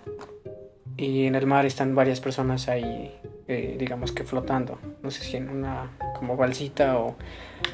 y 0.97 1.25
en 1.25 1.35
el 1.35 1.45
mar 1.45 1.65
están 1.65 1.93
varias 1.93 2.21
personas 2.21 2.69
ahí, 2.69 3.13
eh, 3.47 3.75
digamos 3.77 4.11
que 4.11 4.23
flotando. 4.23 4.79
No 5.03 5.11
sé 5.11 5.23
si 5.23 5.37
en 5.37 5.49
una 5.49 5.91
como 6.17 6.37
balsita 6.37 6.97
o 6.99 7.15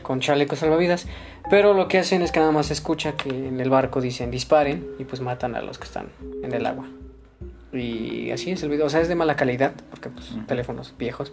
con 0.01 0.19
chalecos 0.19 0.59
salvavidas. 0.59 1.07
Pero 1.49 1.73
lo 1.73 1.87
que 1.87 1.99
hacen 1.99 2.21
es 2.21 2.31
que 2.31 2.39
nada 2.39 2.51
más 2.51 2.67
se 2.67 2.73
escucha 2.73 3.13
que 3.13 3.29
en 3.29 3.59
el 3.59 3.69
barco 3.69 4.01
dicen 4.01 4.31
disparen 4.31 4.87
y 4.99 5.05
pues 5.05 5.21
matan 5.21 5.55
a 5.55 5.61
los 5.61 5.77
que 5.77 5.85
están 5.85 6.09
en 6.43 6.53
el 6.53 6.65
agua. 6.65 6.87
Y 7.73 8.31
así 8.31 8.51
es 8.51 8.63
el 8.63 8.69
video. 8.69 8.87
O 8.87 8.89
sea, 8.89 9.01
es 9.01 9.07
de 9.07 9.15
mala 9.15 9.35
calidad 9.35 9.73
porque 9.89 10.09
pues 10.09 10.33
teléfonos 10.47 10.95
viejos. 10.97 11.31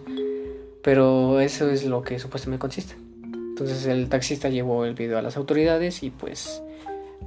Pero 0.83 1.39
eso 1.39 1.69
es 1.69 1.85
lo 1.85 2.03
que 2.03 2.19
supuestamente 2.19 2.59
consiste. 2.59 2.95
Entonces 3.23 3.85
el 3.87 4.07
taxista 4.07 4.47
llevó 4.47 4.85
el 4.85 4.93
video 4.93 5.17
a 5.17 5.21
las 5.21 5.35
autoridades 5.35 6.03
y 6.03 6.11
pues 6.11 6.63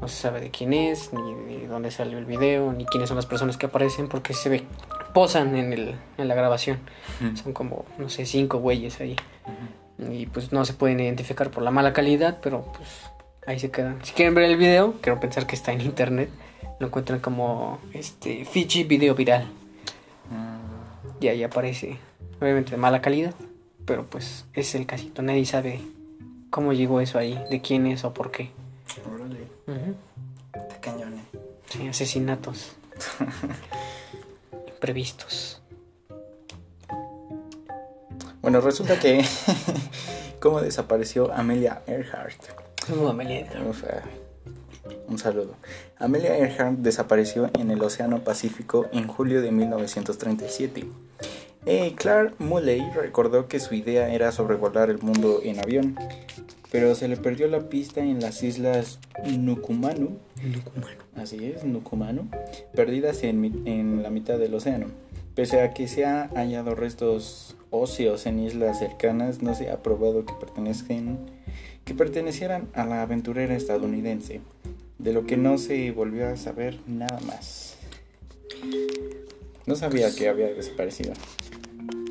no 0.00 0.08
se 0.08 0.16
sabe 0.16 0.40
de 0.40 0.50
quién 0.50 0.72
es, 0.72 1.12
ni 1.12 1.56
de 1.58 1.66
dónde 1.68 1.90
salió 1.90 2.18
el 2.18 2.24
video, 2.24 2.72
ni 2.72 2.84
quiénes 2.84 3.08
son 3.08 3.16
las 3.16 3.26
personas 3.26 3.56
que 3.56 3.66
aparecen 3.66 4.08
porque 4.08 4.34
se 4.34 4.48
ve, 4.48 4.64
posan 5.14 5.54
en, 5.56 5.72
el, 5.72 5.94
en 6.18 6.28
la 6.28 6.34
grabación. 6.34 6.78
Son 7.42 7.52
como, 7.52 7.84
no 7.98 8.08
sé, 8.08 8.26
cinco 8.26 8.58
güeyes 8.58 9.00
ahí. 9.00 9.16
Y 10.10 10.26
pues 10.26 10.52
no 10.52 10.64
se 10.64 10.72
pueden 10.72 10.98
identificar 11.00 11.50
por 11.50 11.62
la 11.62 11.70
mala 11.70 11.92
calidad, 11.92 12.38
pero 12.42 12.64
pues 12.76 12.88
ahí 13.46 13.60
se 13.60 13.70
quedan. 13.70 14.04
Si 14.04 14.12
quieren 14.12 14.34
ver 14.34 14.44
el 14.44 14.56
video, 14.56 14.94
quiero 15.00 15.20
pensar 15.20 15.46
que 15.46 15.54
está 15.54 15.72
en 15.72 15.80
internet, 15.80 16.30
lo 16.80 16.88
encuentran 16.88 17.20
como 17.20 17.78
este 17.92 18.44
Fiji 18.44 18.82
Video 18.84 19.14
Viral. 19.14 19.44
Mm, 20.30 21.22
Y 21.22 21.28
ahí 21.28 21.44
aparece, 21.44 21.98
obviamente 22.40 22.72
de 22.72 22.76
mala 22.78 23.00
calidad, 23.00 23.34
pero 23.84 24.06
pues 24.06 24.46
es 24.54 24.74
el 24.74 24.86
casito. 24.86 25.22
Nadie 25.22 25.44
sabe 25.44 25.80
cómo 26.50 26.72
llegó 26.72 27.00
eso 27.00 27.18
ahí, 27.18 27.38
de 27.50 27.60
quién 27.60 27.86
es 27.86 28.04
o 28.04 28.12
por 28.12 28.32
qué. 28.32 28.50
Está 29.66 30.80
cañón, 30.80 31.14
eh. 31.14 31.38
Sí, 31.68 31.88
asesinatos 31.88 32.72
imprevistos. 34.68 35.62
Bueno, 38.42 38.60
resulta 38.60 38.98
que 38.98 39.24
cómo 40.40 40.60
desapareció 40.60 41.32
Amelia 41.32 41.82
Earhart. 41.86 42.42
Uh, 42.90 43.08
Amelia. 43.08 43.48
Uf, 43.68 43.84
un 45.06 45.18
saludo. 45.18 45.54
Amelia 45.98 46.36
Earhart 46.36 46.78
desapareció 46.78 47.48
en 47.54 47.70
el 47.70 47.80
Océano 47.80 48.24
Pacífico 48.24 48.88
en 48.92 49.06
julio 49.06 49.40
de 49.40 49.52
1937. 49.52 50.84
Eh, 51.64 51.94
Clark 51.94 52.34
Mulley 52.40 52.82
recordó 52.90 53.46
que 53.46 53.60
su 53.60 53.74
idea 53.74 54.12
era 54.12 54.32
sobrevolar 54.32 54.90
el 54.90 54.98
mundo 54.98 55.38
en 55.44 55.60
avión, 55.60 55.96
pero 56.72 56.94
se 56.94 57.06
le 57.06 57.18
perdió 57.18 57.46
la 57.48 57.68
pista 57.68 58.00
en 58.00 58.20
las 58.20 58.42
islas 58.42 58.98
Nukumanu, 59.26 60.16
así 61.14 61.44
es, 61.44 61.64
Nukumanu, 61.64 62.30
perdidas 62.74 63.22
en, 63.24 63.62
en 63.66 64.02
la 64.02 64.08
mitad 64.08 64.38
del 64.38 64.54
océano. 64.54 64.86
Pese 65.34 65.60
a 65.60 65.74
que 65.74 65.86
se 65.86 66.06
ha 66.06 66.28
hallado 66.34 66.74
restos 66.74 67.56
óseos 67.70 68.24
en 68.24 68.38
islas 68.38 68.78
cercanas, 68.78 69.42
no 69.42 69.54
se 69.54 69.70
ha 69.70 69.82
probado 69.82 70.24
que 70.24 70.32
pertenecen 70.32 71.18
que 71.84 71.94
pertenecieran 71.94 72.68
a 72.72 72.86
la 72.86 73.02
aventurera 73.02 73.54
estadounidense, 73.54 74.40
de 74.98 75.12
lo 75.12 75.26
que 75.26 75.36
no 75.36 75.58
se 75.58 75.90
volvió 75.90 76.28
a 76.28 76.36
saber 76.38 76.80
nada 76.86 77.20
más. 77.26 77.76
No 79.66 79.76
sabía 79.76 80.14
que 80.14 80.28
había 80.28 80.46
desaparecido. 80.46 81.12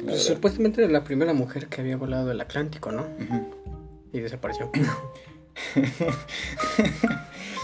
la 0.03 0.11
Pues, 0.11 0.23
supuestamente 0.23 0.83
era 0.83 0.91
la 0.91 1.03
primera 1.03 1.33
mujer 1.33 1.67
que 1.67 1.81
había 1.81 1.97
volado 1.97 2.31
el 2.31 2.41
Atlántico, 2.41 2.91
¿no? 2.91 3.01
Ujú. 3.01 3.61
Y 4.13 4.19
desapareció. 4.19 4.69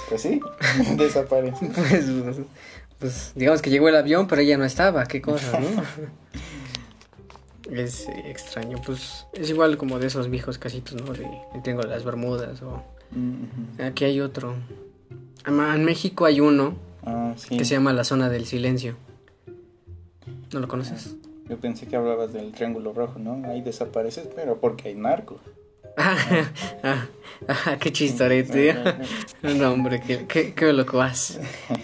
Pues 0.10 0.22
sí, 0.22 0.40
desapareció. 0.98 1.70
pues, 1.74 2.06
pues, 3.00 3.32
digamos 3.36 3.62
que 3.62 3.70
llegó 3.70 3.90
el 3.90 3.96
avión, 3.96 4.28
pero 4.28 4.42
ella 4.42 4.58
no 4.58 4.66
estaba. 4.66 5.06
Qué 5.06 5.22
cosa, 5.22 5.60
¿no? 5.60 5.84
es 7.76 8.08
extraño. 8.26 8.82
Pues 8.86 9.26
es 9.34 9.50
igual 9.50 9.78
como 9.78 10.00
de 10.00 10.08
esos 10.08 10.30
viejos 10.30 10.58
casitos, 10.58 10.96
¿no? 11.02 11.12
De 11.14 11.28
tengo 11.64 11.82
las 11.84 12.04
Bermudas 12.06 12.62
o... 12.62 12.84
Ujú. 13.12 13.84
Aquí 13.84 14.06
hay 14.06 14.22
otro. 14.22 14.56
En 15.46 15.84
México 15.86 16.26
hay 16.26 16.40
uno 16.42 16.76
Ah, 17.06 17.34
sí. 17.38 17.58
que 17.58 17.64
se 17.66 17.74
llama 17.76 17.94
La 17.94 18.04
Zona 18.04 18.30
del 18.30 18.46
Silencio. 18.46 18.96
¿No 20.54 20.60
lo 20.60 20.68
conoces? 20.68 21.16
Yo 21.50 21.58
pensé 21.58 21.88
que 21.88 21.96
hablabas 21.96 22.34
del 22.34 22.52
Triángulo 22.52 22.92
Rojo, 22.94 23.18
¿no? 23.20 23.48
Ahí 23.50 23.62
desapareces, 23.62 24.28
pero 24.36 24.60
porque 24.60 24.90
hay 24.90 24.96
narcos. 24.96 25.40
Ah, 25.98 27.78
qué 27.80 27.92
chistorete. 27.92 28.76
No, 29.44 29.72
hombre, 29.72 30.02
qué, 30.06 30.26
qué, 30.28 30.54
qué 30.54 30.74
loco 30.74 30.98
vas. 30.98 31.40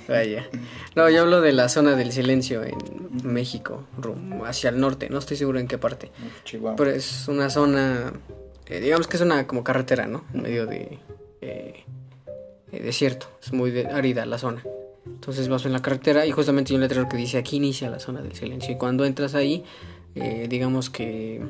Vaya. 0.08 0.47
No, 0.95 1.10
yo 1.10 1.21
hablo 1.21 1.41
de 1.41 1.52
la 1.54 1.69
zona 1.69 1.95
del 1.95 2.12
silencio 2.12 2.63
en 2.63 2.78
México, 3.23 3.84
hacia 4.45 4.69
el 4.71 4.80
norte. 4.80 5.10
No 5.10 5.19
estoy 5.19 5.38
seguro 5.38 5.60
en 5.60 5.67
qué 5.67 5.78
parte. 5.78 6.12
Chihuahua. 6.43 6.76
Pero 6.76 6.89
es 6.91 7.28
una 7.28 7.49
zona, 7.49 8.13
eh, 8.67 8.80
digamos 8.80 9.08
que 9.08 9.17
es 9.17 9.21
una 9.21 9.45
como 9.47 9.63
carretera, 9.63 10.08
¿no? 10.08 10.23
En 10.34 10.41
medio 10.41 10.65
de 10.65 10.97
eh, 11.41 11.84
eh, 12.71 12.84
desierto. 12.84 13.28
Es 13.41 13.54
muy 13.54 13.71
de- 13.71 13.88
árida 13.88 14.26
la 14.26 14.38
zona. 14.38 14.63
Entonces 15.06 15.49
vas 15.49 15.65
en 15.65 15.73
la 15.73 15.82
carretera 15.82 16.26
y 16.26 16.32
justamente 16.32 16.71
hay 16.73 16.76
un 16.76 16.82
letrero 16.82 17.08
que 17.10 17.17
dice 17.17 17.38
aquí 17.38 17.58
inicia 17.58 17.89
la 17.89 17.99
zona 17.99 18.21
del 18.21 18.34
silencio. 18.36 18.73
Y 18.73 18.78
cuando 18.78 19.06
entras 19.06 19.36
ahí, 19.36 19.63
eh, 20.15 20.47
digamos 20.49 20.89
que 20.89 21.41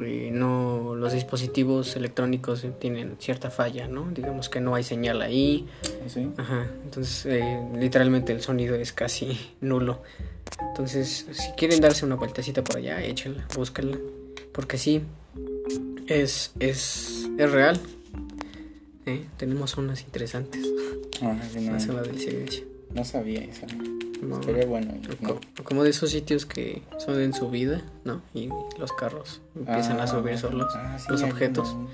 eh, 0.00 0.30
no 0.32 0.94
los 0.94 1.12
dispositivos 1.12 1.96
electrónicos 1.96 2.64
tienen 2.78 3.16
cierta 3.18 3.50
falla, 3.50 3.88
¿no? 3.88 4.10
Digamos 4.10 4.48
que 4.48 4.60
no 4.60 4.74
hay 4.74 4.84
señal 4.84 5.22
ahí. 5.22 5.66
¿Sí? 6.06 6.30
Ajá. 6.36 6.66
Entonces, 6.84 7.26
eh, 7.26 7.60
literalmente 7.78 8.32
el 8.32 8.40
sonido 8.40 8.74
es 8.74 8.92
casi 8.92 9.38
nulo. 9.60 10.02
Entonces, 10.68 11.26
si 11.32 11.52
quieren 11.52 11.80
darse 11.80 12.04
una 12.04 12.16
vueltecita 12.16 12.62
por 12.62 12.76
allá, 12.76 13.02
échenla, 13.02 13.46
búsquenla. 13.54 13.98
Porque 14.52 14.78
sí, 14.78 15.02
es, 16.06 16.52
es, 16.58 17.28
es 17.38 17.50
real. 17.50 17.80
¿eh? 19.06 19.24
Tenemos 19.36 19.70
zonas 19.70 20.02
interesantes. 20.02 20.66
Ah, 21.22 21.36
sí, 21.52 21.60
no, 21.60 21.72
La 21.72 21.80
zona 21.80 22.02
del 22.02 22.18
silencio. 22.18 22.64
No 22.94 23.04
sabía 23.04 23.40
eso. 23.40 23.66
No, 24.22 24.38
Estaría 24.40 24.66
bueno. 24.66 24.92
¿no? 25.20 25.40
Como 25.64 25.82
de 25.82 25.90
esos 25.90 26.10
sitios 26.10 26.44
que 26.44 26.82
son 26.98 27.20
en 27.20 27.32
subida, 27.32 27.82
¿no? 28.04 28.20
Y 28.34 28.48
los 28.78 28.92
carros 28.92 29.40
empiezan 29.56 29.98
a 29.98 30.02
Ah, 30.02 30.06
subir 30.06 30.36
solos. 30.38 30.72
ah, 30.76 30.98
sí, 30.98 31.06
los 31.08 31.22
objetos. 31.22 31.70
uno 31.72 31.88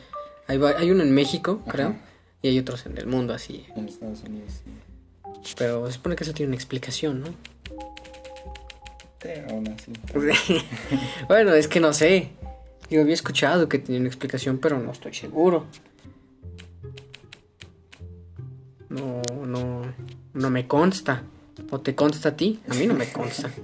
Hay, 0.48 0.61
hay 0.76 0.90
uno 0.90 1.02
en 1.04 1.12
México, 1.12 1.61
Ajá. 1.62 1.72
creo. 1.72 1.96
Y 2.42 2.48
hay 2.48 2.59
otros 2.59 2.85
en 2.87 2.98
el 2.98 3.06
mundo 3.06 3.32
así. 3.32 3.64
En 3.76 3.88
Estados 3.88 4.22
Unidos, 4.24 4.61
sí. 4.64 5.54
Pero 5.56 5.87
se 5.87 5.92
supone 5.92 6.16
que 6.16 6.24
eso 6.24 6.32
tiene 6.35 6.48
una 6.48 6.56
explicación, 6.56 7.20
¿no? 7.20 7.28
Pero 9.20 9.48
aún 9.50 9.68
así. 9.68 9.92
bueno, 11.28 11.54
es 11.54 11.68
que 11.68 11.78
no 11.80 11.92
sé. 11.92 12.30
Yo 12.90 13.00
había 13.02 13.14
escuchado 13.14 13.68
que 13.68 13.78
tenía 13.78 14.00
una 14.00 14.09
explicación, 14.09 14.59
pero 14.59 14.78
no 14.78 14.90
estoy 14.92 15.14
seguro. 15.14 15.66
No, 18.88 19.20
no, 19.46 19.82
no 20.37 20.51
me 20.51 20.68
consta. 20.68 21.22
¿O 21.70 21.81
te 21.81 21.94
consta 21.94 22.31
a 22.31 22.37
ti? 22.37 22.61
A 22.68 22.75
mí 22.75 22.87
no 22.87 22.94
me 22.94 23.11
consta. 23.11 23.51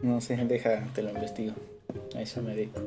No 0.00 0.20
sé, 0.20 0.36
deja, 0.36 0.86
te 0.94 1.02
lo 1.02 1.10
investigo. 1.10 1.54
A 2.14 2.22
eso 2.22 2.40
me 2.40 2.54
dedico. 2.54 2.80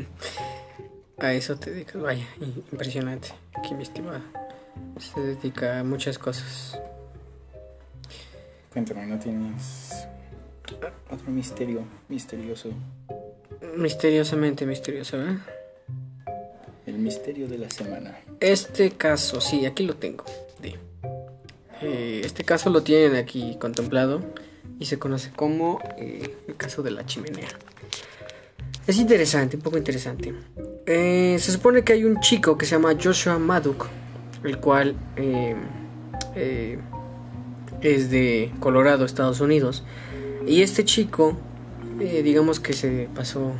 A 1.18 1.32
eso 1.32 1.56
te 1.56 1.70
dedicas. 1.70 2.02
Vaya, 2.02 2.26
impresionante. 2.72 3.28
Aquí 3.54 3.72
mi 3.76 3.84
estimada. 3.84 4.20
Se 4.98 5.20
dedica 5.20 5.78
a 5.78 5.84
muchas 5.84 6.18
cosas. 6.18 6.76
Cuéntame, 8.72 9.06
¿no 9.06 9.16
tienes 9.20 10.08
otro 11.08 11.30
misterio 11.30 11.84
misterioso? 12.08 12.70
Misteriosamente 13.76 14.66
misterioso, 14.66 15.22
¿eh? 15.22 15.38
El 16.84 16.98
misterio 16.98 17.46
de 17.46 17.58
la 17.58 17.70
semana. 17.70 18.18
Este 18.40 18.90
caso, 18.90 19.40
sí, 19.40 19.66
aquí 19.66 19.84
lo 19.84 19.94
tengo. 19.94 20.24
Sí. 20.60 20.74
Eh, 21.82 22.22
este 22.24 22.44
caso 22.44 22.70
lo 22.70 22.82
tienen 22.82 23.16
aquí 23.16 23.56
contemplado 23.60 24.22
y 24.78 24.84
se 24.86 24.98
conoce 24.98 25.30
como 25.30 25.80
eh, 25.98 26.36
el 26.46 26.56
caso 26.56 26.82
de 26.82 26.92
la 26.92 27.04
chimenea. 27.04 27.48
Es 28.86 28.98
interesante, 28.98 29.56
un 29.56 29.62
poco 29.62 29.78
interesante. 29.78 30.34
Eh, 30.86 31.36
se 31.38 31.52
supone 31.52 31.82
que 31.82 31.92
hay 31.92 32.04
un 32.04 32.20
chico 32.20 32.56
que 32.58 32.66
se 32.66 32.72
llama 32.72 32.96
Joshua 33.00 33.38
Maduk, 33.38 33.86
el 34.42 34.58
cual 34.58 34.96
es 37.80 38.10
de 38.10 38.52
Colorado, 38.58 39.04
Estados 39.04 39.40
Unidos. 39.40 39.84
Y 40.46 40.62
este 40.62 40.84
chico, 40.84 41.38
digamos 41.98 42.58
que 42.58 42.72
se 42.72 43.08
pasó 43.14 43.52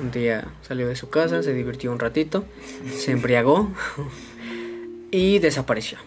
un 0.00 0.10
día, 0.12 0.46
salió 0.62 0.86
de 0.86 0.94
su 0.94 1.10
casa, 1.10 1.42
se 1.42 1.52
divirtió 1.52 1.90
un 1.90 1.98
ratito, 1.98 2.44
se 2.96 3.10
embriagó 3.10 3.72
y 5.10 5.40
desapareció. 5.40 5.98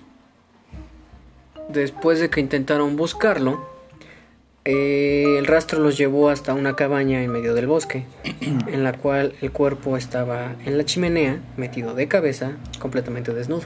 Después 1.73 2.19
de 2.19 2.29
que 2.29 2.39
intentaron 2.41 2.95
buscarlo, 2.95 3.65
eh, 4.65 5.36
el 5.38 5.47
rastro 5.47 5.79
los 5.79 5.97
llevó 5.97 6.29
hasta 6.29 6.53
una 6.53 6.75
cabaña 6.75 7.23
en 7.23 7.31
medio 7.31 7.53
del 7.53 7.67
bosque, 7.67 8.05
en 8.67 8.84
la 8.84 8.93
cual 8.93 9.34
el 9.41 9.51
cuerpo 9.51 9.95
estaba 9.95 10.55
en 10.65 10.77
la 10.77 10.86
chimenea, 10.86 11.39
metido 11.57 11.93
de 11.93 12.07
cabeza, 12.07 12.53
completamente 12.79 13.34
desnudo. 13.34 13.63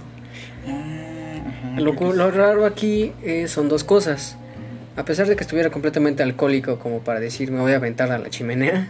Ah, 0.67 1.79
Lo, 1.79 1.93
lo 2.13 2.31
raro 2.31 2.65
aquí 2.65 3.11
eh, 3.23 3.47
son 3.47 3.69
dos 3.69 3.83
cosas. 3.83 4.37
A 4.95 5.03
pesar 5.03 5.27
de 5.27 5.35
que 5.35 5.43
estuviera 5.43 5.71
completamente 5.71 6.23
alcohólico 6.23 6.79
como 6.79 6.99
para 6.99 7.19
decir 7.19 7.51
me 7.51 7.59
voy 7.59 7.73
a 7.73 7.77
aventar 7.77 8.11
a 8.11 8.17
la 8.19 8.29
chimenea, 8.29 8.89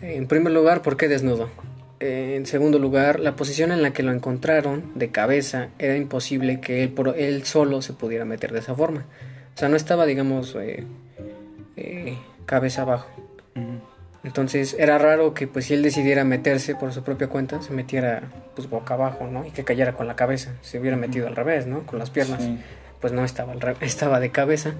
en 0.00 0.26
primer 0.26 0.52
lugar, 0.52 0.80
¿por 0.82 0.96
qué 0.96 1.08
desnudo? 1.08 1.50
En 2.00 2.46
segundo 2.46 2.78
lugar, 2.78 3.18
la 3.18 3.34
posición 3.34 3.72
en 3.72 3.82
la 3.82 3.92
que 3.92 4.04
lo 4.04 4.12
encontraron 4.12 4.92
de 4.94 5.10
cabeza 5.10 5.68
era 5.78 5.96
imposible 5.96 6.60
que 6.60 6.84
él, 6.84 6.90
por, 6.90 7.18
él 7.18 7.44
solo 7.44 7.82
se 7.82 7.92
pudiera 7.92 8.24
meter 8.24 8.52
de 8.52 8.60
esa 8.60 8.74
forma. 8.74 9.04
O 9.54 9.58
sea, 9.58 9.68
no 9.68 9.76
estaba, 9.76 10.06
digamos, 10.06 10.56
eh, 10.60 10.84
eh, 11.76 12.16
cabeza 12.46 12.82
abajo. 12.82 13.10
Entonces 14.24 14.76
era 14.78 14.98
raro 14.98 15.32
que 15.32 15.46
pues 15.46 15.66
si 15.66 15.74
él 15.74 15.82
decidiera 15.82 16.24
meterse 16.24 16.74
por 16.74 16.92
su 16.92 17.02
propia 17.02 17.28
cuenta, 17.28 17.62
se 17.62 17.72
metiera 17.72 18.22
pues 18.54 18.68
boca 18.68 18.94
abajo, 18.94 19.26
¿no? 19.26 19.46
Y 19.46 19.50
que 19.50 19.64
cayera 19.64 19.94
con 19.94 20.06
la 20.06 20.16
cabeza. 20.16 20.54
Se 20.60 20.78
hubiera 20.78 20.96
metido 20.96 21.26
al 21.26 21.36
revés, 21.36 21.66
¿no? 21.66 21.86
Con 21.86 21.98
las 21.98 22.10
piernas. 22.10 22.42
Sí. 22.42 22.58
Pues 23.00 23.12
no 23.12 23.24
estaba 23.24 23.52
al 23.52 23.76
estaba 23.80 24.20
de 24.20 24.30
cabeza. 24.30 24.74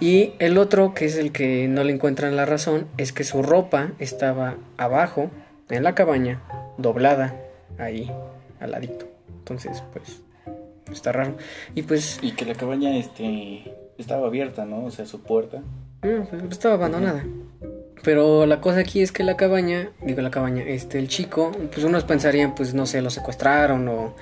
Y 0.00 0.34
el 0.38 0.58
otro, 0.58 0.94
que 0.94 1.06
es 1.06 1.16
el 1.16 1.32
que 1.32 1.66
no 1.66 1.82
le 1.82 1.92
encuentran 1.92 2.36
la 2.36 2.44
razón, 2.44 2.86
es 2.98 3.12
que 3.12 3.24
su 3.24 3.42
ropa 3.42 3.92
estaba 3.98 4.56
abajo, 4.76 5.30
en 5.70 5.82
la 5.82 5.94
cabaña, 5.94 6.42
doblada, 6.78 7.34
ahí, 7.78 8.10
al 8.60 8.70
ladito. 8.70 9.06
Entonces, 9.38 9.82
pues, 9.92 10.22
está 10.90 11.12
raro. 11.12 11.36
Y 11.74 11.82
pues, 11.82 12.18
Y 12.22 12.32
que 12.32 12.44
la 12.44 12.54
cabaña 12.54 12.96
este 12.96 13.74
estaba 13.98 14.26
abierta, 14.26 14.64
¿no? 14.64 14.84
O 14.84 14.90
sea, 14.90 15.06
su 15.06 15.22
puerta. 15.22 15.62
Pues, 16.00 16.28
estaba 16.50 16.74
abandonada. 16.74 17.24
Pero 18.02 18.44
la 18.44 18.60
cosa 18.60 18.80
aquí 18.80 19.00
es 19.00 19.12
que 19.12 19.22
la 19.22 19.36
cabaña, 19.36 19.90
digo 20.02 20.20
la 20.20 20.30
cabaña, 20.30 20.62
este, 20.64 20.98
el 20.98 21.08
chico, 21.08 21.52
pues 21.72 21.84
unos 21.84 22.04
pensarían, 22.04 22.54
pues 22.54 22.74
no 22.74 22.84
sé, 22.84 23.00
lo 23.00 23.08
secuestraron 23.08 23.88
o 23.88 24.14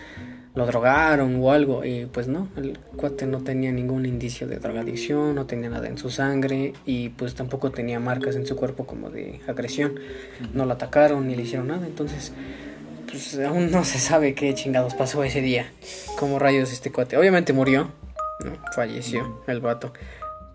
lo 0.55 0.67
drogaron 0.67 1.41
o 1.41 1.51
algo. 1.51 1.85
Y 1.85 2.07
pues 2.07 2.29
no, 2.29 2.49
el 2.57 2.79
cuate 2.97 3.27
no 3.27 3.39
tenía 3.39 3.73
ningún 3.73 4.07
indicio 4.07 4.47
de 4.47 4.57
drogadicción, 4.59 5.35
no 5.35 5.47
tenía 5.47 5.71
nada 5.71 5.89
en 5.89 5.99
su 5.99 6.11
sangre 6.11 6.75
y 6.85 7.11
pues 7.11 7.35
tampoco 7.35 7.71
tenía 7.71 8.01
marcas 8.01 8.37
en 8.37 8.47
su 8.47 8.57
cuerpo 8.57 8.87
como 8.87 9.11
de 9.11 9.41
agresión. 9.47 9.95
No 10.55 10.65
lo 10.65 10.73
atacaron 10.73 11.27
ni 11.29 11.37
le 11.37 11.43
hicieron 11.43 11.69
nada. 11.69 11.87
Entonces, 11.87 12.33
pues 13.11 13.39
aún 13.39 13.71
no 13.71 13.85
se 13.85 13.99
sabe 13.99 14.35
qué 14.35 14.55
chingados 14.55 14.95
pasó 14.95 15.23
ese 15.25 15.41
día. 15.41 15.71
Como 16.19 16.39
rayos 16.39 16.73
este 16.73 16.93
cuate. 16.93 17.17
Obviamente 17.17 17.53
murió, 17.53 17.91
¿no? 18.45 18.53
Falleció 18.75 19.43
el 19.47 19.61
vato 19.61 19.93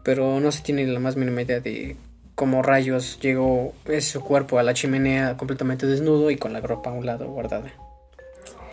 pero 0.07 0.39
no 0.39 0.53
se 0.53 0.63
tiene 0.63 0.87
la 0.87 1.01
más 1.01 1.17
mínima 1.17 1.41
idea 1.41 1.59
de 1.59 1.97
cómo 2.33 2.61
rayos 2.61 3.19
llegó 3.19 3.73
su 3.99 4.21
cuerpo 4.21 4.57
a 4.57 4.63
la 4.63 4.73
chimenea 4.73 5.35
completamente 5.35 5.85
desnudo 5.85 6.31
y 6.31 6.37
con 6.37 6.53
la 6.53 6.61
ropa 6.61 6.91
a 6.91 6.93
un 6.93 7.05
lado 7.05 7.27
guardada. 7.27 7.73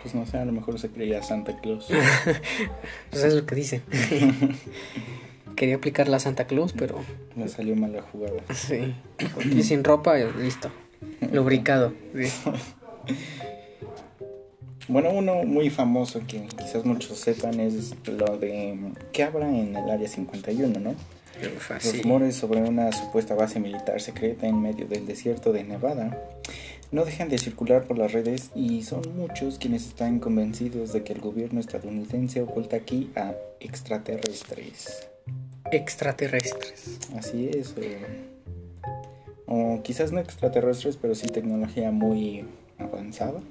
Pues 0.05 0.13
no 0.13 0.23
sé, 0.27 0.37
a 0.37 0.45
lo 0.45 0.51
mejor 0.51 0.77
se 0.77 0.89
creía 0.89 1.23
Santa 1.23 1.59
Claus. 1.59 1.87
Pues 3.09 3.23
es 3.23 3.33
lo 3.33 3.43
que 3.47 3.55
dicen. 3.55 3.81
Quería 5.55 5.77
aplicar 5.77 6.07
la 6.09 6.19
Santa 6.19 6.45
Claus, 6.45 6.73
pero 6.73 6.99
Le 7.35 7.47
salió 7.47 7.75
mal 7.75 7.91
la 7.91 8.03
jugada. 8.03 8.39
sí. 8.53 8.93
Aquí 9.17 9.63
sin 9.63 9.83
ropa, 9.83 10.15
listo. 10.15 10.69
Lubricado. 11.31 11.91
Bueno, 14.87 15.09
uno 15.09 15.43
muy 15.45 15.71
famoso 15.71 16.21
que 16.27 16.45
quizás 16.45 16.85
muchos 16.85 17.17
sepan 17.17 17.59
es 17.59 17.95
lo 18.05 18.37
de 18.37 18.77
que 19.11 19.23
habla 19.23 19.49
en 19.49 19.75
el 19.75 19.89
área 19.89 20.07
51, 20.07 20.79
¿no? 20.79 20.93
Los 21.41 22.03
rumores 22.03 22.35
sobre 22.35 22.61
una 22.61 22.91
supuesta 22.91 23.33
base 23.33 23.59
militar 23.59 23.99
secreta 23.99 24.45
en 24.45 24.61
medio 24.61 24.85
del 24.85 25.07
desierto 25.07 25.51
de 25.53 25.63
Nevada 25.63 26.15
no 26.91 27.05
dejan 27.05 27.29
de 27.29 27.37
circular 27.37 27.83
por 27.85 27.97
las 27.97 28.13
redes 28.13 28.51
y 28.55 28.83
son 28.83 29.01
muchos 29.15 29.57
quienes 29.57 29.87
están 29.87 30.19
convencidos 30.19 30.93
de 30.93 31.03
que 31.03 31.13
el 31.13 31.21
gobierno 31.21 31.59
estadounidense 31.59 32.41
oculta 32.41 32.77
aquí 32.77 33.11
a 33.15 33.33
extraterrestres. 33.59 35.07
Extraterrestres. 35.71 36.99
Así 37.17 37.49
es. 37.53 37.73
O, 39.47 39.75
o 39.75 39.83
quizás 39.83 40.11
no 40.11 40.19
extraterrestres, 40.19 40.97
pero 40.97 41.15
sí 41.15 41.27
tecnología 41.27 41.91
muy 41.91 42.45
avanzada. 42.77 43.41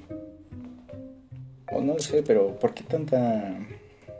O 1.73 1.81
no 1.81 1.95
lo 1.95 2.01
sé, 2.01 2.23
pero 2.23 2.59
¿por 2.59 2.73
qué 2.73 2.85
tanta, 2.85 3.59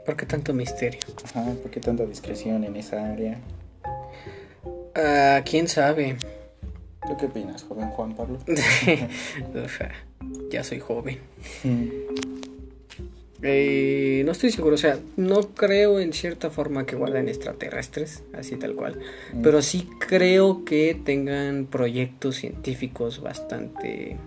¿Por 0.05 0.15
qué 0.15 0.25
tanto 0.25 0.53
misterio? 0.53 0.99
ajá, 1.23 1.53
por 1.61 1.71
qué 1.71 1.79
tanta 1.79 2.05
discreción 2.05 2.63
en 2.63 2.75
esa 2.75 3.11
área? 3.11 3.39
Ah, 4.93 5.41
¿Quién 5.43 5.67
sabe? 5.67 6.17
¿Tú 7.07 7.17
qué 7.17 7.25
opinas, 7.27 7.63
joven 7.63 7.89
Juan 7.89 8.15
Pablo? 8.15 8.39
Ya 10.49 10.63
soy 10.63 10.79
joven. 10.79 11.19
Eh, 13.41 14.23
no 14.25 14.31
estoy 14.31 14.51
seguro, 14.51 14.75
o 14.75 14.77
sea, 14.77 14.99
no 15.17 15.41
creo 15.53 15.99
en 15.99 16.13
cierta 16.13 16.49
forma 16.49 16.85
que 16.85 16.95
guarden 16.95 17.27
extraterrestres, 17.27 18.23
así 18.33 18.55
tal 18.55 18.75
cual. 18.75 18.99
Mm. 19.33 19.41
Pero 19.41 19.61
sí 19.61 19.87
creo 19.99 20.65
que 20.65 20.99
tengan 21.03 21.65
proyectos 21.65 22.37
científicos 22.37 23.21
bastante... 23.21 24.17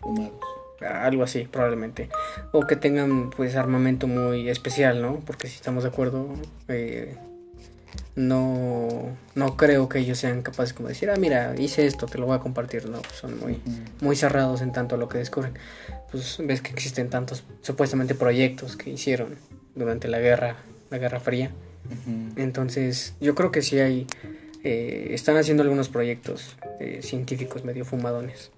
Fumados. 0.00 0.38
Algo 0.80 1.22
así, 1.22 1.48
probablemente. 1.50 2.10
O 2.52 2.66
que 2.66 2.76
tengan 2.76 3.30
pues 3.30 3.56
armamento 3.56 4.06
muy 4.06 4.48
especial, 4.48 5.00
¿no? 5.00 5.20
Porque 5.24 5.48
si 5.48 5.54
estamos 5.56 5.84
de 5.84 5.88
acuerdo, 5.88 6.28
eh, 6.68 7.16
no, 8.16 9.16
no 9.34 9.56
creo 9.56 9.88
que 9.88 9.98
ellos 9.98 10.18
sean 10.18 10.42
capaces 10.42 10.72
como 10.72 10.88
de 10.88 10.94
decir, 10.94 11.10
ah, 11.10 11.16
mira, 11.16 11.54
hice 11.58 11.86
esto, 11.86 12.06
te 12.06 12.18
lo 12.18 12.26
voy 12.26 12.36
a 12.36 12.40
compartir, 12.40 12.88
¿no? 12.88 13.00
Son 13.12 13.38
muy, 13.40 13.60
muy 14.00 14.14
cerrados 14.14 14.62
en 14.62 14.72
tanto 14.72 14.94
a 14.94 14.98
lo 14.98 15.08
que 15.08 15.18
descubren. 15.18 15.54
Pues 16.10 16.36
ves 16.38 16.62
que 16.62 16.70
existen 16.70 17.10
tantos 17.10 17.44
supuestamente 17.62 18.14
proyectos 18.14 18.76
que 18.76 18.90
hicieron 18.90 19.36
durante 19.74 20.06
la 20.06 20.20
guerra, 20.20 20.56
la 20.90 20.98
Guerra 20.98 21.18
Fría. 21.18 21.50
Ujú. 21.86 22.40
Entonces, 22.40 23.14
yo 23.20 23.34
creo 23.34 23.50
que 23.50 23.62
sí 23.62 23.80
hay, 23.80 24.06
eh, 24.62 25.08
están 25.10 25.36
haciendo 25.36 25.64
algunos 25.64 25.88
proyectos 25.88 26.56
eh, 26.78 27.00
científicos 27.02 27.64
medio 27.64 27.84
fumadones. 27.84 28.52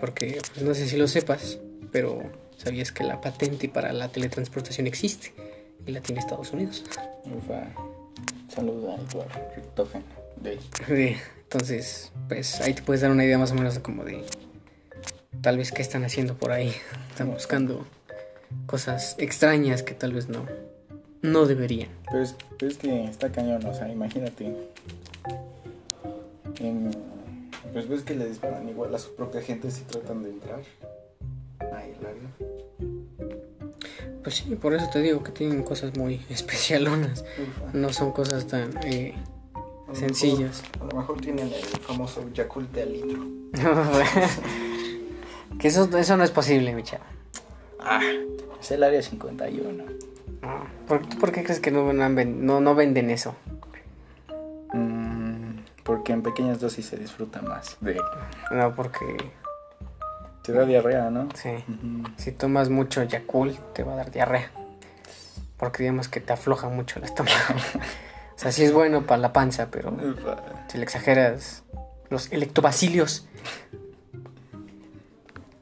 Porque, 0.00 0.38
pues, 0.54 0.64
no 0.64 0.74
sé 0.74 0.88
si 0.88 0.96
lo 0.96 1.06
sepas, 1.06 1.58
pero 1.92 2.22
sabías 2.56 2.92
que 2.92 3.04
la 3.04 3.20
patente 3.20 3.68
para 3.68 3.92
la 3.92 4.08
teletransportación 4.08 4.86
existe 4.86 5.34
y 5.86 5.92
la 5.92 6.00
tiene 6.00 6.20
Estados 6.20 6.52
Unidos. 6.52 6.82
Ufa. 7.24 7.95
Saluda 8.56 8.94
a 8.94 8.96
Edward 8.96 9.28
Richtofen. 9.54 10.02
De... 10.42 10.58
Sí, 10.86 11.16
Entonces, 11.42 12.10
pues 12.28 12.60
ahí 12.62 12.72
te 12.74 12.82
puedes 12.82 13.02
dar 13.02 13.10
una 13.10 13.24
idea 13.24 13.38
más 13.38 13.52
o 13.52 13.54
menos 13.54 13.74
de 13.74 13.82
como 13.82 14.02
de 14.04 14.24
tal 15.42 15.58
vez 15.58 15.70
qué 15.72 15.82
están 15.82 16.04
haciendo 16.04 16.34
por 16.34 16.50
ahí. 16.52 16.72
Están 17.10 17.30
buscando 17.30 17.86
cosas 18.66 19.14
extrañas 19.18 19.82
que 19.82 19.94
tal 19.94 20.12
vez 20.14 20.28
no, 20.28 20.44
no 21.22 21.46
deberían. 21.46 21.90
Pero 22.10 22.22
es, 22.22 22.34
pero 22.58 22.70
es 22.72 22.78
que 22.78 23.04
está 23.04 23.30
cañón, 23.30 23.64
o 23.66 23.74
sea, 23.74 23.88
imagínate. 23.88 24.56
En- 26.60 26.90
pues 27.72 27.88
ves 27.88 28.02
que 28.02 28.14
le 28.14 28.26
disparan 28.26 28.66
igual 28.68 28.94
a 28.94 28.98
su 28.98 29.14
propia 29.14 29.42
gente 29.42 29.70
si 29.70 29.82
tratan 29.82 30.22
de 30.22 30.30
entrar. 30.30 30.60
Ay, 31.74 31.94
el 32.00 32.06
área. 32.06 32.95
Pues 34.26 34.38
sí, 34.38 34.56
por 34.56 34.74
eso 34.74 34.88
te 34.92 35.00
digo 35.02 35.22
que 35.22 35.30
tienen 35.30 35.62
cosas 35.62 35.96
muy 35.96 36.20
especialonas. 36.28 37.24
Ufa. 37.38 37.70
No 37.74 37.92
son 37.92 38.10
cosas 38.10 38.44
tan 38.48 38.70
eh, 38.84 39.14
A 39.88 39.94
sencillas. 39.94 40.64
mejor- 40.72 40.88
a 40.88 40.92
lo 40.94 41.00
mejor 41.00 41.20
tienen 41.20 41.46
el 41.46 41.64
famoso 41.80 42.28
Yakult 42.34 42.72
de 42.72 42.82
al 42.82 42.92
litro. 42.92 43.24
que 45.60 45.68
eso, 45.68 45.88
eso 45.96 46.16
no 46.16 46.24
es 46.24 46.32
posible, 46.32 46.74
mi. 46.74 46.82
Ah, 47.78 48.00
es 48.60 48.70
el 48.72 48.82
área 48.82 49.00
51. 49.00 49.84
No. 50.42 50.66
¿Por, 50.88 51.06
tú 51.06 51.18
por 51.20 51.30
qué 51.30 51.44
crees 51.44 51.60
que 51.60 51.70
no, 51.70 51.92
no, 51.92 52.74
venden 52.74 53.10
eso? 53.10 53.36
porque 55.84 56.12
en 56.12 56.22
pequeñas 56.22 56.58
dosis 56.58 56.84
se 56.86 56.96
disfruta 56.96 57.42
más. 57.42 57.76
De, 57.80 58.00
No, 58.50 58.74
porque 58.74 59.04
te 60.46 60.52
da 60.52 60.64
diarrea, 60.64 61.10
¿no? 61.10 61.28
sí, 61.34 61.50
si 62.16 62.32
tomas 62.32 62.70
mucho 62.70 63.02
Yakult 63.02 63.58
te 63.74 63.82
va 63.82 63.94
a 63.94 63.96
dar 63.96 64.10
diarrea. 64.10 64.50
Porque 65.56 65.82
digamos 65.82 66.08
que 66.08 66.20
te 66.20 66.32
afloja 66.32 66.68
mucho 66.68 66.98
el 66.98 67.04
estómago. 67.06 67.34
o 68.36 68.38
sea, 68.38 68.52
sí 68.52 68.62
es 68.62 68.72
bueno 68.72 69.06
para 69.06 69.18
la 69.20 69.32
panza, 69.32 69.68
pero 69.70 69.96
si 70.68 70.78
le 70.78 70.84
exageras 70.84 71.64
los 72.10 72.30
electobacilios 72.30 73.26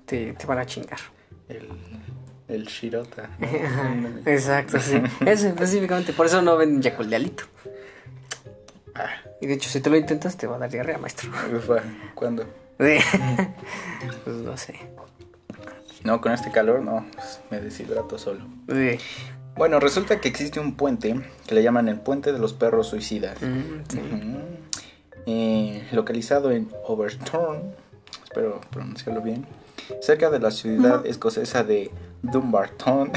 te, 0.07 0.33
te 0.35 0.47
van 0.47 0.59
a 0.59 0.67
chingar. 0.67 0.99
El, 1.49 1.69
el 2.49 2.67
Shirota. 2.67 3.31
Exacto, 4.27 4.79
sí. 4.81 5.01
Eso 5.25 5.49
específicamente, 5.49 6.13
por 6.13 6.27
eso 6.27 6.43
no 6.43 6.57
venden 6.57 6.83
Yakult 6.83 7.09
de 7.09 7.17
alito. 7.17 7.45
Ah, 8.95 9.11
Y 9.41 9.47
de 9.47 9.55
hecho, 9.55 9.71
si 9.71 9.81
te 9.81 9.91
lo 9.91 9.97
intentas, 9.97 10.37
te 10.37 10.47
va 10.47 10.57
a 10.57 10.59
dar 10.59 10.71
diarrea, 10.71 10.99
maestro. 10.99 11.31
ufa. 11.57 11.83
¿Cuándo? 12.77 13.55
pues 14.25 14.37
no 14.37 14.57
sé. 14.57 14.75
No, 16.05 16.21
con 16.21 16.33
este 16.33 16.51
calor 16.51 16.83
no, 16.83 17.07
pues, 17.15 17.41
me 17.51 17.61
deshidrato 17.61 18.19
solo. 18.19 18.41
Sí. 18.69 18.99
Bueno, 19.57 19.79
resulta 19.81 20.21
que 20.21 20.29
existe 20.29 20.61
un 20.61 20.77
puente 20.77 21.15
que 21.47 21.55
le 21.55 21.63
llaman 21.63 21.89
el 21.89 22.01
puente 22.01 22.33
de 22.33 22.39
los 22.39 22.53
perros 22.53 22.89
suicidas. 22.89 23.41
Mm, 23.41 23.83
sí. 23.89 24.01
Eh, 25.27 25.89
localizado 25.93 26.51
en 26.51 26.69
Overturn, 26.87 27.75
espero 28.25 28.61
pronunciarlo 28.71 29.23
bien, 29.23 29.47
cerca 30.03 30.29
de 30.29 30.39
la 30.39 30.51
ciudad 30.51 31.07
escocesa 31.07 31.65
de 31.65 31.91
Dumbarton. 32.23 33.13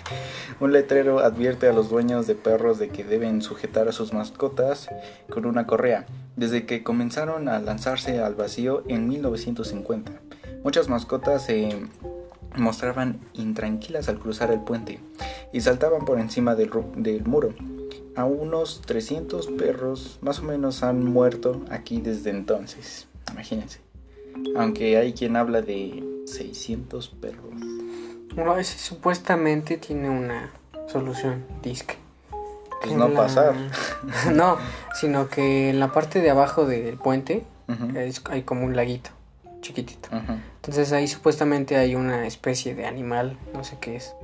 un 0.60 0.72
letrero 0.72 1.20
advierte 1.20 1.68
a 1.68 1.72
los 1.72 1.88
dueños 1.88 2.26
de 2.26 2.34
perros 2.34 2.78
de 2.78 2.90
que 2.90 3.04
deben 3.04 3.40
sujetar 3.40 3.88
a 3.88 3.92
sus 3.92 4.12
mascotas 4.12 4.88
con 5.30 5.46
una 5.46 5.66
correa, 5.66 6.04
desde 6.38 6.66
que 6.66 6.84
comenzaron 6.84 7.48
a 7.48 7.58
lanzarse 7.58 8.20
al 8.20 8.36
vacío 8.36 8.84
en 8.86 9.08
1950. 9.08 10.12
Muchas 10.62 10.88
mascotas 10.88 11.46
se 11.46 11.76
mostraban 12.56 13.18
intranquilas 13.34 14.08
al 14.08 14.20
cruzar 14.20 14.52
el 14.52 14.60
puente 14.60 15.00
y 15.52 15.60
saltaban 15.60 16.04
por 16.04 16.20
encima 16.20 16.54
del, 16.54 16.70
muro. 17.24 17.54
A 18.14 18.24
unos 18.24 18.82
300 18.86 19.48
perros 19.48 20.18
más 20.22 20.38
o 20.38 20.44
menos 20.44 20.84
han 20.84 21.04
muerto 21.04 21.62
aquí 21.70 22.00
desde 22.00 22.30
entonces. 22.30 23.08
Imagínense. 23.32 23.80
Aunque 24.56 24.96
hay 24.96 25.14
quien 25.14 25.36
habla 25.36 25.60
de 25.60 26.04
600 26.26 27.08
perros. 27.08 27.50
Bueno, 28.34 28.56
ese 28.56 28.78
supuestamente 28.78 29.76
tiene 29.76 30.08
una 30.08 30.52
solución, 30.86 31.44
disque. 31.62 31.96
Pues 32.80 32.92
no 32.94 33.08
la- 33.08 33.16
pasar. 33.16 33.54
no, 34.34 34.56
sino 34.94 35.28
que 35.28 35.70
en 35.70 35.80
la 35.80 35.92
parte 35.92 36.20
de 36.20 36.30
abajo 36.30 36.66
del 36.66 36.96
puente 36.98 37.44
es- 37.94 38.22
hay 38.30 38.42
como 38.42 38.64
un 38.64 38.76
laguito 38.76 39.10
chiquitito. 39.60 40.08
Entonces 40.56 40.92
ahí 40.92 41.08
supuestamente 41.08 41.76
hay 41.76 41.94
una 41.96 42.26
especie 42.26 42.74
de 42.74 42.86
animal, 42.86 43.36
no 43.52 43.64
sé 43.64 43.76
qué 43.80 43.96
es, 43.96 44.14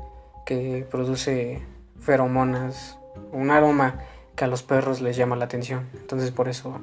que 0.46 0.86
produce 0.90 1.60
feromonas, 2.00 2.98
un 3.32 3.50
aroma 3.50 3.98
que 4.36 4.44
a 4.44 4.48
los 4.48 4.62
perros 4.62 5.00
les 5.00 5.16
llama 5.16 5.34
la 5.36 5.46
atención. 5.46 5.88
Entonces 5.94 6.30
por 6.30 6.48
eso 6.48 6.80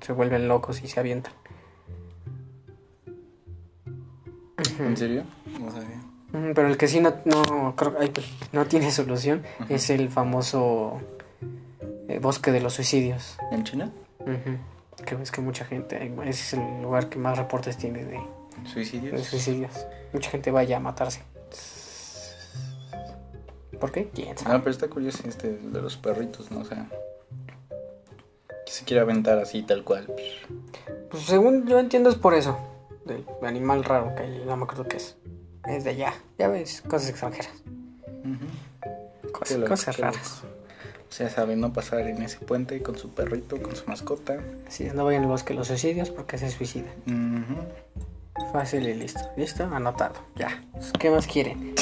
se 0.00 0.12
vuelven 0.12 0.48
locos 0.48 0.82
y 0.82 0.88
se 0.88 0.98
avientan. 1.00 1.32
¿En 4.78 4.96
serio? 4.96 5.24
No 5.60 5.70
sabía. 5.70 5.99
Pero 6.32 6.68
el 6.68 6.76
que 6.76 6.86
sí 6.88 7.00
no, 7.00 7.14
no, 7.24 7.74
creo- 7.76 7.96
ay, 7.98 8.10
pues, 8.10 8.26
no 8.52 8.64
tiene 8.66 8.90
solución 8.92 9.42
es 9.68 9.90
el 9.90 10.08
famoso 10.10 11.00
eh, 12.08 12.18
bosque 12.20 12.52
de 12.52 12.60
los 12.60 12.74
suicidios. 12.74 13.36
¿En 13.50 13.64
China? 13.64 13.90
Ujú. 14.20 15.04
Que 15.04 15.14
ves 15.16 15.30
que 15.30 15.40
mucha 15.40 15.64
gente, 15.64 15.96
ese 16.24 16.28
es 16.30 16.52
el 16.54 16.82
lugar 16.82 17.08
que 17.08 17.18
más 17.18 17.36
reportes 17.38 17.76
tiene 17.78 18.04
de, 18.04 18.12
de 18.12 18.68
¿Suicidios? 18.72 19.22
suicidios. 19.24 19.72
Mucha 20.12 20.30
gente 20.30 20.50
vaya 20.50 20.76
a 20.76 20.80
matarse. 20.80 21.22
¿Por 23.80 23.90
qué? 23.92 24.10
¿Quién 24.14 24.36
sabe? 24.36 24.54
No, 24.54 24.60
pero 24.60 24.70
está 24.72 24.88
curioso 24.88 25.22
este 25.26 25.52
de 25.56 25.80
los 25.80 25.96
perritos, 25.96 26.50
¿no? 26.50 26.60
O 26.60 26.64
sea, 26.64 26.86
que 28.66 28.72
se 28.72 28.84
quiere 28.84 29.00
aventar 29.00 29.38
así 29.38 29.62
tal 29.62 29.84
cual. 29.84 30.12
Pues 31.10 31.22
según 31.24 31.66
yo 31.66 31.78
entiendo 31.78 32.10
es 32.10 32.16
por 32.16 32.34
eso. 32.34 32.58
Del 33.06 33.24
animal 33.42 33.82
raro 33.82 34.14
que 34.14 34.22
hay, 34.24 34.42
no 34.46 34.56
me 34.56 34.64
acuerdo 34.64 34.84
qué 34.86 34.98
es. 34.98 35.16
Es 35.66 35.84
de 35.84 35.90
allá. 35.90 36.14
Ya 36.38 36.48
ves, 36.48 36.82
cosas 36.82 37.10
extranjeras. 37.10 37.50
Cosas, 39.68 39.98
raras. 39.98 40.42
O 41.08 41.12
sea, 41.12 41.28
saben 41.28 41.60
no 41.60 41.72
pasar 41.72 42.06
en 42.06 42.22
ese 42.22 42.38
puente 42.38 42.82
con 42.82 42.96
su 42.96 43.10
perrito, 43.10 43.60
con 43.60 43.74
su 43.74 43.86
mascota. 43.86 44.38
Así 44.66 44.84
es, 44.84 44.94
no 44.94 45.04
vayan 45.04 45.22
al 45.22 45.28
bosque 45.28 45.52
de 45.52 45.58
los 45.58 45.68
suicidios 45.68 46.10
porque 46.10 46.38
se 46.38 46.50
suicidan. 46.50 46.92
Ujú. 47.06 48.50
Fácil 48.52 48.88
y 48.88 48.94
listo. 48.94 49.20
¿Listo? 49.36 49.64
Anotado. 49.64 50.14
Ya. 50.36 50.62
¿Qué 50.98 51.10
más 51.10 51.26
quieren? 51.26 51.74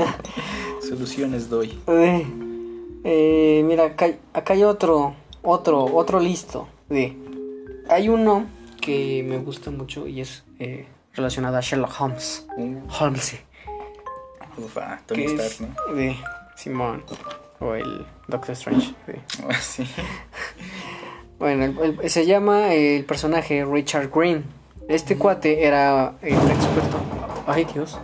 Soluciones 0.88 1.48
doy. 1.48 1.78
Eh, 1.86 2.26
eh, 3.04 3.62
mira, 3.64 3.84
acá, 3.84 4.10
acá 4.32 4.54
hay 4.54 4.64
otro, 4.64 5.14
otro, 5.42 5.84
otro 5.84 6.20
listo. 6.20 6.68
De, 6.88 7.16
hay 7.88 8.08
uno 8.08 8.46
que 8.80 9.24
me 9.26 9.38
gusta 9.38 9.70
mucho 9.70 10.06
y 10.06 10.20
es 10.20 10.44
eh, 10.58 10.86
relacionado 11.14 11.56
a 11.56 11.60
Sherlock 11.60 12.00
Holmes. 12.00 12.46
Holmes, 12.98 13.22
sí. 13.24 13.38
Ufa, 14.56 15.00
Tony 15.06 15.26
que 15.26 15.34
Stark, 15.34 15.50
es 15.50 15.60
¿no? 15.60 15.94
de 15.94 16.16
Simón 16.56 17.02
o 17.60 17.74
el 17.74 18.06
Doctor 18.28 18.50
Strange. 18.52 18.94
sí. 19.06 19.84
Sí. 19.84 19.90
Bueno, 21.38 21.64
el- 21.64 21.98
el- 22.02 22.10
se 22.10 22.26
llama 22.26 22.74
el 22.74 23.04
personaje 23.06 23.64
Richard 23.64 24.10
Green. 24.10 24.44
Este 24.88 25.16
cuate 25.16 25.64
era 25.64 26.14
el 26.20 26.34
experto. 26.34 27.00
Ay, 27.46 27.64
Dios. 27.72 27.98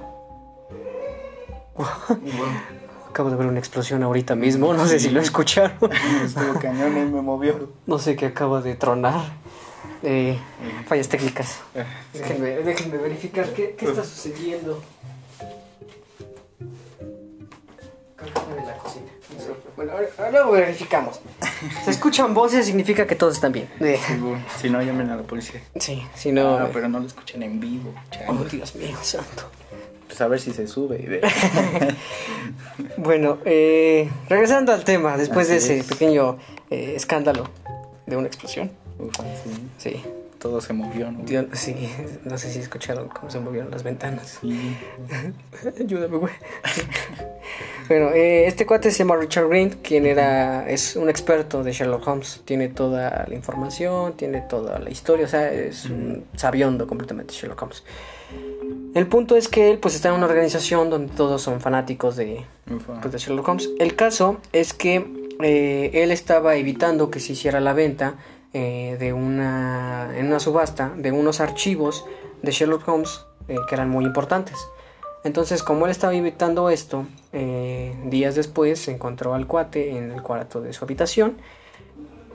Acabo 3.10 3.30
de 3.30 3.36
ver 3.36 3.46
una 3.46 3.58
explosión 3.58 4.02
ahorita 4.02 4.34
mismo. 4.34 4.72
No 4.74 4.86
sé 4.86 4.98
si 4.98 5.10
lo 5.10 5.20
escucharon. 5.20 5.76
Estuvo 6.24 6.58
cañón 6.60 6.96
y 6.96 7.10
me 7.10 7.22
movió. 7.22 7.70
No 7.86 7.98
sé 7.98 8.14
qué 8.16 8.26
acaba 8.26 8.60
de 8.62 8.74
tronar. 8.74 9.20
Eh, 10.02 10.38
fallas 10.86 11.08
técnicas. 11.08 11.58
Déjenme, 12.12 12.50
déjenme 12.62 12.98
verificar 12.98 13.48
qué, 13.52 13.74
qué 13.76 13.86
está 13.86 14.04
sucediendo. 14.04 14.82
De 18.18 18.66
la 18.66 18.76
cocina. 18.78 19.06
Bueno, 19.76 19.92
ahora, 19.92 20.30
luego 20.30 20.52
verificamos. 20.52 21.20
Se 21.84 21.90
escuchan 21.90 22.32
voces, 22.34 22.66
significa 22.66 23.06
que 23.06 23.14
todos 23.14 23.34
están 23.34 23.52
bien. 23.52 23.68
Eh, 23.80 23.98
Si 24.60 24.70
no, 24.70 24.80
llamen 24.82 25.10
a 25.10 25.16
la 25.16 25.22
policía. 25.22 25.60
Sí, 25.78 26.02
si 26.14 26.32
no. 26.32 26.56
Ah, 26.56 26.70
pero 26.72 26.88
no 26.88 27.00
lo 27.00 27.06
escuchen 27.06 27.42
en 27.42 27.60
vivo. 27.60 27.92
Oh. 28.28 28.34
Dios 28.44 28.74
mío, 28.76 28.96
santo. 29.02 29.50
Pues 30.06 30.20
a 30.20 30.28
ver 30.28 30.40
si 30.40 30.52
se 30.52 30.66
sube. 30.66 31.20
Bueno, 32.98 33.38
eh, 33.44 34.10
regresando 34.28 34.72
al 34.72 34.84
tema, 34.84 35.16
después 35.16 35.48
de 35.48 35.56
ese 35.56 35.78
es. 35.78 35.86
pequeño 35.86 36.38
eh, 36.70 36.94
escándalo 36.96 37.48
de 38.06 38.16
una 38.16 38.26
explosión. 38.26 38.70
Ufa, 38.98 39.22
sí. 39.22 39.50
Sí, 39.78 40.02
Todo 40.38 40.60
se 40.60 40.72
movió, 40.72 41.10
¿no? 41.10 41.24
Sí, 41.52 41.74
no 42.24 42.38
sé 42.38 42.50
si 42.50 42.60
escucharon 42.60 43.08
cómo 43.08 43.30
se 43.30 43.40
movieron 43.40 43.70
las 43.70 43.82
ventanas. 43.82 44.38
Sí. 44.40 44.76
Ayúdame, 45.80 46.16
güey. 46.18 46.32
bueno, 47.88 48.10
eh, 48.10 48.46
este 48.46 48.66
cuate 48.66 48.90
se 48.90 48.98
llama 48.98 49.16
Richard 49.16 49.48
Green, 49.48 49.70
quien 49.82 50.06
era, 50.06 50.68
es 50.68 50.96
un 50.96 51.08
experto 51.08 51.62
de 51.62 51.72
Sherlock 51.72 52.06
Holmes. 52.06 52.42
Tiene 52.44 52.68
toda 52.68 53.26
la 53.28 53.34
información, 53.34 54.16
tiene 54.16 54.40
toda 54.42 54.78
la 54.78 54.90
historia, 54.90 55.26
o 55.26 55.28
sea, 55.28 55.52
es 55.52 55.86
un 55.86 56.24
sabiondo 56.36 56.86
completamente 56.86 57.34
Sherlock 57.34 57.62
Holmes. 57.62 57.82
El 58.94 59.06
punto 59.08 59.36
es 59.36 59.48
que 59.48 59.70
él 59.70 59.78
pues 59.78 59.94
está 59.94 60.08
en 60.08 60.14
una 60.14 60.26
organización 60.26 60.88
donde 60.88 61.12
todos 61.14 61.42
son 61.42 61.60
fanáticos 61.60 62.16
de, 62.16 62.46
pues, 63.02 63.12
de 63.12 63.18
Sherlock 63.18 63.46
Holmes. 63.46 63.68
El 63.78 63.94
caso 63.94 64.38
es 64.52 64.72
que 64.72 65.06
eh, 65.42 65.90
él 65.92 66.10
estaba 66.10 66.56
evitando 66.56 67.10
que 67.10 67.20
se 67.20 67.34
hiciera 67.34 67.60
la 67.60 67.74
venta 67.74 68.14
eh, 68.52 68.96
de 68.98 69.12
una 69.12 70.16
en 70.16 70.26
una 70.26 70.40
subasta 70.40 70.92
de 70.96 71.12
unos 71.12 71.40
archivos 71.40 72.06
de 72.42 72.52
Sherlock 72.52 72.88
Holmes 72.88 73.26
eh, 73.48 73.56
que 73.68 73.74
eran 73.74 73.90
muy 73.90 74.04
importantes. 74.04 74.56
Entonces, 75.26 75.64
como 75.64 75.86
él 75.86 75.90
estaba 75.90 76.14
evitando 76.14 76.70
esto, 76.70 77.04
eh, 77.32 77.92
días 78.04 78.36
después 78.36 78.78
se 78.78 78.92
encontró 78.92 79.34
al 79.34 79.48
cuate 79.48 79.96
en 79.96 80.12
el 80.12 80.22
cuarto 80.22 80.60
de 80.60 80.72
su 80.72 80.84
habitación, 80.84 81.38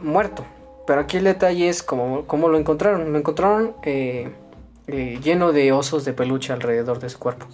muerto. 0.01 0.45
Pero 0.85 0.99
aquí 0.99 1.15
el 1.15 1.23
detalle 1.23 1.69
es 1.69 1.83
cómo, 1.83 2.25
cómo 2.27 2.49
lo 2.49 2.57
encontraron. 2.57 3.13
Lo 3.13 3.17
encontraron 3.17 3.75
eh, 3.83 4.29
eh, 4.87 5.19
lleno 5.23 5.53
de 5.53 5.71
osos 5.71 6.03
de 6.03 6.11
peluche 6.11 6.51
alrededor 6.51 6.99
de 6.99 7.07
su 7.07 7.17
cuerpo. 7.17 7.45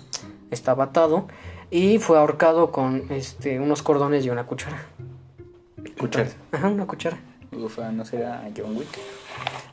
Estaba 0.50 0.86
atado 0.86 1.28
y 1.70 2.00
fue 2.00 2.18
ahorcado 2.18 2.72
con 2.72 3.06
este, 3.12 3.60
unos 3.60 3.84
cordones 3.84 4.26
y 4.26 4.32
una 4.32 4.48
cuchara. 4.48 4.86
Cuchara. 6.00 6.30
Ajá, 6.52 6.68
una 6.70 6.88
cuchara. 6.88 7.20
Ufa, 7.52 7.92
¿no 7.92 8.06
será 8.06 8.50
John 8.56 8.76
Wick? 8.76 8.88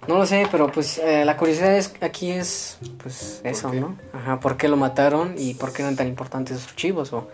No 0.06 0.18
lo 0.18 0.26
sé, 0.26 0.46
pero 0.50 0.70
pues 0.70 0.98
eh, 0.98 1.24
la 1.24 1.36
curiosidad 1.36 1.76
es 1.76 1.94
aquí 2.00 2.30
es 2.30 2.78
pues 3.02 3.40
eso, 3.44 3.70
qué? 3.70 3.80
¿no? 3.80 3.96
Ajá, 4.12 4.38
¿por 4.40 4.56
qué 4.56 4.68
lo 4.68 4.76
mataron 4.76 5.34
y 5.36 5.54
por 5.54 5.72
qué 5.72 5.82
eran 5.82 5.96
tan 5.96 6.06
importantes 6.06 6.58
esos 6.58 6.68
archivos 6.70 7.12
o 7.12 7.28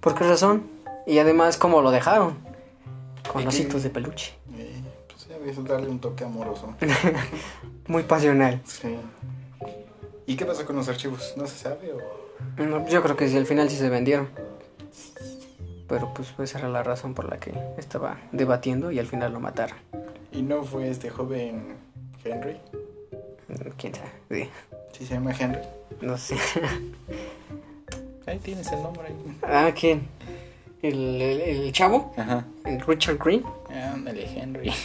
por 0.00 0.14
qué 0.14 0.24
razón? 0.24 0.64
Y 1.06 1.18
además 1.18 1.56
cómo 1.56 1.82
lo 1.82 1.90
dejaron 1.90 2.36
con 3.30 3.46
ositos 3.46 3.82
de 3.82 3.90
peluche. 3.90 4.34
Eh, 4.56 4.80
pues 5.08 5.28
ya 5.28 5.36
es 5.50 5.64
darle 5.64 5.88
un 5.88 5.98
toque 5.98 6.24
amoroso. 6.24 6.74
Muy 7.86 8.04
pasional. 8.04 8.60
Sí. 8.64 8.96
¿Y 10.26 10.36
qué 10.36 10.46
pasó 10.46 10.64
con 10.64 10.76
los 10.76 10.88
archivos? 10.88 11.34
¿No 11.36 11.46
se 11.46 11.58
sabe 11.58 11.92
o...? 11.92 12.24
No, 12.62 12.86
yo 12.88 13.02
creo 13.02 13.16
que 13.16 13.28
sí, 13.28 13.36
al 13.36 13.46
final 13.46 13.68
sí 13.68 13.76
se 13.76 13.88
vendieron. 13.88 14.28
Pero 15.88 16.12
pues 16.14 16.34
esa 16.38 16.58
era 16.58 16.68
la 16.68 16.82
razón 16.82 17.14
por 17.14 17.28
la 17.28 17.38
que 17.38 17.52
estaba 17.76 18.18
debatiendo 18.32 18.90
y 18.90 18.98
al 18.98 19.06
final 19.06 19.32
lo 19.32 19.40
mataron. 19.40 19.76
¿Y 20.32 20.42
no 20.42 20.64
fue 20.64 20.88
este 20.88 21.10
joven 21.10 21.76
Henry? 22.24 22.56
¿Quién 23.76 23.94
sabe? 23.94 24.10
Sí. 24.30 24.48
¿Sí 24.92 25.06
se 25.06 25.14
llama 25.14 25.32
Henry? 25.38 25.60
No 26.00 26.16
sé. 26.16 26.36
Ahí 28.26 28.38
tienes 28.38 28.70
el 28.72 28.82
nombre. 28.82 29.08
Ah, 29.42 29.70
¿quién? 29.78 30.08
¿El, 30.82 31.20
el, 31.20 31.40
el 31.40 31.72
chavo? 31.72 32.14
Ajá. 32.16 32.44
¿El 32.64 32.80
Richard 32.80 33.18
Green? 33.18 33.44
Ándale, 33.70 34.26
Henry. 34.26 34.72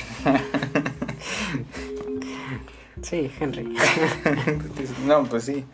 Sí, 3.02 3.32
Henry. 3.40 3.76
no, 5.06 5.24
pues 5.24 5.46
sí. 5.46 5.66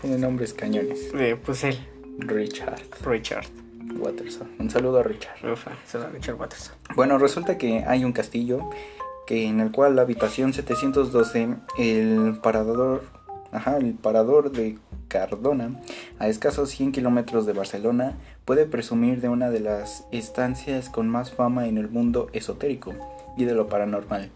Tiene 0.00 0.18
nombres 0.18 0.52
cañones. 0.52 1.12
Eh, 1.14 1.36
pues 1.42 1.64
él, 1.64 1.78
Richard 2.18 2.80
Richard. 3.04 3.46
Watterson. 3.96 4.48
Un 4.58 4.70
saludo 4.70 4.98
a 4.98 5.02
Richard. 5.02 5.50
Ufa, 5.50 5.72
será 5.84 6.08
Richard 6.08 6.36
Watterson. 6.36 6.74
Bueno, 6.94 7.18
resulta 7.18 7.58
que 7.58 7.84
hay 7.86 8.04
un 8.04 8.12
castillo 8.12 8.68
que 9.26 9.46
en 9.46 9.60
el 9.60 9.70
cual 9.70 9.96
la 9.96 10.02
habitación 10.02 10.52
712, 10.52 11.56
el 11.78 12.38
parador, 12.42 13.04
ajá, 13.52 13.76
el 13.76 13.94
parador 13.94 14.50
de 14.50 14.78
Cardona, 15.08 15.80
a 16.18 16.28
escasos 16.28 16.70
100 16.70 16.92
kilómetros 16.92 17.44
de 17.44 17.52
Barcelona, 17.52 18.16
puede 18.44 18.64
presumir 18.64 19.20
de 19.20 19.28
una 19.28 19.50
de 19.50 19.60
las 19.60 20.06
estancias 20.12 20.88
con 20.88 21.08
más 21.08 21.30
fama 21.32 21.66
en 21.66 21.78
el 21.78 21.88
mundo 21.88 22.28
esotérico 22.32 22.94
y 23.36 23.44
de 23.44 23.54
lo 23.54 23.68
paranormal. 23.68 24.30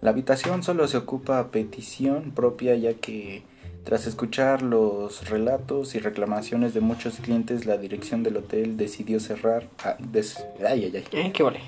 La 0.00 0.10
habitación 0.10 0.62
solo 0.62 0.86
se 0.88 0.98
ocupa 0.98 1.38
a 1.38 1.48
petición 1.48 2.32
propia 2.34 2.74
ya 2.76 2.92
que 2.92 3.42
tras 3.84 4.06
escuchar 4.06 4.62
los 4.62 5.28
relatos 5.28 5.94
y 5.94 5.98
reclamaciones 5.98 6.72
de 6.74 6.80
muchos 6.80 7.16
clientes, 7.20 7.66
la 7.66 7.76
dirección 7.76 8.22
del 8.22 8.38
hotel 8.38 8.76
decidió 8.76 9.20
cerrar. 9.20 9.68
des- 9.98 10.44
ay, 10.66 10.84
ay, 10.84 10.92
ay. 10.96 11.04
Eh, 11.12 11.32
qué 11.32 11.42
vale. 11.42 11.60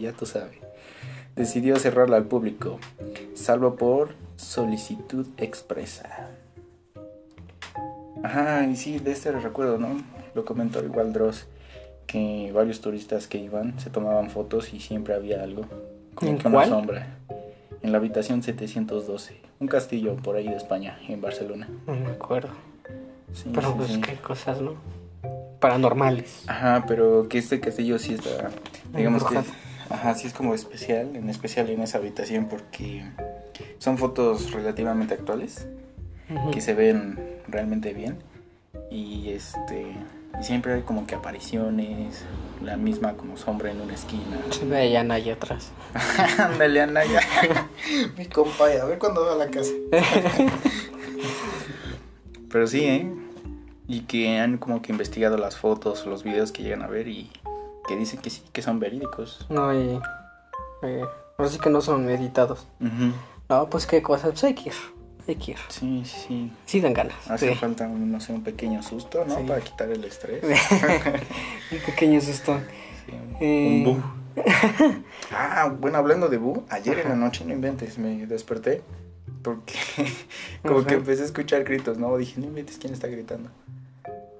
Ya 0.00 0.12
tú 0.12 0.26
sabes. 0.26 0.56
Decidió 1.36 1.76
cerrarla 1.76 2.16
al 2.16 2.24
público, 2.24 2.78
salvo 3.34 3.76
por 3.76 4.14
solicitud 4.36 5.26
expresa. 5.36 6.28
Ajá, 8.22 8.66
y 8.66 8.76
sí, 8.76 8.98
de 8.98 9.12
este 9.12 9.30
recuerdo, 9.32 9.78
¿no? 9.78 9.96
Lo 10.34 10.44
comentó 10.44 10.84
igual 10.84 11.12
Dross, 11.12 11.46
que 12.06 12.50
varios 12.52 12.80
turistas 12.80 13.26
que 13.26 13.38
iban 13.38 13.78
se 13.80 13.90
tomaban 13.90 14.28
fotos 14.30 14.74
y 14.74 14.80
siempre 14.80 15.14
había 15.14 15.42
algo. 15.42 15.64
Como 16.14 16.32
¿En 16.32 16.38
que 16.38 16.48
una 16.48 16.56
cuál? 16.58 16.68
sombra. 16.68 17.16
En 17.90 17.92
la 17.94 17.98
habitación 17.98 18.40
712, 18.40 19.40
un 19.58 19.66
castillo 19.66 20.14
por 20.14 20.36
ahí 20.36 20.46
de 20.46 20.54
España, 20.54 20.96
en 21.08 21.20
Barcelona. 21.20 21.68
No 21.88 21.96
me 21.96 22.06
acuerdo. 22.10 22.50
Sí, 23.32 23.50
Pero 23.52 23.70
sí, 23.70 23.74
pues 23.76 23.88
sí. 23.90 24.00
qué 24.00 24.14
cosas, 24.14 24.60
¿no? 24.60 24.76
Paranormales. 25.58 26.44
Ajá, 26.46 26.84
pero 26.86 27.28
que 27.28 27.38
este 27.38 27.58
castillo 27.58 27.98
sí 27.98 28.14
está, 28.14 28.50
digamos 28.94 29.24
que, 29.24 29.40
ajá, 29.92 30.14
sí 30.14 30.28
es 30.28 30.34
como 30.34 30.54
especial, 30.54 31.16
en 31.16 31.28
especial 31.28 31.68
en 31.68 31.80
esa 31.80 31.98
habitación 31.98 32.46
porque 32.46 33.02
son 33.78 33.98
fotos 33.98 34.52
relativamente 34.52 35.14
actuales 35.14 35.66
que 36.52 36.60
se 36.60 36.74
ven 36.74 37.18
realmente 37.48 37.92
bien 37.92 38.18
y 38.88 39.30
este 39.30 39.96
y 40.38 40.44
siempre 40.44 40.74
hay 40.74 40.82
como 40.82 41.06
que 41.06 41.14
apariciones, 41.14 42.24
la 42.62 42.76
misma 42.76 43.14
como 43.14 43.36
sombra 43.36 43.70
en 43.70 43.80
una 43.80 43.94
esquina. 43.94 44.38
Se 44.50 44.64
ve 44.66 44.78
allá 44.78 45.02
Naya 45.04 45.34
atrás. 45.34 45.72
Ándale, 46.38 46.82
Anaya. 46.82 47.20
Mi 48.16 48.26
compa, 48.26 48.66
a 48.66 48.84
ver 48.84 48.98
cuándo 48.98 49.24
va 49.24 49.32
a 49.32 49.36
la 49.36 49.48
casa. 49.50 49.72
Pero 52.50 52.66
sí, 52.66 52.84
¿eh? 52.84 53.12
Y 53.86 54.02
que 54.02 54.38
han 54.38 54.58
como 54.58 54.82
que 54.82 54.92
investigado 54.92 55.36
las 55.36 55.56
fotos 55.56 56.06
o 56.06 56.10
los 56.10 56.22
videos 56.22 56.52
que 56.52 56.62
llegan 56.62 56.82
a 56.82 56.86
ver 56.86 57.08
y 57.08 57.30
que 57.88 57.96
dicen 57.96 58.20
que 58.20 58.30
sí, 58.30 58.42
que 58.52 58.62
son 58.62 58.78
verídicos. 58.78 59.46
No, 59.48 59.72
y. 59.74 60.00
Eh, 60.82 61.04
ahora 61.36 61.50
sí 61.50 61.58
que 61.58 61.70
no 61.70 61.80
son 61.80 62.08
editados. 62.08 62.66
No, 63.48 63.68
pues 63.68 63.86
qué 63.86 64.02
cosas. 64.02 64.30
Pues 64.30 64.44
hay 64.44 64.54
que 64.54 64.68
ir. 64.70 64.74
Hay 65.28 65.36
que 65.36 65.52
ir. 65.52 65.58
Sí, 65.68 66.02
sí, 66.04 66.18
sí. 66.26 66.52
Sí 66.66 66.80
dan 66.80 66.92
ganas. 66.94 67.30
Hace 67.30 67.50
sí. 67.50 67.54
falta, 67.54 67.86
un, 67.86 68.10
no 68.10 68.20
sé, 68.20 68.32
un 68.32 68.42
pequeño 68.42 68.82
susto, 68.82 69.24
¿no? 69.24 69.36
Sí. 69.36 69.42
Para 69.46 69.60
quitar 69.60 69.88
el 69.90 70.04
estrés. 70.04 70.42
Un 71.72 71.78
pequeño 71.86 72.20
susto. 72.20 72.58
Sí, 73.06 73.12
un- 73.12 73.36
Eh. 73.40 73.84
Un 73.84 73.84
bu. 73.96 74.02
Ah, 75.32 75.72
bueno, 75.78 75.98
hablando 75.98 76.28
de 76.28 76.38
bu, 76.38 76.64
ayer 76.70 76.98
en 77.00 77.08
la 77.08 77.16
noche, 77.16 77.44
no 77.44 77.52
inventes, 77.52 77.98
me 77.98 78.26
desperté 78.26 78.82
porque 79.42 79.74
como 80.62 80.84
que 80.84 80.94
empecé 80.94 81.22
a 81.22 81.26
escuchar 81.26 81.64
gritos, 81.64 81.98
¿no? 81.98 82.16
Dije, 82.16 82.40
no 82.40 82.46
inventes, 82.46 82.78
¿quién 82.78 82.92
está 82.92 83.06
gritando? 83.08 83.50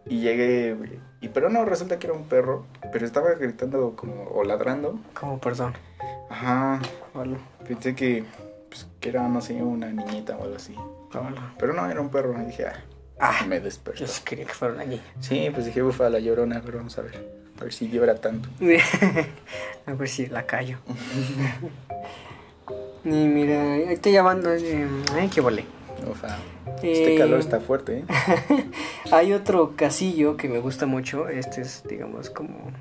Y 0.06 0.20
llegué, 0.20 0.74
güey, 0.74 0.98
y 1.20 1.28
pero 1.28 1.50
no, 1.50 1.64
resulta 1.64 1.98
que 1.98 2.06
era 2.08 2.16
un 2.16 2.24
perro, 2.24 2.66
pero 2.92 3.06
estaba 3.06 3.30
gritando 3.34 3.94
como, 3.96 4.24
o 4.24 4.42
ladrando. 4.44 4.98
Como 5.18 5.38
perdón. 5.38 5.74
Ajá, 6.28 6.80
Hola. 7.14 7.38
pensé 7.66 7.94
que, 7.94 8.24
pues, 8.70 8.86
que 9.00 9.10
era, 9.10 9.28
no 9.28 9.42
sé, 9.42 9.62
una 9.62 9.88
niñita 9.88 10.38
o 10.38 10.44
algo 10.44 10.56
así. 10.56 10.74
Hola. 11.12 11.52
Pero 11.58 11.74
no, 11.74 11.90
era 11.90 12.00
un 12.00 12.08
perro, 12.08 12.34
y 12.40 12.46
dije, 12.46 12.64
ah, 12.66 12.82
Ah, 13.22 13.44
me 13.46 13.60
despertó. 13.60 14.00
yo 14.00 14.06
sí 14.06 14.22
quería 14.24 14.46
que 14.46 14.54
fuera 14.54 14.72
una 14.72 14.84
niña. 14.86 15.02
Sí, 15.20 15.50
pues 15.52 15.66
dije, 15.66 15.82
ufa, 15.82 16.08
la 16.08 16.20
llorona, 16.20 16.62
pero 16.64 16.78
vamos 16.78 16.96
a 16.96 17.02
ver, 17.02 17.22
a 17.60 17.64
ver 17.64 17.72
si 17.74 17.90
llora 17.90 18.14
tanto. 18.14 18.48
A 19.86 19.92
ver 19.94 20.08
si 20.08 20.26
la 20.26 20.46
callo. 20.46 20.78
y 23.04 23.08
mira, 23.08 23.76
estoy 23.76 24.12
llamando. 24.12 24.52
eh, 24.52 24.86
Ay, 25.14 25.28
qué 25.28 25.40
volé. 25.40 25.64
Ufa, 26.10 26.36
este 26.76 27.14
Eh, 27.14 27.18
calor 27.18 27.40
está 27.40 27.60
fuerte, 27.60 27.98
¿eh? 27.98 28.04
Hay 29.12 29.32
otro 29.32 29.74
casillo 29.76 30.36
que 30.36 30.48
me 30.48 30.58
gusta 30.60 30.86
mucho. 30.86 31.28
Este 31.28 31.60
es, 31.62 31.82
digamos, 31.88 32.30
como 32.30 32.72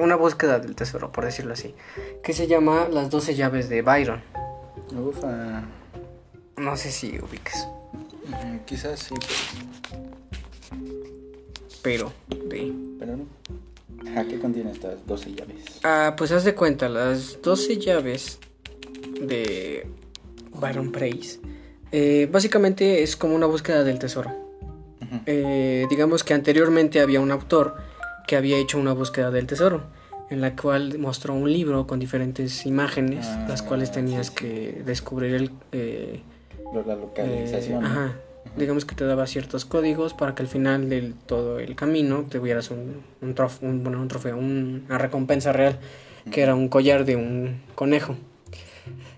una 0.00 0.16
búsqueda 0.16 0.58
del 0.58 0.74
tesoro, 0.74 1.12
por 1.12 1.24
decirlo 1.24 1.52
así. 1.52 1.74
Que 2.22 2.32
se 2.32 2.46
llama 2.46 2.88
Las 2.90 3.10
12 3.10 3.34
llaves 3.34 3.68
de 3.68 3.82
Byron. 3.82 4.22
Ufa. 4.96 5.64
No 6.56 6.76
sé 6.76 6.90
si 6.90 7.18
ubicas. 7.18 7.68
Mm, 8.26 8.58
Quizás 8.64 9.00
sí, 9.00 9.14
Pero, 11.82 12.12
de. 12.28 12.72
pero 12.98 13.16
no. 13.16 13.26
¿A 14.18 14.24
qué 14.24 14.38
contiene 14.38 14.72
estas 14.72 15.06
12 15.06 15.34
llaves? 15.34 15.64
Ah, 15.84 16.14
pues 16.16 16.32
haz 16.32 16.44
de 16.44 16.54
cuenta, 16.54 16.88
las 16.88 17.40
12 17.42 17.78
llaves 17.78 18.38
de 19.20 19.86
Byron 20.54 20.90
Price. 20.92 21.40
eh, 21.92 22.28
básicamente 22.30 23.02
es 23.02 23.16
como 23.16 23.34
una 23.34 23.46
búsqueda 23.46 23.84
del 23.84 23.98
tesoro. 23.98 24.30
Eh, 25.26 25.86
digamos 25.88 26.24
que 26.24 26.34
anteriormente 26.34 27.00
había 27.00 27.20
un 27.20 27.30
autor 27.30 27.76
que 28.26 28.36
había 28.36 28.56
hecho 28.58 28.78
una 28.78 28.92
búsqueda 28.92 29.30
del 29.30 29.46
tesoro, 29.46 29.84
en 30.30 30.40
la 30.40 30.56
cual 30.56 30.98
mostró 30.98 31.34
un 31.34 31.52
libro 31.52 31.86
con 31.86 31.98
diferentes 32.00 32.66
imágenes, 32.66 33.26
Ah, 33.28 33.46
las 33.48 33.62
cuales 33.62 33.92
tenías 33.92 34.26
sí, 34.26 34.32
sí. 34.36 34.44
que 34.44 34.82
descubrir 34.84 35.34
el... 35.34 35.50
eh, 35.72 36.20
La 36.74 36.80
eh, 36.80 36.96
localización. 36.96 37.84
digamos 38.56 38.84
que 38.84 38.94
te 38.94 39.04
daba 39.04 39.26
ciertos 39.26 39.64
códigos 39.64 40.14
para 40.14 40.34
que 40.34 40.42
al 40.42 40.48
final 40.48 40.88
de 40.88 41.12
todo 41.26 41.58
el 41.60 41.76
camino 41.76 42.24
tuvieras 42.28 42.70
un, 42.70 43.02
un, 43.22 43.34
trof- 43.34 43.58
un- 43.62 43.82
bueno, 43.84 44.00
un 44.00 44.08
trofeo, 44.08 44.36
un- 44.36 44.84
una 44.88 44.98
recompensa 44.98 45.52
real, 45.52 45.78
que 46.30 46.42
era 46.42 46.54
un 46.54 46.68
collar 46.68 47.04
de 47.04 47.14
un 47.16 47.60
conejo. 47.74 48.16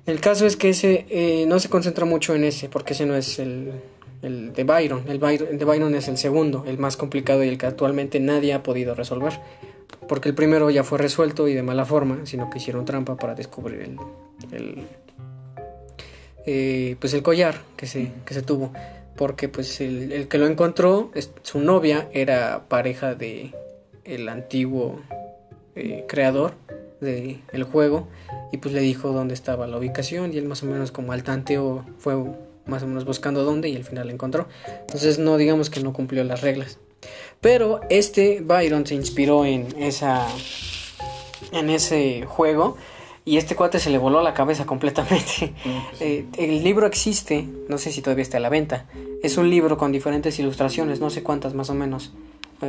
El 0.06 0.20
caso 0.20 0.46
es 0.46 0.56
que 0.56 0.70
ese 0.70 1.06
eh, 1.10 1.44
no 1.46 1.58
se 1.58 1.68
concentra 1.68 2.04
mucho 2.04 2.34
en 2.34 2.44
ese, 2.44 2.68
porque 2.68 2.92
ese 2.94 3.04
no 3.06 3.14
es 3.14 3.38
el, 3.38 3.72
el 4.22 4.52
de 4.54 4.64
Byron. 4.64 5.02
El, 5.08 5.18
Byron. 5.18 5.48
el 5.52 5.58
de 5.58 5.64
Byron 5.64 5.94
es 5.94 6.08
el 6.08 6.16
segundo, 6.18 6.64
el 6.66 6.78
más 6.78 6.96
complicado 6.96 7.44
y 7.44 7.48
el 7.48 7.58
que 7.58 7.66
actualmente 7.66 8.18
nadie 8.20 8.52
ha 8.54 8.62
podido 8.62 8.94
resolver. 8.94 9.34
Porque 10.08 10.28
el 10.30 10.34
primero 10.34 10.70
ya 10.70 10.84
fue 10.84 10.98
resuelto 10.98 11.46
y 11.48 11.54
de 11.54 11.62
mala 11.62 11.84
forma, 11.84 12.20
sino 12.24 12.48
que 12.50 12.58
hicieron 12.58 12.84
trampa 12.84 13.16
para 13.16 13.34
descubrir 13.34 13.80
el, 13.82 13.96
el, 14.52 14.86
eh, 16.46 16.96
pues 16.98 17.14
el 17.14 17.22
collar 17.22 17.60
que 17.76 17.86
se, 17.86 18.10
que 18.24 18.34
se 18.34 18.42
tuvo. 18.42 18.72
Porque 19.16 19.48
pues 19.48 19.80
el, 19.80 20.12
el 20.12 20.28
que 20.28 20.38
lo 20.38 20.46
encontró, 20.46 21.10
es- 21.14 21.30
su 21.42 21.60
novia 21.60 22.08
era 22.12 22.64
pareja 22.68 23.14
de 23.14 23.52
el 24.04 24.28
antiguo 24.28 25.00
eh, 25.74 26.04
creador 26.08 26.54
del 27.00 27.40
el 27.52 27.62
juego 27.64 28.08
y 28.50 28.56
pues 28.58 28.72
le 28.74 28.80
dijo 28.80 29.12
dónde 29.12 29.34
estaba 29.34 29.66
la 29.66 29.76
ubicación 29.76 30.32
y 30.32 30.38
él 30.38 30.46
más 30.46 30.62
o 30.62 30.66
menos 30.66 30.90
como 30.90 31.12
al 31.12 31.22
tanteo 31.22 31.84
fue 31.98 32.16
más 32.66 32.82
o 32.82 32.86
menos 32.86 33.04
buscando 33.04 33.44
dónde 33.44 33.68
y 33.68 33.76
al 33.76 33.84
final 33.84 34.06
la 34.06 34.12
encontró. 34.12 34.48
Entonces 34.80 35.18
no 35.18 35.36
digamos 35.36 35.68
que 35.70 35.80
no 35.80 35.92
cumplió 35.92 36.24
las 36.24 36.40
reglas. 36.40 36.78
Pero 37.40 37.80
este 37.88 38.40
Byron 38.40 38.86
se 38.86 38.94
inspiró 38.94 39.44
en 39.44 39.74
esa 39.78 40.26
en 41.52 41.70
ese 41.70 42.24
juego 42.26 42.76
y 43.24 43.36
este 43.36 43.54
cuate 43.54 43.78
se 43.78 43.90
le 43.90 43.98
voló 43.98 44.22
la 44.22 44.34
cabeza 44.34 44.66
completamente. 44.66 45.52
Eh, 46.00 46.26
el 46.38 46.62
libro 46.62 46.86
existe, 46.86 47.44
no 47.68 47.76
sé 47.76 47.90
si 47.90 48.02
todavía 48.02 48.22
está 48.22 48.36
a 48.36 48.40
la 48.40 48.48
venta. 48.48 48.86
Es 49.22 49.36
un 49.36 49.50
libro 49.50 49.76
con 49.76 49.90
diferentes 49.90 50.38
ilustraciones, 50.38 51.00
no 51.00 51.10
sé 51.10 51.24
cuántas 51.24 51.54
más 51.54 51.70
o 51.70 51.74
menos. 51.74 52.12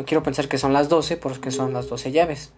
Quiero 0.05 0.23
pensar 0.23 0.47
que 0.47 0.57
son 0.57 0.73
las 0.73 0.89
12 0.89 1.17
porque 1.17 1.51
son 1.51 1.73
las 1.73 1.87
12 1.87 2.11
llaves. 2.11 2.51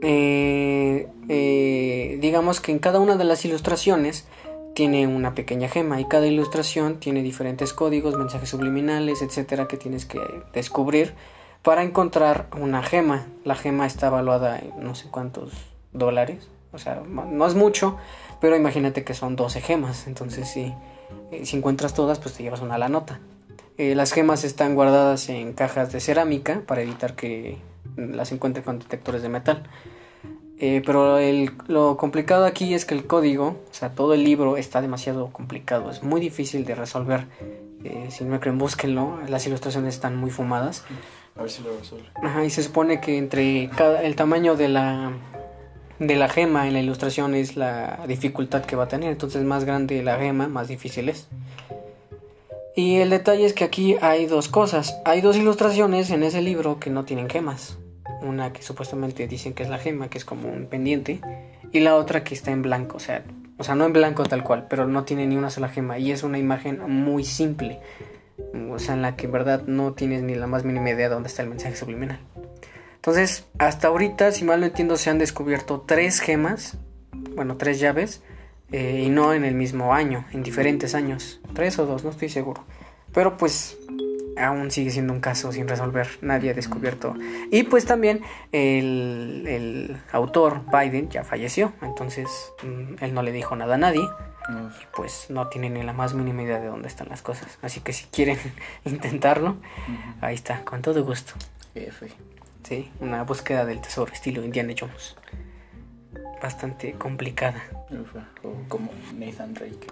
Eh, 0.00 1.08
eh, 1.28 2.18
digamos 2.20 2.60
que 2.60 2.72
en 2.72 2.78
cada 2.78 3.00
una 3.00 3.16
de 3.16 3.24
las 3.24 3.44
ilustraciones 3.44 4.26
tiene 4.74 5.06
una 5.06 5.34
pequeña 5.34 5.68
gema 5.68 6.00
y 6.00 6.06
cada 6.06 6.26
ilustración 6.26 6.98
tiene 6.98 7.22
diferentes 7.22 7.72
códigos, 7.72 8.16
mensajes 8.16 8.48
subliminales, 8.48 9.22
etcétera, 9.22 9.68
que 9.68 9.76
tienes 9.76 10.06
que 10.06 10.20
descubrir 10.52 11.14
para 11.62 11.82
encontrar 11.82 12.48
una 12.58 12.82
gema. 12.82 13.26
La 13.44 13.54
gema 13.54 13.86
está 13.86 14.08
evaluada 14.08 14.58
en 14.58 14.72
no 14.82 14.94
sé 14.94 15.08
cuántos 15.10 15.52
dólares, 15.92 16.48
o 16.72 16.78
sea, 16.78 17.02
no 17.06 17.46
es 17.46 17.54
mucho, 17.54 17.98
pero 18.40 18.56
imagínate 18.56 19.04
que 19.04 19.14
son 19.14 19.36
12 19.36 19.60
gemas, 19.60 20.06
entonces 20.06 20.48
si, 20.48 20.74
eh, 21.30 21.44
si 21.44 21.56
encuentras 21.56 21.94
todas, 21.94 22.18
pues 22.18 22.34
te 22.34 22.42
llevas 22.42 22.60
una 22.60 22.74
a 22.74 22.78
la 22.78 22.88
nota. 22.88 23.20
Eh, 23.78 23.94
las 23.94 24.12
gemas 24.12 24.44
están 24.44 24.74
guardadas 24.74 25.28
en 25.28 25.52
cajas 25.52 25.92
de 25.92 26.00
cerámica 26.00 26.62
para 26.66 26.82
evitar 26.82 27.14
que 27.14 27.58
las 27.96 28.32
encuentre 28.32 28.62
con 28.62 28.78
detectores 28.78 29.22
de 29.22 29.28
metal. 29.28 29.62
Eh, 30.64 30.80
pero 30.86 31.18
lo 31.66 31.96
complicado 31.96 32.44
aquí 32.44 32.72
es 32.72 32.84
que 32.84 32.94
el 32.94 33.04
código, 33.04 33.46
o 33.68 33.74
sea, 33.74 33.96
todo 33.96 34.14
el 34.14 34.22
libro 34.22 34.56
está 34.56 34.80
demasiado 34.80 35.32
complicado, 35.32 35.90
es 35.90 36.04
muy 36.04 36.20
difícil 36.20 36.64
de 36.64 36.76
resolver. 36.76 37.26
Eh, 37.82 38.06
si 38.10 38.22
no 38.22 38.30
me 38.30 38.38
creen, 38.38 38.58
búsquenlo, 38.58 39.18
las 39.28 39.44
ilustraciones 39.44 39.96
están 39.96 40.14
muy 40.14 40.30
fumadas. 40.30 40.84
A 41.34 41.42
ver 41.42 41.50
si 41.50 41.64
lo 41.64 41.76
resuelve. 41.76 42.06
Ajá, 42.22 42.44
y 42.44 42.50
se 42.50 42.62
supone 42.62 43.00
que 43.00 43.18
entre 43.18 43.70
cada, 43.76 44.04
el 44.04 44.14
tamaño 44.14 44.54
de 44.54 44.68
la, 44.68 45.10
de 45.98 46.14
la 46.14 46.28
gema 46.28 46.68
en 46.68 46.74
la 46.74 46.80
ilustración 46.80 47.34
es 47.34 47.56
la 47.56 47.98
dificultad 48.06 48.64
que 48.64 48.76
va 48.76 48.84
a 48.84 48.88
tener. 48.88 49.10
Entonces, 49.10 49.42
más 49.42 49.64
grande 49.64 50.00
la 50.04 50.16
gema, 50.16 50.46
más 50.46 50.68
difícil 50.68 51.08
es. 51.08 51.26
Y 52.76 52.98
el 52.98 53.10
detalle 53.10 53.46
es 53.46 53.52
que 53.52 53.64
aquí 53.64 53.96
hay 54.00 54.26
dos 54.26 54.46
cosas. 54.46 54.96
Hay 55.04 55.22
dos 55.22 55.36
ilustraciones 55.36 56.10
en 56.10 56.22
ese 56.22 56.40
libro 56.40 56.78
que 56.78 56.88
no 56.88 57.04
tienen 57.04 57.28
gemas 57.28 57.78
una 58.22 58.52
que 58.52 58.62
supuestamente 58.62 59.26
dicen 59.26 59.52
que 59.54 59.62
es 59.62 59.68
la 59.68 59.78
gema, 59.78 60.08
que 60.08 60.18
es 60.18 60.24
como 60.24 60.48
un 60.48 60.66
pendiente, 60.66 61.20
y 61.72 61.80
la 61.80 61.96
otra 61.96 62.24
que 62.24 62.34
está 62.34 62.50
en 62.50 62.62
blanco, 62.62 62.96
o 62.96 63.00
sea, 63.00 63.24
o 63.58 63.64
sea, 63.64 63.74
no 63.74 63.84
en 63.84 63.92
blanco 63.92 64.24
tal 64.24 64.42
cual, 64.42 64.66
pero 64.68 64.86
no 64.86 65.04
tiene 65.04 65.26
ni 65.26 65.36
una 65.36 65.50
sola 65.50 65.68
gema 65.68 65.98
y 65.98 66.10
es 66.10 66.22
una 66.22 66.38
imagen 66.38 66.80
muy 66.90 67.24
simple, 67.24 67.80
o 68.70 68.78
sea, 68.78 68.94
en 68.94 69.02
la 69.02 69.16
que 69.16 69.26
en 69.26 69.32
verdad 69.32 69.64
no 69.66 69.92
tienes 69.92 70.22
ni 70.22 70.34
la 70.34 70.46
más 70.46 70.64
mínima 70.64 70.90
idea 70.90 71.08
de 71.08 71.14
dónde 71.14 71.28
está 71.28 71.42
el 71.42 71.48
mensaje 71.48 71.76
subliminal. 71.76 72.18
Entonces, 72.96 73.46
hasta 73.58 73.88
ahorita, 73.88 74.32
si 74.32 74.44
mal 74.44 74.60
no 74.60 74.66
entiendo, 74.66 74.96
se 74.96 75.10
han 75.10 75.18
descubierto 75.18 75.84
tres 75.86 76.20
gemas, 76.20 76.76
bueno, 77.34 77.56
tres 77.56 77.80
llaves, 77.80 78.22
eh, 78.70 79.02
y 79.04 79.10
no 79.10 79.34
en 79.34 79.44
el 79.44 79.54
mismo 79.54 79.92
año, 79.92 80.24
en 80.32 80.42
diferentes 80.42 80.94
años, 80.94 81.40
tres 81.52 81.78
o 81.78 81.86
dos, 81.86 82.04
no 82.04 82.10
estoy 82.10 82.28
seguro. 82.28 82.64
Pero 83.12 83.36
pues 83.36 83.76
aún 84.36 84.70
sigue 84.70 84.90
siendo 84.90 85.12
un 85.12 85.20
caso 85.20 85.52
sin 85.52 85.68
resolver, 85.68 86.08
nadie 86.20 86.50
ha 86.50 86.54
descubierto. 86.54 87.14
Y 87.50 87.64
pues 87.64 87.84
también 87.84 88.22
el, 88.52 89.96
autor, 90.12 90.62
Biden, 90.70 91.08
ya 91.10 91.24
falleció, 91.24 91.72
entonces 91.82 92.28
mm, 92.62 93.04
él 93.04 93.14
no 93.14 93.22
le 93.22 93.32
dijo 93.32 93.56
nada 93.56 93.74
a 93.74 93.78
nadie. 93.78 94.02
Y 94.48 94.86
pues 94.96 95.26
no 95.28 95.46
tiene 95.48 95.70
ni 95.70 95.84
la 95.84 95.92
más 95.92 96.14
mínima 96.14 96.42
idea 96.42 96.58
de 96.58 96.66
dónde 96.66 96.88
están 96.88 97.08
las 97.08 97.22
cosas. 97.22 97.58
Así 97.62 97.80
que 97.80 97.92
si 97.92 98.06
quieren 98.06 98.38
intentarlo, 98.84 99.56
ahí 100.20 100.34
está, 100.34 100.64
con 100.64 100.82
todo 100.82 101.04
gusto. 101.04 101.34
Sí, 102.64 102.90
una 103.00 103.22
búsqueda 103.22 103.64
del 103.64 103.80
tesoro, 103.80 104.12
estilo 104.12 104.44
Indiana 104.44 104.74
Jones. 104.78 105.16
Bastante 106.42 106.92
complicada. 106.94 107.62
O 108.42 108.68
como 108.68 108.90
Nathan 109.14 109.54
Drake. 109.54 109.86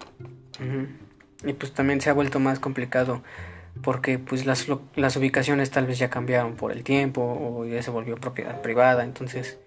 Y 1.44 1.52
pues 1.54 1.72
también 1.72 2.00
se 2.00 2.10
ha 2.10 2.12
vuelto 2.12 2.40
más 2.40 2.58
complicado 2.58 3.22
porque 3.82 4.18
pues 4.18 4.46
las, 4.46 4.66
las 4.94 5.16
ubicaciones 5.16 5.70
tal 5.70 5.86
vez 5.86 5.98
ya 5.98 6.10
cambiaron 6.10 6.56
por 6.56 6.72
el 6.72 6.84
tiempo 6.84 7.22
o 7.22 7.64
ya 7.64 7.82
se 7.82 7.90
volvió 7.90 8.16
propiedad 8.16 8.60
privada, 8.60 9.04
entonces, 9.04 9.58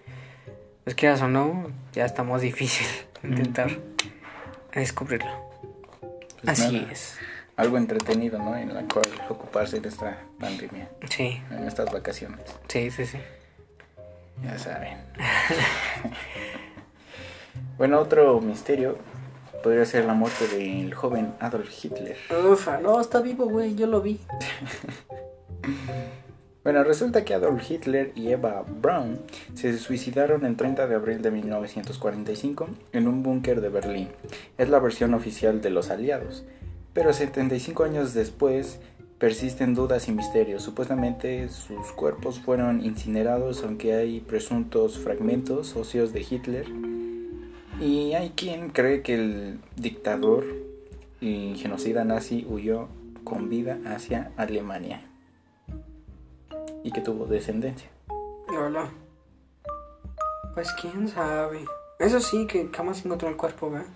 pues 0.83 0.95
quieras 0.95 1.21
o 1.21 1.27
no, 1.27 1.71
ya 1.93 2.05
está 2.05 2.23
más 2.23 2.41
difícil 2.41 2.87
intentar 3.23 3.79
descubrirlo. 4.73 5.31
Pues 6.41 6.59
Así 6.59 6.87
es. 6.91 7.17
Algo 7.55 7.77
entretenido, 7.77 8.39
¿no? 8.39 8.57
En 8.57 8.73
la 8.73 8.83
cual 8.83 9.05
ocuparse 9.29 9.79
de 9.79 9.87
esta 9.87 10.17
pandemia. 10.39 10.89
Sí. 11.09 11.41
En 11.51 11.67
estas 11.67 11.91
vacaciones. 11.91 12.39
Sí, 12.67 12.89
sí, 12.89 13.05
sí. 13.05 13.19
Ya 14.43 14.57
saben. 14.57 14.97
bueno, 17.77 17.99
otro 17.99 18.41
misterio 18.41 18.97
podría 19.63 19.85
ser 19.85 20.05
la 20.05 20.13
muerte 20.13 20.47
del 20.47 20.93
joven 20.93 21.33
Adolf 21.39 21.83
Hitler. 21.83 22.17
Ufa, 22.51 22.79
no, 22.79 23.01
está 23.01 23.21
vivo, 23.21 23.45
güey, 23.45 23.73
yo 23.73 23.87
lo 23.87 24.01
vi. 24.01 24.19
bueno, 26.63 26.83
resulta 26.83 27.25
que 27.25 27.33
Adolf 27.33 27.71
Hitler 27.71 28.11
y 28.13 28.27
Eva 28.27 28.63
Braun 28.67 29.21
se 29.55 29.75
suicidaron 29.79 30.45
el 30.45 30.57
30 30.57 30.85
de 30.85 30.95
abril 30.95 31.21
de 31.23 31.31
1945 31.31 32.67
en 32.91 33.07
un 33.07 33.23
búnker 33.23 33.61
de 33.61 33.69
Berlín. 33.69 34.09
Es 34.59 34.69
la 34.69 34.79
versión 34.79 35.15
oficial 35.15 35.61
de 35.61 35.71
los 35.71 35.89
aliados. 35.89 36.43
Pero 36.93 37.11
75 37.11 37.85
años 37.85 38.13
después 38.13 38.79
persisten 39.17 39.73
dudas 39.73 40.09
y 40.09 40.11
misterios. 40.11 40.61
Supuestamente 40.61 41.47
sus 41.49 41.91
cuerpos 41.93 42.39
fueron 42.39 42.85
incinerados, 42.85 43.63
aunque 43.63 43.93
hay 43.93 44.19
presuntos 44.19 44.99
fragmentos 44.99 45.75
óseos 45.75 46.13
de 46.13 46.21
Hitler 46.29 46.65
y 47.83 48.13
hay 48.13 48.29
quien 48.29 48.69
cree 48.69 49.01
que 49.01 49.15
el 49.15 49.59
dictador 49.75 50.45
y 51.19 51.55
genocida 51.57 52.05
nazi 52.05 52.45
huyó 52.49 52.87
con 53.25 53.49
vida 53.49 53.77
hacia 53.85 54.31
Alemania 54.37 55.01
y 56.83 56.91
que 56.91 57.01
tuvo 57.01 57.25
descendencia. 57.25 57.89
Hola. 58.47 58.89
Pues 60.53 60.71
quién 60.79 61.09
sabe. 61.09 61.65
Eso 61.99 62.21
sí, 62.21 62.47
que 62.47 62.69
jamás 62.73 63.03
encontró 63.05 63.27
el 63.27 63.35
cuerpo, 63.35 63.69
¿verdad? 63.69 63.87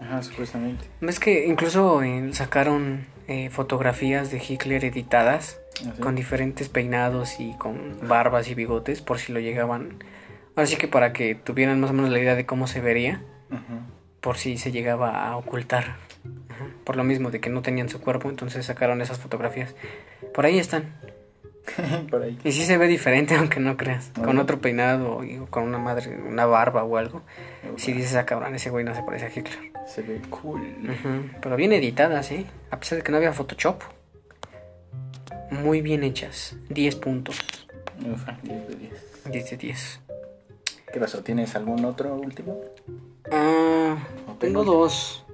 Ajá, 0.00 0.22
supuestamente. 0.22 0.86
Es 1.02 1.20
que 1.20 1.46
incluso 1.46 2.02
eh, 2.02 2.30
sacaron 2.32 3.06
eh, 3.28 3.50
fotografías 3.50 4.30
de 4.30 4.42
Hitler 4.46 4.84
editadas 4.84 5.58
¿Ah, 5.86 5.92
con 6.00 6.14
diferentes 6.14 6.70
peinados 6.70 7.38
y 7.38 7.52
con 7.58 7.98
barbas 8.08 8.48
y 8.48 8.54
bigotes 8.54 9.02
por 9.02 9.18
si 9.18 9.32
lo 9.32 9.40
llegaban 9.40 9.98
Así 10.56 10.76
que 10.76 10.88
para 10.88 11.12
que 11.12 11.34
tuvieran 11.34 11.80
más 11.80 11.90
o 11.90 11.92
menos 11.92 12.10
la 12.10 12.18
idea 12.18 12.34
de 12.34 12.46
cómo 12.46 12.66
se 12.66 12.80
vería, 12.80 13.22
por 14.20 14.38
si 14.38 14.58
se 14.58 14.72
llegaba 14.72 15.28
a 15.28 15.36
ocultar. 15.36 15.96
Por 16.84 16.96
lo 16.96 17.04
mismo 17.04 17.30
de 17.30 17.40
que 17.40 17.50
no 17.50 17.62
tenían 17.62 17.88
su 17.88 18.00
cuerpo, 18.00 18.30
entonces 18.30 18.64
sacaron 18.66 19.00
esas 19.00 19.18
fotografías. 19.18 19.74
Por 20.34 20.46
ahí 20.46 20.58
están. 20.58 20.94
por 22.10 22.22
ahí. 22.22 22.38
Y 22.42 22.52
sí 22.52 22.64
se 22.64 22.78
ve 22.78 22.88
diferente, 22.88 23.34
aunque 23.38 23.60
no 23.60 23.76
creas. 23.76 24.10
Con 24.14 24.38
otro 24.38 24.60
peinado 24.60 25.18
o 25.18 25.46
con 25.50 25.64
una 25.64 25.78
madre, 25.78 26.16
una 26.16 26.46
barba 26.46 26.84
o 26.84 26.96
algo. 26.96 27.22
Si 27.76 27.92
dices, 27.92 28.16
ah, 28.16 28.24
cabrón, 28.24 28.54
ese 28.54 28.70
güey 28.70 28.84
no 28.84 28.94
se 28.94 29.02
parece 29.02 29.26
a 29.26 29.28
Hitler. 29.28 29.72
Se 29.86 30.02
ve 30.02 30.20
cool. 30.30 30.62
Pero 31.40 31.56
bien 31.56 31.72
editadas, 31.72 32.30
¿eh? 32.32 32.46
A 32.70 32.80
pesar 32.80 32.98
de 32.98 33.04
que 33.04 33.12
no 33.12 33.18
había 33.18 33.32
Photoshop. 33.32 33.82
Muy 35.50 35.82
bien 35.82 36.02
hechas. 36.02 36.56
10 36.70 36.96
puntos. 36.96 37.38
10 37.98 38.68
de 38.68 38.74
10. 38.74 39.22
10 39.30 39.50
de 39.50 39.56
10. 39.56 40.00
¿Qué 40.96 41.00
pasó? 41.00 41.22
¿Tienes 41.22 41.54
algún 41.54 41.84
otro 41.84 42.14
último? 42.14 42.58
Ah, 43.30 43.98
tengo 44.38 44.64
dos. 44.64 45.26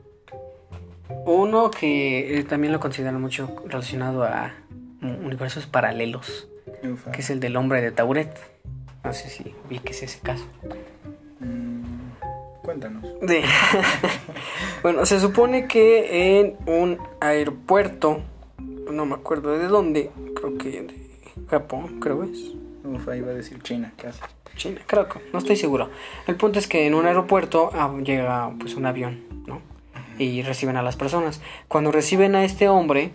Uno 1.25 1.71
que 1.71 2.37
eh, 2.37 2.43
también 2.43 2.73
lo 2.73 2.81
considero 2.81 3.17
mucho 3.21 3.49
relacionado 3.67 4.25
a 4.25 4.57
universos 5.03 5.67
paralelos, 5.67 6.49
que 7.13 7.21
es 7.21 7.31
el 7.31 7.39
del 7.39 7.55
hombre 7.55 7.81
de 7.81 7.93
Tauret. 7.93 8.37
No 9.05 9.13
sé 9.13 9.29
si 9.29 9.55
vi 9.71 9.79
que 9.79 9.93
es 9.93 10.03
ese 10.03 10.19
caso. 10.19 10.45
Mm, 11.39 11.85
cuéntanos. 12.65 13.05
bueno, 14.83 15.07
se 15.07 15.21
supone 15.21 15.69
que 15.69 16.41
en 16.41 16.57
un 16.67 16.99
aeropuerto, 17.21 18.21
no 18.59 19.07
me 19.07 19.15
acuerdo 19.15 19.57
de 19.57 19.69
dónde, 19.69 20.11
creo 20.35 20.59
que 20.59 20.83
de 20.83 21.47
Japón, 21.49 22.01
creo 22.01 22.25
es. 22.25 22.53
Ufa, 22.83 23.17
iba 23.17 23.31
a 23.31 23.35
decir 23.35 23.63
China, 23.63 23.93
casi. 23.97 24.19
China, 24.63 24.81
creo 24.87 25.09
que, 25.09 25.19
no 25.33 25.41
estoy 25.41 25.57
seguro. 25.57 25.91
El 26.29 26.37
punto 26.37 26.61
es 26.61 26.69
que 26.69 26.87
en 26.87 26.95
un 26.95 27.07
aeropuerto 27.07 27.71
ah, 27.75 27.93
llega 28.05 28.53
pues 28.61 28.77
un 28.77 28.87
avión, 28.87 29.25
¿no? 29.47 29.61
Y 30.19 30.43
reciben 30.43 30.77
a 30.77 30.83
las 30.83 30.95
personas. 30.95 31.43
Cuando 31.67 31.91
reciben 31.91 32.37
a 32.37 32.45
este 32.45 32.69
hombre, 32.69 33.11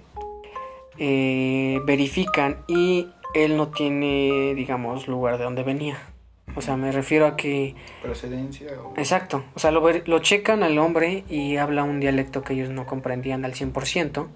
eh, 0.98 1.80
verifican 1.86 2.58
y 2.68 3.08
él 3.34 3.56
no 3.56 3.70
tiene, 3.70 4.56
digamos, 4.56 5.08
lugar 5.08 5.38
de 5.38 5.46
donde 5.46 5.64
venía. 5.64 5.98
O 6.56 6.62
sea, 6.62 6.76
me 6.76 6.92
refiero 6.92 7.28
a 7.28 7.36
que... 7.36 7.76
Procedencia. 8.02 8.68
Exacto. 8.96 9.44
O 9.56 9.60
sea, 9.60 9.72
lo, 9.72 9.88
lo 10.06 10.20
checan 10.20 10.64
al 10.64 10.78
hombre 10.80 11.24
y 11.30 11.58
habla 11.58 11.84
un 11.84 12.00
dialecto 12.00 12.44
que 12.44 12.54
ellos 12.54 12.70
no 12.70 12.86
comprendían 12.86 13.46
al 13.46 13.54
100% 13.54 14.28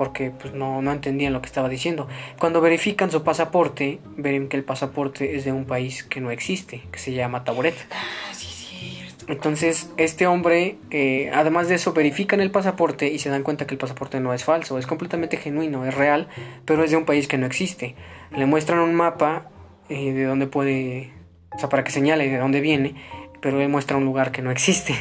porque 0.00 0.30
pues, 0.30 0.54
no, 0.54 0.80
no 0.80 0.92
entendían 0.92 1.34
lo 1.34 1.42
que 1.42 1.46
estaba 1.46 1.68
diciendo. 1.68 2.08
Cuando 2.38 2.62
verifican 2.62 3.10
su 3.10 3.22
pasaporte, 3.22 3.98
ven 4.16 4.48
que 4.48 4.56
el 4.56 4.64
pasaporte 4.64 5.36
es 5.36 5.44
de 5.44 5.52
un 5.52 5.66
país 5.66 6.04
que 6.04 6.22
no 6.22 6.30
existe, 6.30 6.84
que 6.90 6.98
se 6.98 7.12
llama 7.12 7.44
Taburet. 7.44 7.74
Ah, 7.90 8.32
sí, 8.32 8.46
cierto. 8.46 9.30
Entonces, 9.30 9.90
este 9.98 10.26
hombre, 10.26 10.78
eh, 10.90 11.30
además 11.34 11.68
de 11.68 11.74
eso, 11.74 11.92
verifican 11.92 12.40
el 12.40 12.50
pasaporte 12.50 13.08
y 13.08 13.18
se 13.18 13.28
dan 13.28 13.42
cuenta 13.42 13.66
que 13.66 13.74
el 13.74 13.78
pasaporte 13.78 14.20
no 14.20 14.32
es 14.32 14.42
falso, 14.42 14.78
es 14.78 14.86
completamente 14.86 15.36
genuino, 15.36 15.84
es 15.84 15.94
real, 15.94 16.28
pero 16.64 16.82
es 16.82 16.90
de 16.90 16.96
un 16.96 17.04
país 17.04 17.28
que 17.28 17.36
no 17.36 17.44
existe. 17.44 17.94
Le 18.34 18.46
muestran 18.46 18.78
un 18.78 18.94
mapa 18.94 19.50
eh, 19.90 20.14
de 20.14 20.24
donde 20.24 20.46
puede 20.46 21.12
o 21.54 21.58
sea, 21.58 21.68
para 21.68 21.84
que 21.84 21.90
señale 21.90 22.28
de 22.28 22.38
dónde 22.38 22.60
viene, 22.60 22.94
pero 23.40 23.60
él 23.60 23.68
muestra 23.68 23.96
un 23.96 24.04
lugar 24.04 24.32
que 24.32 24.42
no 24.42 24.50
existe. 24.50 24.94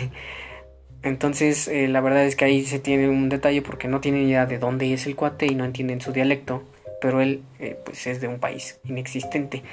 Entonces, 1.02 1.68
eh, 1.68 1.88
la 1.88 2.02
verdad 2.02 2.26
es 2.26 2.36
que 2.36 2.46
ahí 2.46 2.66
se 2.66 2.80
tiene 2.80 3.08
un 3.08 3.30
detalle 3.30 3.62
porque 3.62 3.88
no 3.88 4.02
tienen 4.02 4.24
idea 4.24 4.46
de 4.46 4.58
dónde 4.58 4.92
es 4.94 5.06
el 5.08 5.16
cuate 5.16 5.46
y 5.46 5.56
no 5.56 5.64
entienden 5.64 6.02
su 6.02 6.12
dialecto, 6.12 6.64
pero 7.00 7.22
él 7.22 7.44
eh, 7.60 7.78
pues 7.86 8.06
es 8.08 8.20
de 8.20 8.28
un 8.28 8.40
país 8.40 8.80
inexistente. 8.84 9.64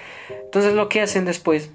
Entonces, 0.45 0.75
lo 0.75 0.89
que 0.89 1.01
hacen 1.01 1.25
después 1.25 1.71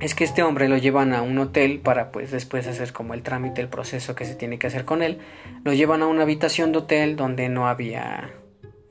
es 0.00 0.14
que 0.14 0.24
este 0.24 0.42
hombre 0.42 0.68
lo 0.68 0.76
llevan 0.76 1.14
a 1.14 1.22
un 1.22 1.38
hotel 1.38 1.78
para 1.78 2.10
pues 2.10 2.30
después 2.30 2.66
hacer 2.66 2.92
como 2.92 3.14
el 3.14 3.22
trámite, 3.22 3.62
el 3.62 3.68
proceso 3.68 4.14
que 4.14 4.26
se 4.26 4.34
tiene 4.34 4.58
que 4.58 4.66
hacer 4.66 4.84
con 4.84 5.02
él. 5.02 5.18
Lo 5.64 5.72
llevan 5.72 6.02
a 6.02 6.06
una 6.06 6.22
habitación 6.22 6.72
de 6.72 6.78
hotel 6.78 7.16
donde 7.16 7.48
no 7.48 7.68
había 7.68 8.32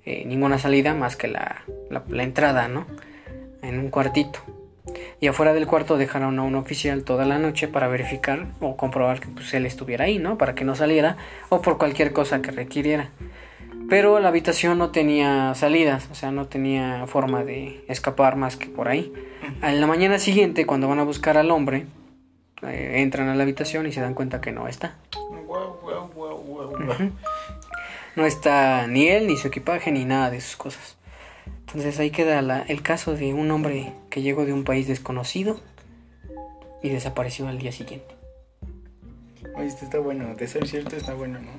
eh, 0.06 0.24
ninguna 0.26 0.58
salida 0.58 0.96
más 0.96 1.16
que 1.16 1.28
la, 1.28 1.64
la 2.10 2.24
entrada, 2.24 2.68
¿no? 2.68 2.88
En 3.62 3.78
un 3.78 3.90
cuartito 3.90 4.40
y 5.20 5.28
afuera 5.28 5.54
del 5.54 5.68
cuarto 5.68 5.98
dejaron 5.98 6.38
a 6.40 6.44
un 6.44 6.56
oficial 6.56 7.04
toda 7.04 7.26
la 7.26 7.40
noche 7.40 7.68
para 7.68 7.88
verificar 7.88 8.48
o 8.60 8.76
comprobar 8.76 9.22
que 9.22 9.28
pues, 9.30 9.54
él 9.54 9.66
estuviera 9.66 10.06
ahí, 10.06 10.20
¿no? 10.20 10.38
Para 10.38 10.56
que 10.56 10.66
no 10.66 10.76
saliera 10.76 11.18
o 11.50 11.62
por 11.62 11.78
cualquier 11.78 12.12
cosa 12.12 12.42
que 12.42 12.52
requiriera. 12.52 13.10
Pero 13.90 14.20
la 14.20 14.30
habitación 14.30 14.78
no 14.78 14.92
tenía 14.92 15.54
salidas, 15.56 16.08
o 16.12 16.16
sea, 16.16 16.32
no 16.32 16.48
tenía 16.48 17.06
forma 17.08 17.44
de 17.44 17.84
escapar 17.88 18.36
más 18.36 18.56
que 18.56 18.68
por 18.68 18.88
ahí. 18.88 19.14
En 19.62 19.82
la 19.82 19.88
mañana 19.88 20.20
siguiente, 20.20 20.66
cuando 20.66 20.88
van 20.88 21.00
a 21.00 21.04
buscar 21.04 21.38
al 21.38 21.52
hombre, 21.52 21.86
eh, 22.64 23.02
entran 23.02 23.28
a 23.30 23.36
la 23.36 23.44
habitación 23.44 23.86
y 23.86 23.92
se 23.92 24.02
dan 24.02 24.14
cuenta 24.14 24.42
que 24.42 24.52
no 24.52 24.68
está. 24.68 24.96
No 28.16 28.26
está 28.26 28.88
ni 28.88 29.08
él, 29.08 29.28
ni 29.28 29.38
su 29.38 29.48
equipaje, 29.48 29.92
ni 29.92 30.06
nada 30.06 30.30
de 30.30 30.40
sus 30.40 30.56
cosas. 30.56 30.98
Entonces 31.68 32.00
ahí 32.00 32.12
queda 32.12 32.64
el 32.68 32.82
caso 32.82 33.16
de 33.16 33.34
un 33.34 33.50
hombre 33.52 33.92
que 34.14 34.22
llegó 34.22 34.46
de 34.46 34.54
un 34.54 34.64
país 34.64 34.88
desconocido 34.88 35.60
y 36.84 36.90
desapareció 36.90 37.48
al 37.48 37.58
día 37.58 37.72
siguiente. 37.72 38.14
Oye, 39.56 39.66
este 39.66 39.86
está 39.86 39.98
bueno, 39.98 40.36
de 40.36 40.48
ser 40.48 40.68
cierto 40.68 40.96
está 40.96 41.16
bueno, 41.16 41.40
¿no? 41.40 41.50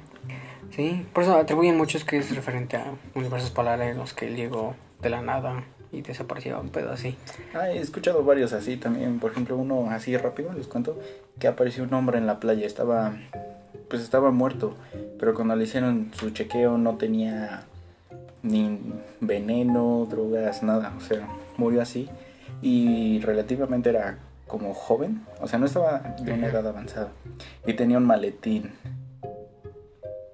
Sí, 0.71 1.05
por 1.13 1.25
eso 1.25 1.35
atribuyen 1.35 1.77
muchos 1.77 2.05
que 2.05 2.19
es 2.19 2.33
referente 2.33 2.77
a 2.77 2.95
universos 3.17 3.51
paralelos, 3.51 4.15
que 4.15 4.29
él 4.29 4.37
llegó 4.37 4.77
de 5.03 5.11
la 5.11 5.21
nada 5.21 5.65
y 5.91 6.03
desapareció 6.03 6.61
un 6.61 6.69
pedo 6.69 6.93
así. 6.93 7.17
Ah, 7.55 7.71
he 7.71 7.81
escuchado 7.81 8.23
varios 8.23 8.53
así 8.53 8.77
también, 8.77 9.19
por 9.19 9.33
ejemplo 9.33 9.57
uno 9.57 9.91
así 9.91 10.17
rápido, 10.17 10.53
les 10.53 10.69
cuento, 10.69 10.97
que 11.41 11.49
apareció 11.49 11.83
un 11.83 11.93
hombre 11.93 12.19
en 12.19 12.27
la 12.29 12.39
playa, 12.39 12.69
estaba, 12.69 13.17
pues 13.91 14.01
estaba 14.01 14.31
muerto, 14.31 14.77
pero 15.19 15.35
cuando 15.35 15.57
le 15.57 15.65
hicieron 15.65 16.13
su 16.17 16.31
chequeo 16.31 16.79
no 16.79 16.99
tenía 16.99 17.65
ni 18.45 18.79
veneno, 19.21 20.07
drogas, 20.09 20.63
nada, 20.63 20.95
o 20.97 21.01
sea, 21.01 21.27
murió 21.57 21.83
así 21.83 22.09
y 22.65 23.21
relativamente 23.21 23.91
era 23.91 24.17
como 24.47 24.73
joven, 24.73 25.21
o 25.39 25.47
sea, 25.47 25.59
no 25.59 25.67
estaba 25.67 26.17
de 26.23 26.33
una 26.33 26.47
edad 26.47 26.67
avanzada 26.67 27.11
y 27.67 27.75
tenía 27.75 27.99
un 27.99 28.07
maletín 28.07 28.73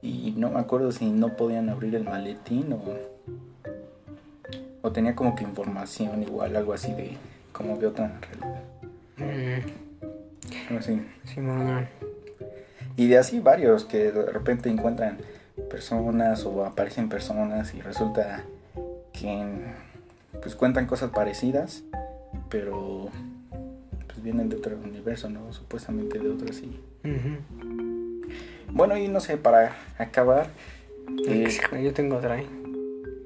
y 0.00 0.32
no 0.36 0.50
me 0.50 0.60
acuerdo 0.60 0.92
si 0.92 1.10
no 1.10 1.36
podían 1.36 1.68
abrir 1.68 1.96
el 1.96 2.04
maletín 2.04 2.72
o 2.72 2.80
o 4.82 4.92
tenía 4.92 5.16
como 5.16 5.34
que 5.34 5.42
información 5.42 6.22
igual, 6.22 6.54
algo 6.54 6.72
así 6.72 6.92
de 6.94 7.16
como 7.52 7.76
de 7.76 7.88
otra 7.88 8.18
realidad. 8.20 8.62
Mm. 9.16 10.76
Así. 10.78 11.02
Sí, 11.24 11.40
y 12.96 13.08
de 13.08 13.18
así 13.18 13.40
varios 13.40 13.84
que 13.84 14.12
de 14.12 14.26
repente 14.26 14.68
encuentran 14.70 15.18
personas 15.68 16.44
o 16.44 16.64
aparecen 16.64 17.08
personas 17.08 17.74
y 17.74 17.80
resulta 17.80 18.44
que 19.12 19.44
pues 20.40 20.54
cuentan 20.54 20.86
cosas 20.86 21.10
parecidas, 21.10 21.82
pero 22.50 23.08
pues 24.06 24.22
vienen 24.22 24.48
de 24.48 24.56
otro 24.56 24.76
universo, 24.76 25.30
¿no? 25.30 25.52
Supuestamente 25.52 26.18
de 26.18 26.28
otro 26.28 26.48
así. 26.50 26.78
Bueno, 28.72 28.96
y 28.96 29.08
no 29.08 29.20
sé, 29.20 29.36
para 29.36 29.76
acabar... 29.98 30.48
Eh, 31.26 31.48
yo 31.82 31.92
tengo 31.92 32.16
otra, 32.16 32.40
¿eh? 32.40 32.46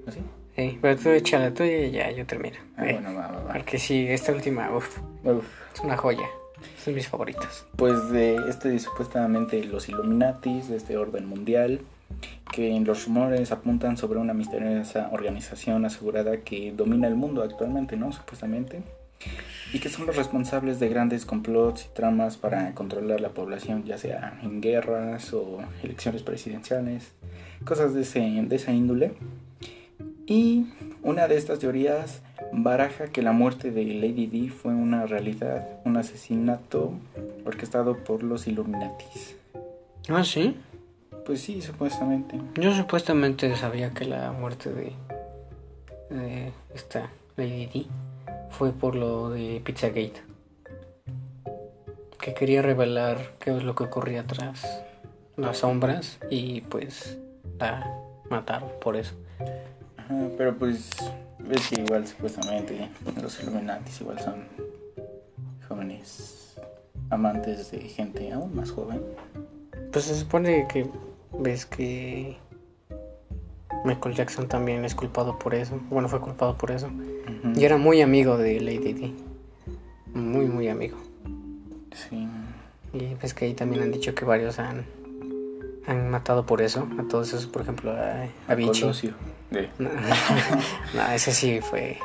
¿Así? 0.06 0.20
Sí, 0.56 0.78
pero 0.80 0.96
tú 0.96 1.10
echa 1.10 1.38
la 1.38 1.52
tuya 1.52 1.78
y 1.78 1.90
ya 1.90 2.10
yo 2.12 2.24
termino. 2.26 2.56
Ah, 2.76 2.84
bueno, 2.84 3.14
va, 3.14 3.28
va, 3.28 3.42
va. 3.42 3.52
Porque 3.54 3.78
sí, 3.78 4.06
esta 4.08 4.32
última, 4.32 4.74
uff, 4.74 4.98
es 5.74 5.80
una 5.80 5.96
joya. 5.96 6.26
Son 6.82 6.94
mis 6.94 7.08
favoritos. 7.08 7.66
Pues 7.76 8.10
de 8.10 8.36
este 8.48 8.78
supuestamente 8.78 9.62
los 9.64 9.88
Illuminatis, 9.88 10.68
de 10.68 10.76
este 10.76 10.96
orden 10.96 11.26
mundial, 11.26 11.80
que 12.52 12.70
en 12.70 12.84
los 12.84 13.06
rumores 13.06 13.50
apuntan 13.52 13.96
sobre 13.96 14.20
una 14.20 14.32
misteriosa 14.32 15.10
organización 15.12 15.84
asegurada 15.84 16.38
que 16.38 16.72
domina 16.72 17.08
el 17.08 17.16
mundo 17.16 17.42
actualmente, 17.42 17.96
¿no? 17.96 18.12
Supuestamente. 18.12 18.82
Y 19.72 19.80
que 19.80 19.88
son 19.88 20.06
los 20.06 20.16
responsables 20.16 20.78
de 20.78 20.88
grandes 20.88 21.26
complots 21.26 21.86
y 21.86 21.94
tramas 21.94 22.36
para 22.36 22.74
controlar 22.74 23.20
la 23.20 23.30
población, 23.30 23.84
ya 23.84 23.98
sea 23.98 24.38
en 24.42 24.60
guerras 24.60 25.32
o 25.32 25.58
elecciones 25.82 26.22
presidenciales, 26.22 27.10
cosas 27.64 27.92
de, 27.94 28.02
ese, 28.02 28.20
de 28.20 28.56
esa 28.56 28.72
índole. 28.72 29.14
Y 30.26 30.66
una 31.02 31.28
de 31.28 31.36
estas 31.36 31.58
teorías 31.58 32.22
baraja 32.52 33.08
que 33.08 33.20
la 33.20 33.32
muerte 33.32 33.72
de 33.72 33.84
Lady 33.84 34.26
D 34.26 34.50
fue 34.50 34.72
una 34.72 35.06
realidad, 35.06 35.80
un 35.84 35.96
asesinato 35.96 36.92
orquestado 37.44 37.98
por 38.04 38.22
los 38.22 38.46
Illuminatis. 38.46 39.36
Ah, 40.08 40.24
sí. 40.24 40.56
Pues 41.26 41.40
sí, 41.40 41.62
supuestamente. 41.62 42.38
Yo 42.56 42.74
supuestamente 42.74 43.54
sabía 43.56 43.90
que 43.90 44.04
la 44.04 44.30
muerte 44.32 44.70
de, 44.72 44.92
de 46.10 46.52
esta 46.74 47.10
Lady 47.36 47.66
D 47.66 47.86
fue 48.54 48.72
por 48.72 48.94
lo 48.94 49.30
de 49.30 49.60
Pizzagate. 49.64 50.22
Que 52.20 52.34
quería 52.34 52.62
revelar 52.62 53.34
qué 53.40 53.54
es 53.56 53.64
lo 53.64 53.74
que 53.74 53.84
ocurría 53.84 54.24
tras 54.26 54.64
las 55.36 55.58
sombras 55.58 56.18
y 56.30 56.60
pues 56.62 57.18
la 57.58 57.84
mataron 58.30 58.70
por 58.80 58.96
eso. 58.96 59.14
Ajá, 59.96 60.14
pero 60.38 60.56
pues 60.56 60.90
ves 61.40 61.68
que 61.68 61.82
igual 61.82 62.06
supuestamente 62.06 62.88
los 63.20 63.42
Illuminatis 63.42 64.00
igual 64.00 64.20
son 64.20 64.44
jóvenes 65.68 66.56
amantes 67.10 67.70
de 67.72 67.80
gente 67.80 68.32
aún 68.32 68.54
más 68.54 68.70
joven. 68.70 69.02
Pues 69.92 70.04
se 70.06 70.14
supone 70.14 70.66
que 70.68 70.88
ves 71.38 71.66
que 71.66 72.38
Michael 73.84 74.14
Jackson 74.14 74.48
también 74.48 74.84
es 74.84 74.94
culpado 74.94 75.38
por 75.38 75.54
eso. 75.54 75.78
Bueno, 75.90 76.08
fue 76.08 76.20
culpado 76.20 76.56
por 76.56 76.70
eso. 76.70 76.90
Y 77.54 77.64
era 77.64 77.76
muy 77.76 78.00
amigo 78.00 78.36
de 78.38 78.60
Lady 78.60 78.92
Di. 78.94 79.14
Muy, 80.14 80.46
muy 80.46 80.68
amigo. 80.68 80.96
Sí. 81.92 82.26
Y 82.92 83.14
ves 83.14 83.34
que 83.34 83.44
ahí 83.44 83.54
también 83.54 83.82
han 83.82 83.92
dicho 83.92 84.14
que 84.14 84.24
varios 84.24 84.58
han, 84.58 84.84
han 85.86 86.10
matado 86.10 86.46
por 86.46 86.62
eso. 86.62 86.88
A 86.98 87.02
todos 87.08 87.28
esos, 87.28 87.46
por 87.46 87.62
ejemplo, 87.62 87.92
a, 87.92 88.26
a 88.48 88.54
Vichy. 88.54 88.84
No, 89.78 91.06
ese 91.12 91.32
sí 91.32 91.60
fue. 91.60 91.98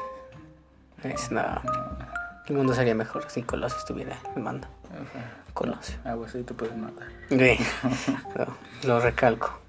Es, 1.03 1.31
no. 1.31 1.41
El 2.47 2.55
mundo 2.55 2.73
sería 2.73 2.95
mejor 2.95 3.25
si 3.27 3.43
Colosio 3.43 3.77
estuviera 3.77 4.17
en 4.35 4.43
mando. 4.43 4.67
Colosio. 5.53 5.97
Ah, 6.03 6.15
pues 6.15 6.35
ahí 6.35 6.43
te 6.43 6.53
puedes 6.53 6.75
matar. 6.75 7.07
lo, 8.83 8.99
recalco. 8.99 9.59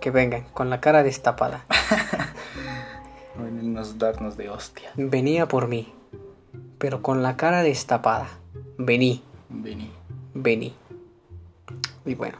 Que, 0.00 0.10
vengan 0.10 0.44
con 0.54 0.70
la 0.70 0.80
cara 0.80 1.02
destapada. 1.02 1.66
Venimos 3.36 3.98
darnos 3.98 4.36
de 4.36 4.48
hostia. 4.48 4.90
Venía 4.96 5.46
por 5.46 5.68
mí, 5.68 5.92
pero 6.78 7.02
con 7.02 7.22
la 7.22 7.36
cara 7.36 7.62
destapada. 7.62 8.28
Vení. 8.78 9.22
Vení. 9.48 9.90
Vení. 10.34 10.74
Y 12.06 12.14
bueno. 12.14 12.38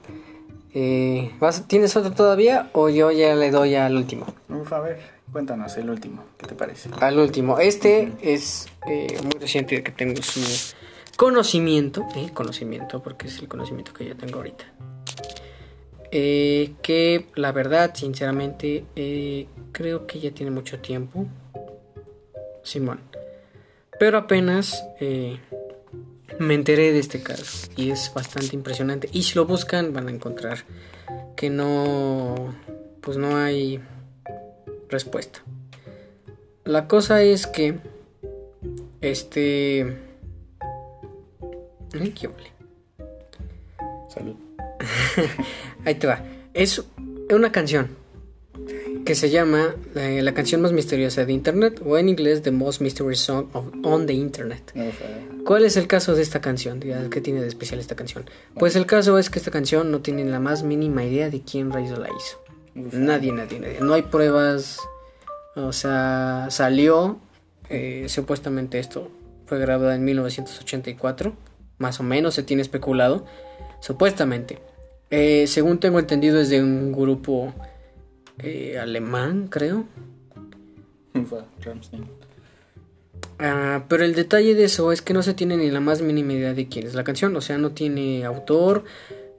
Eh, 0.72 1.32
¿Tienes 1.66 1.96
otro 1.96 2.12
todavía 2.12 2.70
o 2.72 2.88
yo 2.88 3.10
ya 3.10 3.34
le 3.34 3.50
doy 3.50 3.74
al 3.74 3.96
último? 3.96 4.26
a 4.70 4.78
ver, 4.78 5.00
cuéntanos 5.32 5.76
el 5.76 5.90
último, 5.90 6.22
¿qué 6.38 6.46
te 6.46 6.54
parece? 6.54 6.90
Al 7.00 7.18
último. 7.18 7.58
Este 7.58 8.12
es 8.22 8.68
eh, 8.88 9.18
muy 9.22 9.40
reciente 9.40 9.82
que 9.82 9.90
tengo 9.90 10.22
su 10.22 10.40
conocimiento, 11.16 12.06
eh, 12.14 12.30
conocimiento, 12.32 13.02
porque 13.02 13.26
es 13.26 13.38
el 13.38 13.48
conocimiento 13.48 13.92
que 13.92 14.06
yo 14.06 14.16
tengo 14.16 14.36
ahorita. 14.36 14.64
Eh, 16.12 16.72
que 16.82 17.26
la 17.34 17.52
verdad, 17.52 17.94
sinceramente, 17.94 18.84
creo 19.72 20.06
que 20.06 20.20
ya 20.20 20.30
tiene 20.32 20.50
mucho 20.50 20.80
tiempo. 20.80 21.26
Simón. 22.62 23.00
Pero 23.98 24.18
apenas 24.18 24.84
me 26.38 26.54
enteré 26.54 26.92
de 26.92 26.98
este 26.98 27.22
caso 27.22 27.68
y 27.76 27.90
es 27.90 28.12
bastante 28.14 28.56
impresionante. 28.56 29.08
Y 29.12 29.22
si 29.22 29.34
lo 29.34 29.44
buscan 29.44 29.92
van 29.92 30.08
a 30.08 30.10
encontrar 30.10 30.64
que 31.36 31.50
no, 31.50 32.54
pues 33.00 33.16
no 33.16 33.36
hay 33.36 33.80
respuesta. 34.88 35.42
La 36.64 36.88
cosa 36.88 37.22
es 37.22 37.46
que 37.46 37.78
este. 39.00 39.96
Salud. 44.08 44.36
Ahí 45.84 45.94
te 45.94 46.06
va. 46.06 46.22
Es 46.54 46.84
una 47.32 47.52
canción 47.52 47.98
que 49.04 49.14
se 49.14 49.30
llama 49.30 49.74
eh, 49.94 50.20
La 50.22 50.34
canción 50.34 50.60
más 50.60 50.72
misteriosa 50.72 51.24
de 51.24 51.32
Internet 51.32 51.80
o 51.84 51.96
en 51.96 52.08
inglés 52.08 52.42
The 52.42 52.50
Most 52.50 52.80
Mysterious 52.80 53.20
Song 53.20 53.46
of, 53.52 53.66
on 53.82 54.06
the 54.06 54.12
Internet. 54.12 54.72
¿Cuál 55.44 55.64
es 55.64 55.76
el 55.76 55.86
caso 55.86 56.14
de 56.14 56.22
esta 56.22 56.40
canción? 56.40 56.80
¿Qué 56.80 57.20
tiene 57.20 57.40
de 57.40 57.48
especial 57.48 57.80
esta 57.80 57.96
canción? 57.96 58.28
Pues 58.58 58.76
el 58.76 58.86
caso 58.86 59.18
es 59.18 59.30
que 59.30 59.38
esta 59.38 59.50
canción 59.50 59.90
no 59.90 60.00
tiene 60.00 60.24
la 60.24 60.38
más 60.40 60.62
mínima 60.62 61.04
idea 61.04 61.30
de 61.30 61.40
quién 61.40 61.72
rayos 61.72 61.98
la 61.98 62.08
hizo. 62.08 62.42
Nadie, 62.74 63.32
nadie, 63.32 63.58
nadie. 63.58 63.78
No 63.80 63.94
hay 63.94 64.02
pruebas. 64.02 64.78
O 65.56 65.72
sea, 65.72 66.46
salió. 66.50 67.18
eh, 67.68 68.06
supuestamente 68.08 68.78
esto 68.78 69.10
fue 69.46 69.58
grabado 69.58 69.92
en 69.92 70.04
1984. 70.04 71.32
Más 71.78 71.98
o 72.00 72.02
menos 72.02 72.34
se 72.34 72.42
tiene 72.42 72.62
especulado. 72.62 73.24
Supuestamente. 73.80 74.58
Eh, 75.10 75.46
según 75.46 75.78
tengo 75.78 75.98
entendido, 75.98 76.40
es 76.40 76.48
de 76.48 76.62
un 76.62 76.92
grupo 76.92 77.52
eh, 78.38 78.78
alemán, 78.78 79.48
creo. 79.48 79.86
Ah, 83.42 83.86
pero 83.88 84.04
el 84.04 84.14
detalle 84.14 84.54
de 84.54 84.64
eso 84.64 84.92
es 84.92 85.00
que 85.00 85.14
no 85.14 85.22
se 85.22 85.32
tiene 85.32 85.56
ni 85.56 85.70
la 85.70 85.80
más 85.80 86.02
mínima 86.02 86.34
idea 86.34 86.52
de 86.52 86.68
quién 86.68 86.86
es 86.86 86.94
la 86.94 87.04
canción. 87.04 87.34
O 87.36 87.40
sea, 87.40 87.56
no 87.56 87.70
tiene 87.70 88.26
autor, 88.26 88.84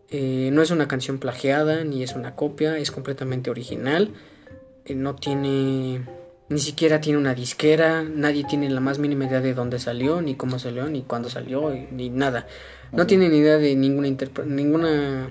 eh, 0.10 0.50
no 0.52 0.64
es 0.64 0.72
una 0.72 0.88
canción 0.88 1.20
plagiada, 1.20 1.84
ni 1.84 2.02
es 2.02 2.16
una 2.16 2.36
copia, 2.36 2.78
es 2.80 2.90
completamente 2.90 3.52
original. 3.52 4.10
Eh, 4.86 4.96
no 4.96 5.16
tiene, 5.16 6.02
ni 6.50 6.60
siquiera 6.60 7.00
tiene 7.00 7.20
una 7.20 7.36
disquera, 7.36 8.04
nadie 8.04 8.44
tiene 8.44 8.72
la 8.72 8.80
más 8.80 8.98
mínima 8.98 9.26
idea 9.26 9.40
de 9.40 9.54
dónde 9.54 9.78
salió, 9.78 10.22
ni 10.22 10.34
cómo 10.34 10.58
salió, 10.58 10.90
ni 10.90 11.04
cuándo 11.04 11.30
salió, 11.30 11.72
ni 11.92 12.10
nada. 12.10 12.48
No 12.92 13.06
tiene 13.06 13.30
ni 13.30 13.38
idea 13.38 13.58
de 13.58 13.76
ninguna 13.76 14.10
ninguna, 14.48 15.30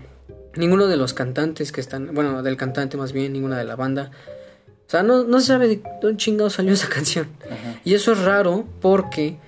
ninguno 0.57 0.86
de 0.86 0.96
los 0.96 1.14
cantantes 1.14 1.72
que 1.72 1.80
están, 1.80 2.14
bueno, 2.14 2.42
del 2.42 2.57
cantante 2.57 2.96
más 2.96 3.12
bien, 3.12 3.32
ninguna 3.32 3.59
de 3.59 3.64
la 3.64 3.76
banda. 3.76 4.11
O 4.86 4.90
sea, 4.90 5.03
no, 5.03 5.24
no 5.24 5.40
se 5.40 5.46
sabe 5.46 5.68
de 5.68 5.82
dónde 6.03 6.16
chingado 6.16 6.51
salió 6.51 6.72
esa 6.72 6.88
canción. 6.94 7.28
Ajá. 7.44 7.80
Y 7.84 7.94
eso 7.94 8.12
es 8.12 8.22
raro 8.22 8.66
porque 8.80 9.38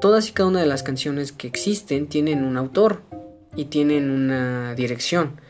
todas 0.00 0.28
y 0.28 0.32
cada 0.32 0.48
una 0.48 0.60
de 0.60 0.66
las 0.66 0.82
canciones 0.82 1.32
que 1.32 1.46
existen 1.46 2.08
tienen 2.08 2.44
un 2.44 2.56
autor 2.56 3.02
y 3.54 3.66
tienen 3.66 4.10
una 4.10 4.74
dirección. 4.74 5.40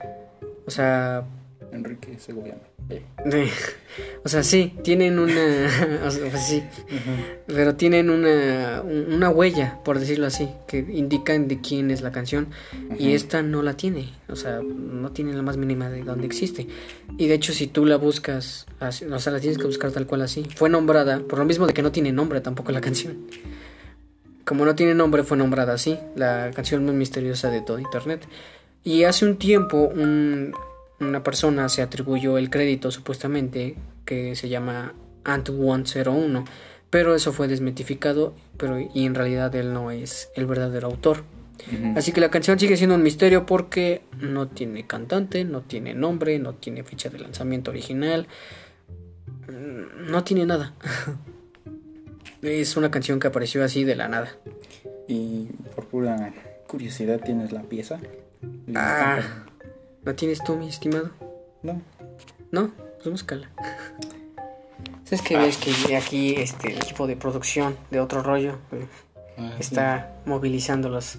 O 0.67 0.71
sea, 0.71 1.25
Enrique 1.73 2.19
Segoviano. 2.19 2.61
Eh. 2.91 3.03
o 4.25 4.29
sea, 4.29 4.43
sí, 4.43 4.75
tienen 4.83 5.19
una, 5.19 5.33
o 6.07 6.11
sea, 6.11 6.31
pues 6.31 6.43
sí, 6.47 6.63
pero 7.47 7.75
tienen 7.77 8.11
una, 8.11 8.83
un- 8.83 9.15
una 9.15 9.31
huella, 9.31 9.79
por 9.85 9.99
decirlo 9.99 10.27
así, 10.27 10.49
que 10.67 10.79
indican 10.79 11.49
de 11.49 11.61
quién 11.61 11.91
es 11.91 12.03
la 12.03 12.11
canción 12.13 12.49
y 12.99 13.13
esta 13.13 13.43
no 13.43 13.63
la 13.63 13.75
tiene, 13.77 14.13
o 14.29 14.37
sea, 14.37 14.61
no 14.63 15.11
tiene 15.13 15.33
la 15.33 15.43
más 15.43 15.57
mínima 15.57 15.89
de 15.91 16.03
dónde 16.03 16.27
existe. 16.27 16.67
Y 17.19 17.29
de 17.29 17.35
hecho, 17.35 17.53
si 17.53 17.67
tú 17.69 17.87
la 17.87 17.97
buscas, 17.97 18.67
así- 18.81 19.05
o 19.07 19.19
sea, 19.19 19.33
la 19.33 19.41
tienes 19.41 19.59
que 19.59 19.65
buscar 19.67 19.91
tal 19.93 20.07
cual 20.07 20.23
así. 20.23 20.47
Fue 20.57 20.69
nombrada, 20.69 21.21
por 21.21 21.39
lo 21.39 21.45
mismo 21.45 21.67
de 21.67 21.73
que 21.73 21.83
no 21.83 21.93
tiene 21.93 22.13
nombre 22.13 22.41
tampoco 22.41 22.73
la 22.73 22.81
canción. 22.81 23.17
Como 24.45 24.65
no 24.65 24.75
tiene 24.75 24.95
nombre, 24.95 25.23
fue 25.23 25.37
nombrada 25.37 25.73
así, 25.75 25.97
la 26.17 26.51
canción 26.53 26.85
más 26.85 26.95
misteriosa 26.95 27.49
de 27.51 27.61
todo 27.63 27.79
Internet. 27.79 28.27
Y 28.85 29.05
hace 29.05 29.25
un 29.25 29.37
tiempo 29.37 29.85
un- 29.95 30.53
una 31.05 31.23
persona 31.23 31.69
se 31.69 31.83
atribuyó 31.83 32.39
el 32.39 32.51
crédito 32.51 32.91
supuestamente 32.91 33.77
que 34.05 34.37
se 34.37 34.49
llama 34.49 34.95
Ant101, 35.25 36.45
pero 36.91 37.15
eso 37.15 37.33
fue 37.33 37.49
desmitificado, 37.49 38.35
pero 38.57 38.79
y 38.79 39.07
en 39.07 39.15
realidad 39.15 39.55
él 39.55 39.73
no 39.73 39.91
es 39.91 40.31
el 40.35 40.47
verdadero 40.47 40.89
autor. 40.89 41.25
Así 41.95 42.11
que 42.11 42.21
la 42.21 42.31
canción 42.31 42.59
sigue 42.59 42.77
siendo 42.77 42.97
un 42.97 43.03
misterio 43.03 43.47
porque 43.47 44.03
no 44.19 44.49
tiene 44.49 44.87
cantante, 44.87 45.45
no 45.45 45.61
tiene 45.61 45.95
nombre, 45.95 46.39
no 46.39 46.55
tiene 46.55 46.83
fecha 46.83 47.09
de 47.09 47.21
lanzamiento 47.21 47.71
original, 47.71 48.27
no 49.49 50.25
tiene 50.25 50.47
nada. 50.47 50.75
Es 52.43 52.77
una 52.77 52.91
canción 52.91 53.21
que 53.21 53.29
apareció 53.29 53.63
así 53.63 53.85
de 53.85 53.95
la 53.95 54.09
nada. 54.09 54.37
Y 55.07 55.45
por 55.77 55.87
pura 55.87 56.35
curiosidad, 56.67 57.21
¿tienes 57.21 57.53
la 57.53 57.63
pieza? 57.63 58.01
Ah, 58.75 59.21
¿la 60.05 60.15
tienes 60.17 60.43
tú, 60.45 60.57
mi 60.57 60.69
estimado? 60.69 61.11
No. 61.63 61.81
No, 62.51 62.71
pues 62.99 63.11
búscala. 63.11 63.51
¿Sabes 65.05 65.23
que 65.23 65.37
ves 65.37 65.59
que 65.59 65.97
aquí 65.97 66.35
este 66.37 66.71
el 66.73 66.77
equipo 66.79 67.07
de 67.07 67.17
producción 67.17 67.77
de 67.91 68.01
otro 68.01 68.23
rollo 68.23 68.57
Ah, 69.39 69.53
está 69.59 70.15
movilizando 70.27 70.89
los. 70.89 71.19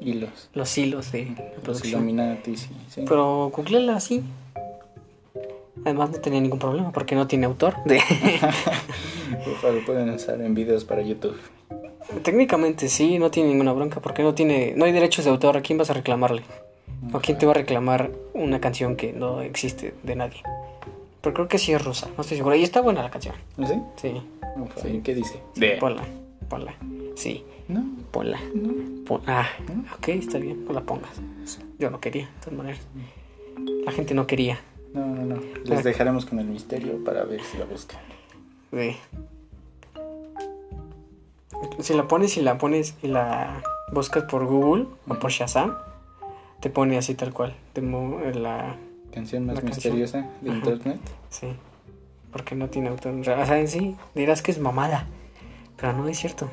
Hilos. 0.00 0.48
los 0.54 0.76
hilos 0.78 1.12
de 1.12 1.26
la 1.26 1.30
Los 1.54 1.62
producción? 1.62 2.02
Illuminati, 2.02 2.56
sí. 2.56 2.68
sí. 2.88 3.04
Pero 3.08 3.50
googleala 3.54 3.96
así. 3.96 4.22
Además 5.84 6.10
no 6.10 6.18
tenía 6.20 6.40
ningún 6.40 6.58
problema 6.58 6.90
porque 6.92 7.14
no 7.14 7.26
tiene 7.28 7.46
autor. 7.46 7.74
De- 7.84 7.96
Ufa, 9.52 9.70
lo 9.70 9.84
pueden 9.84 10.10
usar 10.10 10.40
en 10.40 10.54
videos 10.54 10.84
para 10.84 11.02
YouTube. 11.02 11.36
Técnicamente 12.22 12.88
sí, 12.88 13.18
no 13.18 13.30
tiene 13.30 13.50
ninguna 13.50 13.72
bronca 13.72 14.00
porque 14.00 14.22
no 14.22 14.34
tiene, 14.34 14.72
no 14.76 14.84
hay 14.84 14.92
derechos 14.92 15.24
de 15.24 15.30
autor. 15.30 15.56
¿A 15.56 15.60
quién 15.60 15.78
vas 15.78 15.90
a 15.90 15.94
reclamarle? 15.94 16.42
¿O 17.12 17.20
quién 17.20 17.38
te 17.38 17.46
va 17.46 17.52
a 17.52 17.54
reclamar 17.54 18.10
una 18.34 18.60
canción 18.60 18.96
que 18.96 19.12
no 19.12 19.40
existe 19.40 19.94
de 20.02 20.16
nadie? 20.16 20.42
Pero 21.22 21.34
creo 21.34 21.48
que 21.48 21.58
sí 21.58 21.72
es 21.72 21.84
rusa, 21.84 22.08
no 22.16 22.20
estoy 22.22 22.36
seguro. 22.36 22.54
Y 22.54 22.62
está 22.62 22.80
buena 22.80 23.02
la 23.02 23.10
canción. 23.10 23.34
¿Sí? 23.56 23.74
Sí. 23.96 24.22
Ufa, 24.56 24.80
Sí. 24.80 24.88
¿y 24.88 25.00
¿Qué 25.00 25.14
dice? 25.14 25.40
Ponla, 25.80 26.02
ponla. 26.48 26.74
Sí, 27.16 27.44
No, 27.68 27.84
ponla. 28.10 28.38
no. 28.54 29.04
Pon- 29.04 29.22
ah, 29.26 29.46
ok, 29.96 30.08
está 30.08 30.38
bien, 30.38 30.64
no 30.64 30.72
la 30.72 30.80
pongas. 30.82 31.20
Yo 31.78 31.90
no 31.90 32.00
quería, 32.00 32.26
de 32.26 32.32
todas 32.44 32.54
maneras. 32.58 32.80
La 33.84 33.92
gente 33.92 34.14
no 34.14 34.26
quería. 34.26 34.60
No, 34.94 35.04
no, 35.06 35.24
no. 35.36 35.40
Les 35.64 35.84
dejaremos 35.84 36.24
con 36.26 36.38
el 36.38 36.46
misterio 36.46 37.02
para 37.04 37.24
ver 37.24 37.42
si 37.42 37.58
la 37.58 37.64
buscan. 37.64 38.00
de- 38.72 38.96
Si 41.80 41.94
la 41.94 42.06
pones 42.06 42.36
y 42.36 42.42
la 42.42 42.58
pones 42.58 42.94
y 43.02 43.08
la 43.08 43.62
buscas 43.92 44.24
por 44.24 44.46
Google 44.46 44.86
o 45.08 45.14
por 45.14 45.30
Shazam, 45.30 45.76
te 46.60 46.70
pone 46.70 46.98
así 46.98 47.14
tal 47.14 47.32
cual. 47.32 47.54
De 47.74 47.82
mo- 47.82 48.20
la, 48.20 48.76
Canción 49.12 49.46
más 49.46 49.56
La 49.56 49.62
canción. 49.62 49.94
misteriosa 49.96 50.30
de 50.42 50.50
Ajá. 50.50 50.58
internet. 50.58 51.00
sí, 51.30 51.46
porque 52.32 52.54
no 52.54 52.68
tiene 52.68 52.88
autor. 52.88 53.14
O 53.14 53.24
sea, 53.24 53.58
en 53.58 53.68
sí, 53.68 53.96
dirás 54.14 54.42
que 54.42 54.50
es 54.50 54.58
mamada, 54.58 55.06
pero 55.76 55.92
no 55.94 56.06
es 56.08 56.18
cierto. 56.18 56.48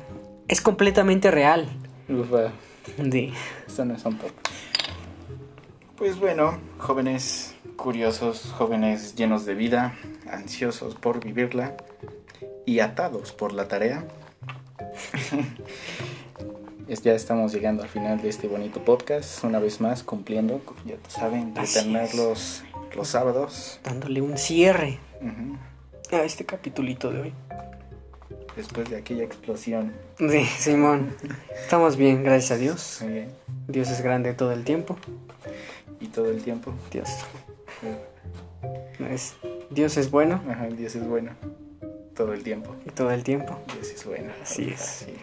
Es 0.48 0.60
completamente 0.60 1.30
real. 1.30 1.68
Ufa, 2.08 2.52
De, 2.96 3.32
esto 3.66 3.84
no 3.84 3.94
es 3.94 4.04
un 4.04 4.16
pop. 4.16 4.30
Pues 5.96 6.18
bueno, 6.18 6.58
jóvenes 6.78 7.54
curiosos, 7.76 8.52
jóvenes 8.56 9.14
llenos 9.16 9.44
de 9.44 9.54
vida, 9.54 9.94
ansiosos 10.30 10.94
por 10.94 11.22
vivirla 11.22 11.76
y 12.64 12.80
atados 12.80 13.32
por 13.32 13.52
la 13.52 13.66
tarea. 13.68 14.04
Ya 16.88 17.14
estamos 17.14 17.52
llegando 17.52 17.82
al 17.82 17.88
final 17.88 18.20
de 18.22 18.28
este 18.28 18.46
bonito 18.48 18.80
podcast, 18.84 19.42
una 19.44 19.58
vez 19.58 19.80
más 19.80 20.02
cumpliendo, 20.02 20.60
ya 20.84 20.96
saben, 21.08 21.52
de 21.52 21.60
Así 21.60 21.80
tenerlos 21.80 22.62
los 22.94 23.08
sábados. 23.08 23.80
dándole 23.84 24.20
un 24.22 24.38
cierre 24.38 24.98
a 26.12 26.22
este 26.22 26.44
capitulito 26.44 27.10
de 27.10 27.20
hoy. 27.20 27.32
Después 28.56 28.88
de 28.88 28.96
aquella 28.96 29.24
explosión. 29.24 29.92
De 30.18 30.44
Simón, 30.46 31.14
estamos 31.62 31.96
bien, 31.96 32.22
gracias 32.22 32.52
a 32.52 32.56
Dios. 32.56 32.98
Muy 33.02 33.12
bien. 33.12 33.28
Dios 33.68 33.90
es 33.90 34.00
grande 34.00 34.32
todo 34.34 34.52
el 34.52 34.64
tiempo. 34.64 34.96
Y 36.00 36.06
todo 36.08 36.30
el 36.30 36.42
tiempo. 36.42 36.72
Dios 36.92 37.08
es, 39.10 39.34
Dios 39.70 39.96
es 39.96 40.10
bueno 40.10 40.40
Ajá, 40.48 40.66
Dios 40.66 40.94
es 40.96 41.06
bueno. 41.06 41.32
Todo 42.14 42.32
el 42.32 42.42
tiempo. 42.42 42.74
y 42.86 42.90
todo 42.90 43.10
el 43.10 43.22
tiempo. 43.24 43.58
Dios 43.74 43.90
es 43.90 44.04
bueno. 44.06 44.32
Así 44.42 44.70
es. 44.70 44.80
sí. 44.80 45.14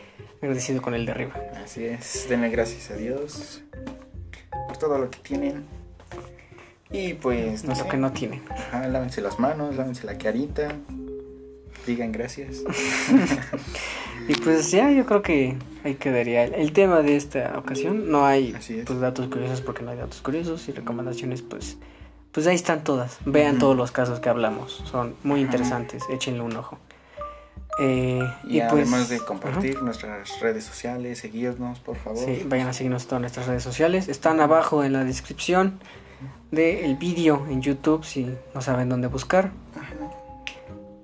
Agradecido 0.44 0.82
con 0.82 0.94
el 0.94 1.06
de 1.06 1.14
arriba. 1.14 1.36
Así 1.64 1.86
es. 1.86 2.28
Denle 2.28 2.50
gracias 2.50 2.92
a 2.92 2.98
Dios 2.98 3.62
por 4.68 4.76
todo 4.76 4.98
lo 4.98 5.10
que 5.10 5.18
tienen. 5.20 5.64
Y 6.92 7.14
pues, 7.14 7.64
no 7.64 7.70
lo 7.70 7.76
sé. 7.78 7.88
que 7.88 7.96
no 7.96 8.12
tienen. 8.12 8.44
Ajá, 8.50 8.90
lávense 8.90 9.22
las 9.22 9.40
manos, 9.40 9.78
lávense 9.78 10.06
la 10.06 10.18
carita. 10.18 10.68
Digan 11.88 12.12
gracias. 12.12 12.58
Y 14.26 14.36
pues 14.36 14.72
ya 14.72 14.90
yo 14.90 15.06
creo 15.06 15.22
que 15.22 15.58
ahí 15.84 15.96
quedaría 15.96 16.46
el, 16.46 16.54
el 16.54 16.72
tema 16.72 17.02
de 17.02 17.18
esta 17.18 17.58
ocasión. 17.58 18.10
No 18.10 18.26
hay 18.26 18.56
pues 18.86 19.00
datos 19.00 19.28
curiosos 19.28 19.60
porque 19.60 19.84
no 19.84 19.92
hay 19.92 19.98
datos 19.98 20.22
curiosos 20.22 20.70
y 20.70 20.72
recomendaciones 20.72 21.42
pues 21.42 21.78
pues 22.32 22.48
ahí 22.48 22.56
están 22.56 22.86
todas. 22.86 23.20
Vean 23.26 23.60
todos 23.60 23.76
los 23.76 23.92
casos 23.92 24.22
que 24.22 24.30
hablamos. 24.30 24.82
Son 24.90 25.16
muy 25.24 25.42
interesantes. 25.42 26.04
Échenle 26.10 26.42
un 26.42 26.56
ojo. 26.56 26.80
Eh, 27.80 28.20
Y, 28.44 28.60
pues, 28.60 28.72
además 28.72 29.10
de 29.10 29.16
ajá. 29.18 29.26
compartir 29.26 29.82
nuestras 29.82 30.40
redes 30.40 30.64
sociales, 30.64 31.20
seguirnos, 31.20 31.80
por 31.80 31.98
favor. 31.98 32.24
Sí, 32.24 32.44
vayan 32.46 32.68
a 32.68 32.74
seguirnos 32.74 33.08
todas 33.08 33.22
nuestras 33.22 33.48
redes 33.48 33.64
sociales. 33.64 34.08
Están 34.08 34.40
abajo 34.40 34.84
en 34.84 34.94
la 34.94 35.04
descripción 35.04 35.80
del 36.52 36.96
vídeo 36.98 37.48
en 37.50 37.62
YouTube 37.62 38.06
si 38.06 38.36
no 38.54 38.62
saben 38.62 38.90
dónde 38.90 39.08
buscar. 39.08 39.52
Ajá. 39.76 39.94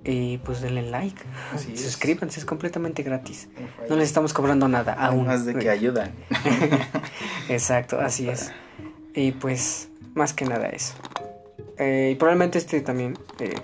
Y 0.06 0.38
pues 0.40 0.62
denle 0.62 0.84
like. 0.84 1.22
Así. 1.54 1.76
Suscríbanse, 1.76 2.40
es 2.40 2.46
completamente 2.46 3.04
gratis. 3.04 3.50
No 3.90 3.96
les 3.96 4.08
estamos 4.08 4.34
cobrando 4.34 4.68
nada 4.68 4.94
aún. 4.94 5.28
Además 5.28 5.46
de 5.46 5.56
que 5.56 5.70
ayudan. 5.70 6.12
Exacto, 7.50 8.00
así 8.00 8.30
es. 8.30 8.52
Y 9.14 9.32
pues, 9.34 9.90
más 10.14 10.34
que 10.34 10.46
nada 10.46 10.68
eso. 10.70 10.94
Eh, 11.78 12.12
y 12.14 12.16
probablemente 12.16 12.58
este 12.58 12.82
también, 12.82 13.18
eh, 13.40 13.56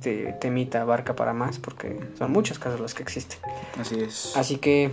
este 0.00 0.32
temita 0.40 0.80
abarca 0.80 1.14
para 1.14 1.34
más 1.34 1.58
porque 1.58 2.00
son 2.16 2.32
muchos 2.32 2.58
casos 2.58 2.80
los 2.80 2.94
que 2.94 3.02
existen. 3.02 3.38
Así 3.78 4.00
es. 4.00 4.34
Así 4.34 4.56
que 4.56 4.92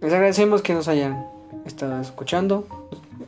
les 0.00 0.12
agradecemos 0.12 0.60
que 0.60 0.74
nos 0.74 0.88
hayan 0.88 1.24
estado 1.64 2.00
escuchando, 2.00 2.66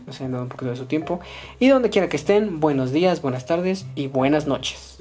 nos 0.05 0.17
hayan 0.21 0.33
dado 0.33 0.43
un 0.43 0.49
poquito 0.49 0.71
de 0.73 0.77
su 0.77 0.87
tiempo 0.87 1.21
y 1.61 1.69
donde 1.69 1.91
quiera 1.91 2.09
que 2.09 2.17
estén, 2.17 2.59
buenos 2.59 2.91
días, 2.91 3.23
buenas 3.23 3.47
tardes 3.47 3.87
y 3.95 4.09
buenas 4.09 4.49
noches. 4.49 4.99